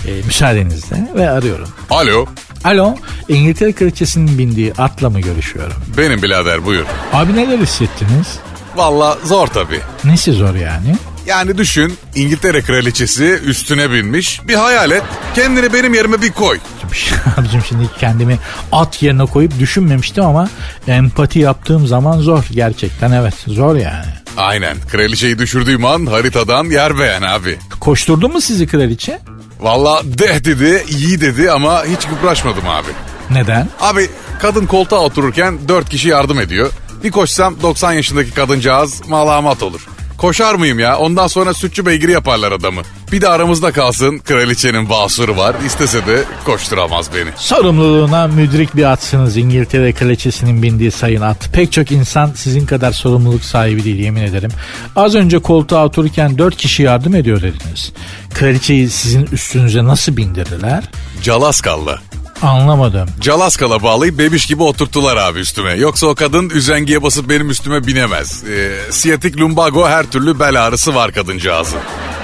E, 0.07 0.11
müsaadenizle 0.25 1.07
ve 1.15 1.29
arıyorum. 1.29 1.69
Alo. 1.89 2.25
Alo 2.63 2.95
İngiltere 3.29 3.71
kraliçesinin 3.71 4.37
bindiği 4.37 4.73
atla 4.73 5.09
mı 5.09 5.19
görüşüyorum? 5.19 5.73
Benim 5.97 6.21
birader 6.21 6.65
buyur. 6.65 6.85
Abi 7.13 7.35
neler 7.35 7.57
hissettiniz? 7.57 8.39
Valla 8.75 9.17
zor 9.23 9.47
tabii. 9.47 9.79
Nesi 10.03 10.33
zor 10.33 10.55
yani? 10.55 10.95
Yani 11.31 11.57
düşün 11.57 11.97
İngiltere 12.15 12.61
kraliçesi 12.61 13.23
üstüne 13.23 13.91
binmiş. 13.91 14.41
Bir 14.47 14.55
hayal 14.55 14.91
et. 14.91 15.03
Kendini 15.35 15.73
benim 15.73 15.93
yerime 15.93 16.21
bir 16.21 16.31
koy. 16.31 16.59
Abicim 17.37 17.61
şimdi 17.69 17.89
kendimi 17.99 18.39
at 18.71 19.03
yerine 19.03 19.25
koyup 19.25 19.59
düşünmemiştim 19.59 20.23
ama 20.23 20.49
empati 20.87 21.39
yaptığım 21.39 21.87
zaman 21.87 22.19
zor 22.19 22.43
gerçekten 22.51 23.11
evet 23.11 23.33
zor 23.47 23.75
yani. 23.75 24.05
Aynen. 24.37 24.77
Kraliçeyi 24.91 25.39
düşürdüğüm 25.39 25.85
an 25.85 26.05
haritadan 26.05 26.65
yer 26.65 26.99
beğen 26.99 27.21
abi. 27.21 27.57
Koşturdu 27.79 28.29
mu 28.29 28.41
sizi 28.41 28.67
kraliçe? 28.67 29.19
Valla 29.59 30.01
deh 30.03 30.43
dedi, 30.45 30.85
iyi 30.89 31.21
dedi 31.21 31.51
ama 31.51 31.85
hiç 31.85 32.07
kıpraşmadım 32.07 32.67
abi. 32.69 32.91
Neden? 33.29 33.67
Abi 33.79 34.09
kadın 34.39 34.65
koltuğa 34.65 34.99
otururken 34.99 35.57
dört 35.67 35.89
kişi 35.89 36.07
yardım 36.07 36.39
ediyor. 36.39 36.71
Bir 37.03 37.11
koşsam 37.11 37.55
90 37.61 37.91
yaşındaki 37.93 38.31
kadıncağız 38.31 39.07
malamat 39.07 39.63
olur. 39.63 39.81
Koşar 40.21 40.55
mıyım 40.55 40.79
ya? 40.79 40.97
Ondan 40.97 41.27
sonra 41.27 41.53
sütçü 41.53 41.85
beygiri 41.85 42.11
yaparlar 42.11 42.51
adamı. 42.51 42.81
Bir 43.11 43.21
de 43.21 43.29
aramızda 43.29 43.71
kalsın 43.71 44.17
kraliçenin 44.17 44.89
basuru 44.89 45.37
var. 45.37 45.55
İstese 45.65 46.05
de 46.05 46.23
koşturamaz 46.45 47.09
beni. 47.15 47.29
Sorumluluğuna 47.35 48.27
müdrik 48.27 48.75
bir 48.75 48.83
atsınız 48.83 49.37
İngiltere 49.37 49.93
kraliçesinin 49.93 50.63
bindiği 50.63 50.91
sayın 50.91 51.21
at. 51.21 51.49
Pek 51.53 51.71
çok 51.71 51.91
insan 51.91 52.31
sizin 52.35 52.65
kadar 52.65 52.91
sorumluluk 52.91 53.43
sahibi 53.43 53.83
değil 53.83 53.99
yemin 53.99 54.21
ederim. 54.21 54.51
Az 54.95 55.15
önce 55.15 55.39
koltuğa 55.39 55.85
otururken 55.85 56.37
dört 56.37 56.57
kişi 56.57 56.83
yardım 56.83 57.15
ediyor 57.15 57.41
dediniz. 57.41 57.91
Kraliçeyi 58.33 58.89
sizin 58.89 59.25
üstünüze 59.25 59.83
nasıl 59.85 60.17
bindirdiler? 60.17 60.83
Calaskal'la. 61.23 62.10
Anlamadım. 62.41 63.09
Calaskala 63.21 63.83
bağlayıp 63.83 64.17
bebiş 64.17 64.45
gibi 64.45 64.63
oturttular 64.63 65.17
abi 65.17 65.39
üstüme. 65.39 65.73
Yoksa 65.73 66.07
o 66.07 66.15
kadın 66.15 66.49
üzengiye 66.49 67.03
basıp 67.03 67.29
benim 67.29 67.49
üstüme 67.49 67.87
binemez. 67.87 68.43
Ee, 68.43 68.77
siyatik 68.91 69.39
lumbago 69.39 69.87
her 69.87 70.05
türlü 70.05 70.39
bel 70.39 70.63
ağrısı 70.65 70.95
var 70.95 71.11
kadıncağızın. 71.11 71.79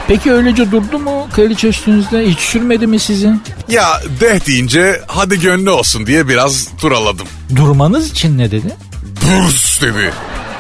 Peki 0.08 0.32
öylece 0.34 0.72
durdu 0.72 1.00
mu 1.00 1.28
kraliçe 1.34 1.68
üstünüzde? 1.68 2.30
Hiç 2.30 2.40
sürmedi 2.40 2.88
mi 2.88 3.00
sizi? 3.00 3.34
Ya 3.70 4.02
deh 4.20 4.48
deyince 4.48 5.02
hadi 5.08 5.40
gönlü 5.40 5.70
olsun 5.70 6.08
diye 6.08 6.28
biraz 6.28 6.68
turaladım. 6.78 7.28
Durmanız 7.56 8.12
için 8.12 8.38
ne 8.38 8.52
dedi? 8.52 8.76
Burs 9.04 9.82
dedi. 9.82 10.14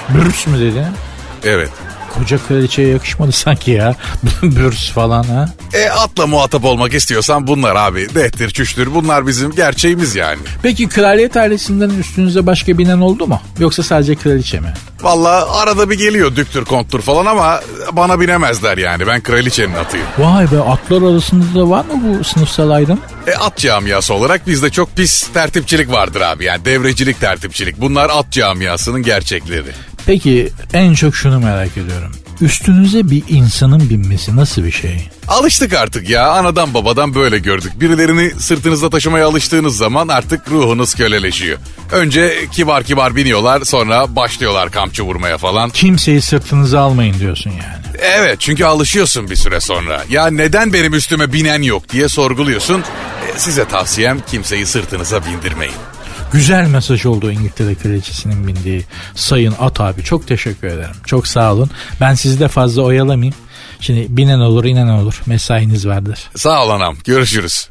Bürüs 0.09 0.47
mü 0.47 0.59
dedi? 0.59 0.87
Evet. 1.43 1.69
Koca 2.17 2.37
kraliçeye 2.47 2.87
yakışmadı 2.87 3.31
sanki 3.31 3.71
ya. 3.71 3.95
Bürüs 4.43 4.91
falan 4.91 5.23
ha. 5.23 5.49
E 5.73 5.89
atla 5.89 6.27
muhatap 6.27 6.65
olmak 6.65 6.93
istiyorsan 6.93 7.47
bunlar 7.47 7.75
abi. 7.75 8.07
Dehtir 8.15 8.49
çüştür 8.49 8.93
bunlar 8.93 9.27
bizim 9.27 9.51
gerçeğimiz 9.51 10.15
yani. 10.15 10.39
Peki 10.63 10.89
kraliyet 10.89 11.37
ailesinden 11.37 11.89
üstünüze 11.89 12.45
başka 12.45 12.77
binen 12.77 12.97
oldu 12.99 13.27
mu? 13.27 13.41
Yoksa 13.59 13.83
sadece 13.83 14.15
kraliçe 14.15 14.59
mi? 14.59 14.73
Valla 15.01 15.57
arada 15.57 15.89
bir 15.89 15.97
geliyor 15.97 16.35
düktür 16.35 16.65
konttur 16.65 17.01
falan 17.01 17.25
ama 17.25 17.61
bana 17.91 18.19
binemezler 18.19 18.77
yani. 18.77 19.07
Ben 19.07 19.21
kraliçenin 19.21 19.73
atıyım. 19.75 20.05
Vay 20.17 20.51
be 20.51 20.59
atlar 20.59 21.01
arasında 21.11 21.59
da 21.59 21.69
var 21.69 21.85
mı 21.85 22.19
bu 22.19 22.23
sınıfsal 22.23 22.69
ayrım? 22.69 22.99
E 23.27 23.33
at 23.35 23.57
camiası 23.57 24.13
olarak 24.13 24.47
bizde 24.47 24.69
çok 24.69 24.95
pis 24.95 25.27
tertipçilik 25.33 25.91
vardır 25.91 26.21
abi. 26.21 26.45
Yani 26.45 26.65
devrecilik 26.65 27.19
tertipçilik. 27.19 27.81
Bunlar 27.81 28.09
at 28.13 28.31
camiasının 28.31 29.03
gerçekleri. 29.03 29.71
Peki 30.07 30.49
en 30.73 30.93
çok 30.93 31.15
şunu 31.15 31.39
merak 31.39 31.77
ediyorum. 31.77 32.11
Üstünüze 32.41 33.09
bir 33.09 33.23
insanın 33.29 33.89
binmesi 33.89 34.35
nasıl 34.35 34.63
bir 34.63 34.71
şey? 34.71 35.09
Alıştık 35.27 35.73
artık 35.73 36.09
ya. 36.09 36.31
Anadan 36.31 36.73
babadan 36.73 37.15
böyle 37.15 37.37
gördük. 37.39 37.71
Birilerini 37.81 38.31
sırtınızda 38.39 38.89
taşımaya 38.89 39.27
alıştığınız 39.27 39.77
zaman 39.77 40.07
artık 40.07 40.51
ruhunuz 40.51 40.95
köleleşiyor. 40.95 41.57
Önce 41.91 42.37
kibar 42.51 42.83
kibar 42.83 43.15
biniyorlar 43.15 43.61
sonra 43.61 44.15
başlıyorlar 44.15 44.71
kamçı 44.71 45.03
vurmaya 45.03 45.37
falan. 45.37 45.69
Kimseyi 45.69 46.21
sırtınıza 46.21 46.79
almayın 46.79 47.19
diyorsun 47.19 47.49
yani. 47.49 47.97
Evet 48.01 48.39
çünkü 48.39 48.65
alışıyorsun 48.65 49.29
bir 49.29 49.35
süre 49.35 49.59
sonra. 49.59 50.03
Ya 50.09 50.27
neden 50.27 50.73
benim 50.73 50.93
üstüme 50.93 51.33
binen 51.33 51.61
yok 51.61 51.89
diye 51.89 52.09
sorguluyorsun. 52.09 52.79
E, 52.79 53.39
size 53.39 53.67
tavsiyem 53.67 54.19
kimseyi 54.31 54.65
sırtınıza 54.65 55.21
bindirmeyin. 55.25 55.96
Güzel 56.31 56.67
mesaj 56.67 57.05
oldu 57.05 57.31
İngiltere 57.31 57.75
kraliçesinin 57.75 58.47
bindiği 58.47 58.83
Sayın 59.15 59.53
At 59.59 59.81
abi. 59.81 60.03
Çok 60.03 60.27
teşekkür 60.27 60.67
ederim. 60.67 60.95
Çok 61.05 61.27
sağ 61.27 61.53
olun. 61.53 61.69
Ben 62.01 62.13
sizi 62.13 62.39
de 62.39 62.47
fazla 62.47 62.81
oyalamayayım. 62.81 63.35
Şimdi 63.79 64.05
binen 64.09 64.39
olur 64.39 64.65
inen 64.65 64.87
olur. 64.87 65.21
Mesainiz 65.25 65.87
vardır. 65.87 66.19
Sağ 66.35 66.65
ol 66.65 66.69
anam. 66.69 66.97
Görüşürüz. 67.05 67.69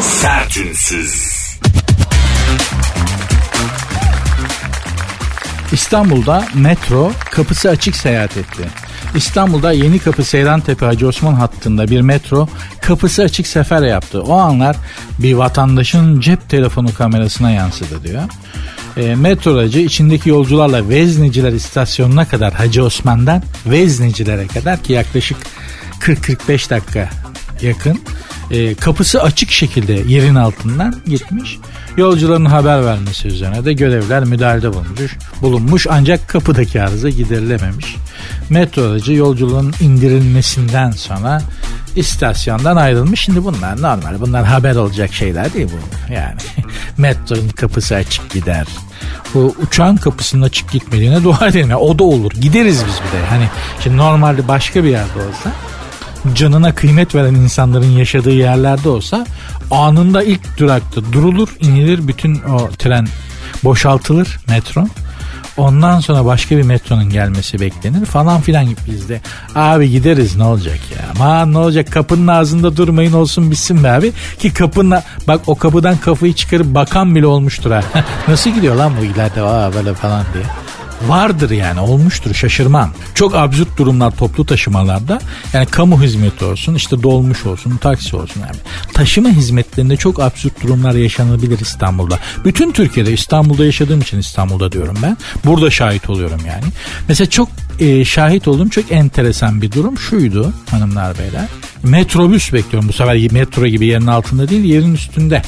Sertünsüz. 0.00 1.44
İstanbul'da 5.72 6.48
metro 6.54 7.12
kapısı 7.30 7.70
açık 7.70 7.96
seyahat 7.96 8.36
etti. 8.36 8.62
İstanbul'da 9.14 9.72
Yeni 9.72 9.98
Kapı 9.98 10.24
Seyrantepe 10.24 10.86
Hacı 10.86 11.08
Osman 11.08 11.34
hattında 11.34 11.88
bir 11.88 12.00
metro 12.00 12.48
kapısı 12.86 13.22
açık 13.22 13.46
sefer 13.46 13.82
yaptı. 13.82 14.22
O 14.22 14.38
anlar 14.38 14.76
bir 15.18 15.34
vatandaşın 15.34 16.20
cep 16.20 16.48
telefonu 16.48 16.94
kamerasına 16.94 17.50
yansıdı 17.50 18.04
diyor. 18.04 18.22
E, 18.96 19.14
metro 19.14 19.54
aracı 19.54 19.80
içindeki 19.80 20.28
yolcularla 20.28 20.88
Vezneciler 20.88 21.52
istasyonuna 21.52 22.28
kadar 22.28 22.52
Hacı 22.52 22.84
Osman'dan 22.84 23.42
Veznecilere 23.66 24.46
kadar 24.46 24.82
ki 24.82 24.92
yaklaşık 24.92 25.36
40-45 26.00 26.70
dakika 26.70 27.10
yakın 27.62 28.00
e, 28.50 28.74
kapısı 28.74 29.22
açık 29.22 29.50
şekilde 29.50 29.92
yerin 29.92 30.34
altından 30.34 30.94
gitmiş. 31.06 31.58
Yolcuların 31.96 32.44
haber 32.44 32.84
vermesi 32.84 33.28
üzerine 33.28 33.64
de 33.64 33.72
görevler 33.72 34.24
müdahalede 34.24 34.72
bulunmuş, 34.72 35.16
bulunmuş 35.42 35.86
ancak 35.90 36.28
kapıdaki 36.28 36.82
arıza 36.82 37.08
giderilememiş. 37.08 37.96
Metro 38.50 38.82
aracı 38.82 39.12
yolculuğun 39.12 39.74
indirilmesinden 39.80 40.90
sonra 40.90 41.42
istasyondan 41.96 42.76
ayrılmış. 42.76 43.20
Şimdi 43.20 43.44
bunlar 43.44 43.82
normal. 43.82 44.20
Bunlar 44.20 44.44
haber 44.44 44.76
olacak 44.76 45.14
şeyler 45.14 45.54
değil 45.54 45.68
bu. 45.72 46.12
Yani 46.12 46.36
metronun 46.98 47.48
kapısı 47.48 47.94
açık 47.94 48.30
gider. 48.30 48.66
Bu 49.34 49.54
uçağın 49.62 49.96
kapısının 49.96 50.42
açık 50.42 50.70
gitmediğine 50.70 51.24
dua 51.24 51.48
edelim. 51.48 51.70
Yani 51.70 51.80
o 51.80 51.98
da 51.98 52.04
olur. 52.04 52.30
Gideriz 52.40 52.84
biz 52.86 52.94
bir 52.94 53.18
de. 53.18 53.26
Hani 53.30 53.48
şimdi 53.80 53.96
normalde 53.96 54.48
başka 54.48 54.84
bir 54.84 54.88
yerde 54.88 55.18
olsa 55.18 55.52
canına 56.34 56.74
kıymet 56.74 57.14
veren 57.14 57.34
insanların 57.34 57.90
yaşadığı 57.90 58.32
yerlerde 58.32 58.88
olsa 58.88 59.26
anında 59.70 60.22
ilk 60.22 60.58
durakta 60.58 61.12
durulur, 61.12 61.48
inilir 61.60 62.08
bütün 62.08 62.34
o 62.34 62.68
tren 62.78 63.06
boşaltılır 63.64 64.38
metro. 64.48 64.86
Ondan 65.56 66.00
sonra 66.00 66.24
başka 66.24 66.56
bir 66.56 66.62
metronun 66.62 67.10
gelmesi 67.10 67.60
beklenir 67.60 68.04
falan 68.04 68.40
filan 68.40 68.64
gibi 68.64 68.80
bizde. 68.86 69.20
Abi 69.54 69.90
gideriz 69.90 70.36
ne 70.36 70.44
olacak 70.44 70.78
ya. 70.96 71.04
Aman 71.16 71.52
ne 71.52 71.58
olacak 71.58 71.92
kapının 71.92 72.26
ağzında 72.26 72.76
durmayın 72.76 73.12
olsun 73.12 73.50
bitsin 73.50 73.84
be 73.84 73.90
abi. 73.90 74.12
Ki 74.38 74.54
kapının 74.54 75.02
bak 75.28 75.40
o 75.46 75.54
kapıdan 75.54 75.96
kafayı 75.96 76.34
çıkarıp 76.34 76.66
bakan 76.66 77.14
bile 77.14 77.26
olmuştur 77.26 77.70
ha. 77.70 77.82
Nasıl 78.28 78.50
gidiyor 78.50 78.74
lan 78.74 78.92
bu 79.00 79.04
ileride 79.04 79.42
aa 79.42 79.74
böyle 79.74 79.94
falan 79.94 80.24
diye 80.34 80.44
vardır 81.08 81.50
yani 81.50 81.80
olmuştur 81.80 82.34
şaşırmam. 82.34 82.90
Çok 83.14 83.34
absürt 83.34 83.78
durumlar 83.78 84.16
toplu 84.16 84.46
taşımalarda 84.46 85.20
yani 85.52 85.66
kamu 85.66 86.02
hizmeti 86.02 86.44
olsun 86.44 86.74
işte 86.74 87.02
dolmuş 87.02 87.46
olsun 87.46 87.76
taksi 87.76 88.16
olsun 88.16 88.40
yani. 88.40 88.56
Taşıma 88.92 89.28
hizmetlerinde 89.28 89.96
çok 89.96 90.20
absürt 90.20 90.62
durumlar 90.62 90.94
yaşanabilir 90.94 91.58
İstanbul'da. 91.58 92.18
Bütün 92.44 92.72
Türkiye'de 92.72 93.12
İstanbul'da 93.12 93.64
yaşadığım 93.64 94.00
için 94.00 94.18
İstanbul'da 94.18 94.72
diyorum 94.72 94.96
ben. 95.02 95.16
Burada 95.44 95.70
şahit 95.70 96.10
oluyorum 96.10 96.40
yani. 96.46 96.64
Mesela 97.08 97.30
çok 97.30 97.48
e, 97.80 98.04
şahit 98.04 98.48
olduğum 98.48 98.68
çok 98.68 98.92
enteresan 98.92 99.62
bir 99.62 99.72
durum 99.72 99.98
şuydu 99.98 100.52
hanımlar 100.70 101.18
beyler. 101.18 101.48
Metrobüs 101.82 102.52
bekliyorum 102.52 102.88
bu 102.88 102.92
sefer 102.92 103.32
metro 103.32 103.66
gibi 103.66 103.86
yerin 103.86 104.06
altında 104.06 104.48
değil 104.48 104.64
yerin 104.64 104.94
üstünde. 104.94 105.42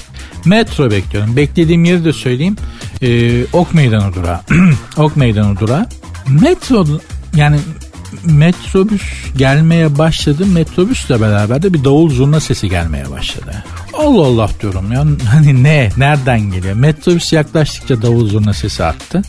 Metro 0.47 0.91
bekliyorum. 0.91 1.37
Beklediğim 1.37 1.85
yeri 1.85 2.05
de 2.05 2.13
söyleyeyim. 2.13 2.57
Ee, 3.03 3.45
ok 3.53 3.75
Meydanı 3.75 4.15
durağı. 4.15 4.41
ok 4.97 5.17
Meydanı 5.17 5.61
durağı. 5.61 5.87
Metro 6.29 6.87
yani 7.35 7.59
metrobüs 8.25 9.03
gelmeye 9.37 9.99
başladı. 9.99 10.47
Metrobüsle 10.47 11.21
beraber 11.21 11.63
de 11.63 11.75
bir 11.75 11.85
davul 11.85 12.11
zurna 12.11 12.41
sesi 12.41 12.69
gelmeye 12.69 13.11
başladı. 13.11 13.65
Allah 13.99 14.27
Allah 14.27 14.51
diyorum 14.63 14.93
ya. 14.93 15.05
Hani 15.31 15.63
ne? 15.63 15.91
Nereden 15.97 16.41
geliyor? 16.41 16.75
Metrobüs 16.75 17.33
yaklaştıkça 17.33 18.03
davul 18.03 18.29
zurna 18.29 18.53
sesi 18.53 18.85
arttı. 18.85 19.23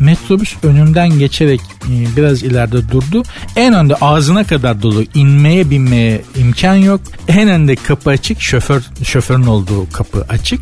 Metrobüs 0.00 0.54
önümden 0.62 1.18
geçerek 1.18 1.60
e, 1.84 2.16
biraz 2.16 2.42
ileride 2.42 2.90
durdu. 2.90 3.22
En 3.56 3.74
önde 3.74 3.94
ağzına 3.94 4.44
kadar 4.44 4.82
dolu. 4.82 5.04
inmeye 5.14 5.70
binmeye 5.70 6.22
imkan 6.36 6.74
yok. 6.74 7.00
En 7.28 7.48
önde 7.48 7.76
kapı 7.76 8.10
açık. 8.10 8.40
Şoför 8.40 8.82
şoförün 9.04 9.46
olduğu 9.46 9.90
kapı 9.92 10.26
açık. 10.28 10.60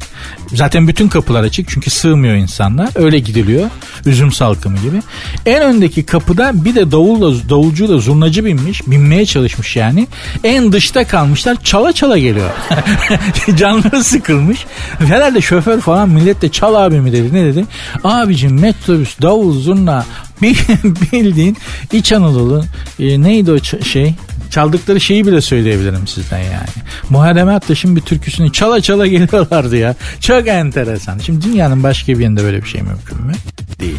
Zaten 0.55 0.89
bütün 0.89 1.09
kapılar 1.09 1.43
açık 1.43 1.69
çünkü 1.69 1.91
sığmıyor 1.91 2.35
insanlar. 2.35 2.89
Öyle 2.95 3.19
gidiliyor. 3.19 3.71
Üzüm 4.07 4.33
salkımı 4.33 4.79
gibi. 4.79 5.03
En 5.47 5.63
öndeki 5.63 6.07
kapıda 6.07 6.65
bir 6.65 6.75
de 6.75 6.91
davulla 6.91 7.49
davulcuyla 7.49 7.99
zurnacı 7.99 8.45
binmiş. 8.45 8.87
Binmeye 8.87 9.27
çalışmış 9.27 9.77
yani. 9.77 10.07
En 10.45 10.73
dışta 10.73 11.07
kalmışlar. 11.07 11.57
Çala 11.65 11.93
çala 11.93 12.19
geliyor. 12.19 12.51
Canları 13.57 14.05
sıkılmış. 14.05 14.67
Herhalde 14.99 15.41
şoför 15.41 15.81
falan 15.81 16.09
millet 16.09 16.43
de 16.43 16.49
çal 16.49 16.75
abi 16.75 17.01
mi 17.01 17.13
dedi 17.13 17.35
ne 17.35 17.45
dedi. 17.45 17.65
Abicim 18.05 18.61
metrobüs 18.61 19.21
davul 19.23 19.53
zurna 19.53 20.07
bildiğin 20.43 21.57
İç 21.93 22.13
Anadolu 22.13 22.65
e, 22.99 23.23
neydi 23.23 23.53
o 23.53 23.59
şey 23.85 24.15
çaldıkları 24.55 25.01
şeyi 25.01 25.27
bile 25.27 25.41
söyleyebilirim 25.41 26.07
sizden 26.07 26.39
yani. 26.39 26.75
Muharrem 27.11 27.49
Aktaş'ın 27.49 27.97
bir 27.97 28.01
türküsünü 28.01 28.53
çala 28.53 28.81
çala 28.81 29.07
geliyorlardı 29.15 29.77
ya. 29.77 29.95
Çok 30.21 30.49
enteresan. 30.49 31.19
Şimdi 31.19 31.45
dünyanın 31.45 31.83
başka 31.83 32.13
bir 32.13 32.21
yerinde 32.21 32.43
böyle 32.43 32.63
bir 32.63 32.69
şey 32.69 32.83
mümkün 32.83 33.23
mü? 33.23 33.33
Değil. 33.81 33.99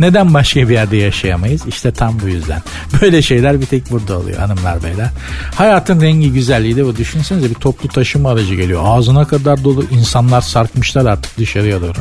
Neden 0.00 0.34
başka 0.34 0.68
bir 0.68 0.74
yerde 0.74 0.96
yaşayamayız? 0.96 1.66
İşte 1.66 1.92
tam 1.92 2.20
bu 2.20 2.28
yüzden. 2.28 2.62
Böyle 3.02 3.22
şeyler 3.22 3.60
bir 3.60 3.66
tek 3.66 3.90
burada 3.90 4.18
oluyor 4.18 4.38
hanımlar 4.38 4.82
beyler. 4.82 5.10
Hayatın 5.54 6.00
rengi 6.00 6.32
güzelliği 6.32 6.76
de 6.76 6.84
bu. 6.86 6.96
Düşünsenize 6.96 7.50
bir 7.50 7.54
toplu 7.54 7.88
taşıma 7.88 8.30
aracı 8.30 8.54
geliyor. 8.54 8.82
Ağzına 8.84 9.24
kadar 9.24 9.64
dolu 9.64 9.84
insanlar 9.90 10.40
sarkmışlar 10.40 11.06
artık 11.06 11.38
dışarıya 11.38 11.80
doğru. 11.80 11.98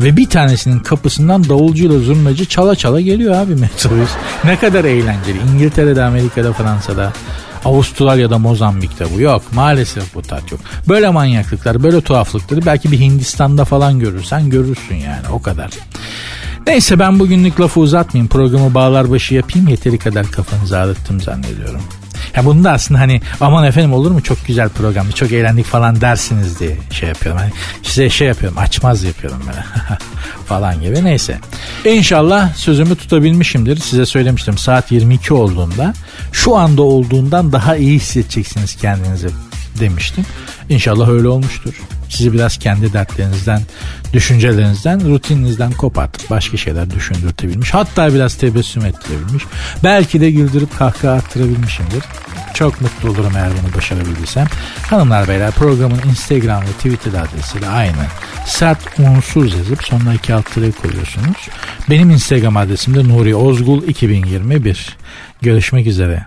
Ve 0.00 0.16
bir 0.16 0.28
tanesinin 0.28 0.78
kapısından 0.78 1.48
davulcuyla 1.48 1.98
zurnacı 1.98 2.44
çala 2.44 2.76
çala 2.76 3.00
geliyor 3.00 3.34
abi 3.34 3.54
metrobüs. 3.54 4.10
Ne 4.44 4.58
kadar 4.58 4.84
eğlenceli. 4.84 5.38
İngiltere'de, 5.54 6.04
Amerika'da, 6.04 6.52
Fransa'da. 6.52 7.12
Avustralya'da, 7.64 8.38
Mozambik'te 8.38 9.04
bu 9.14 9.20
yok. 9.20 9.42
Maalesef 9.52 10.14
bu 10.14 10.22
tat 10.22 10.52
yok. 10.52 10.60
Böyle 10.88 11.10
manyaklıklar, 11.10 11.82
böyle 11.82 12.00
tuhaflıkları 12.00 12.66
belki 12.66 12.92
bir 12.92 13.00
Hindistan'da 13.00 13.64
falan 13.64 13.98
görürsen 13.98 14.50
görürsün 14.50 14.94
yani 14.94 15.28
o 15.32 15.42
kadar. 15.42 15.70
Neyse 16.66 16.98
ben 16.98 17.18
bugünlük 17.18 17.60
lafı 17.60 17.80
uzatmayayım. 17.80 18.28
Programı 18.28 18.74
bağlar 18.74 19.10
başı 19.10 19.34
yapayım. 19.34 19.68
Yeteri 19.68 19.98
kadar 19.98 20.26
kafanızı 20.26 20.78
ağrıttım 20.78 21.20
zannediyorum. 21.20 21.80
Ya 22.36 22.44
bunu 22.44 22.64
da 22.64 22.72
aslında 22.72 23.00
hani 23.00 23.20
aman 23.40 23.64
efendim 23.64 23.92
olur 23.92 24.10
mu 24.10 24.22
çok 24.22 24.46
güzel 24.46 24.68
programdı 24.68 25.12
çok 25.12 25.32
eğlendik 25.32 25.66
falan 25.66 26.00
dersiniz 26.00 26.60
diye 26.60 26.76
şey 26.90 27.08
yapıyorum. 27.08 27.40
Hani 27.40 27.52
size 27.82 28.10
şey 28.10 28.28
yapıyorum 28.28 28.58
açmaz 28.58 29.02
yapıyorum 29.02 29.42
böyle 29.46 29.64
falan 30.46 30.80
gibi 30.80 31.04
neyse. 31.04 31.38
İnşallah 31.84 32.54
sözümü 32.54 32.96
tutabilmişimdir. 32.96 33.76
Size 33.76 34.06
söylemiştim 34.06 34.58
saat 34.58 34.92
22 34.92 35.34
olduğunda 35.34 35.94
şu 36.32 36.56
anda 36.56 36.82
olduğundan 36.82 37.52
daha 37.52 37.76
iyi 37.76 37.94
hissedeceksiniz 37.94 38.76
kendinizi 38.76 39.28
demiştim. 39.80 40.24
İnşallah 40.68 41.08
öyle 41.08 41.28
olmuştur. 41.28 41.74
Sizi 42.08 42.32
biraz 42.32 42.58
kendi 42.58 42.92
dertlerinizden, 42.92 43.62
düşüncelerinizden, 44.12 45.08
rutininizden 45.08 45.72
kopartıp 45.72 46.30
başka 46.30 46.56
şeyler 46.56 46.90
düşündürtebilmiş. 46.90 47.74
Hatta 47.74 48.14
biraz 48.14 48.34
tebessüm 48.34 48.84
ettirebilmiş. 48.84 49.44
Belki 49.84 50.20
de 50.20 50.30
güldürüp 50.30 50.78
kahkaha 50.78 51.12
attırabilmişimdir. 51.12 52.04
Çok 52.54 52.80
mutlu 52.80 53.10
olurum 53.10 53.32
eğer 53.36 53.50
bunu 53.62 53.74
başarabildiysem. 53.76 54.46
Hanımlar 54.90 55.28
beyler 55.28 55.50
programın 55.50 56.00
Instagram 56.08 56.62
ve 56.62 56.72
Twitter 56.72 57.12
adresi 57.20 57.62
de 57.62 57.68
aynı. 57.68 58.06
Sert 58.46 58.98
unsuz 58.98 59.54
yazıp 59.54 59.84
sonuna 59.84 60.14
iki 60.14 60.34
alt 60.34 60.54
koyuyorsunuz. 60.54 61.48
Benim 61.90 62.10
Instagram 62.10 62.56
adresim 62.56 62.94
de 62.94 63.08
Nuri 63.08 63.34
Ozgul 63.34 63.82
2021. 63.82 64.96
Görüşmek 65.42 65.86
üzere. 65.86 66.26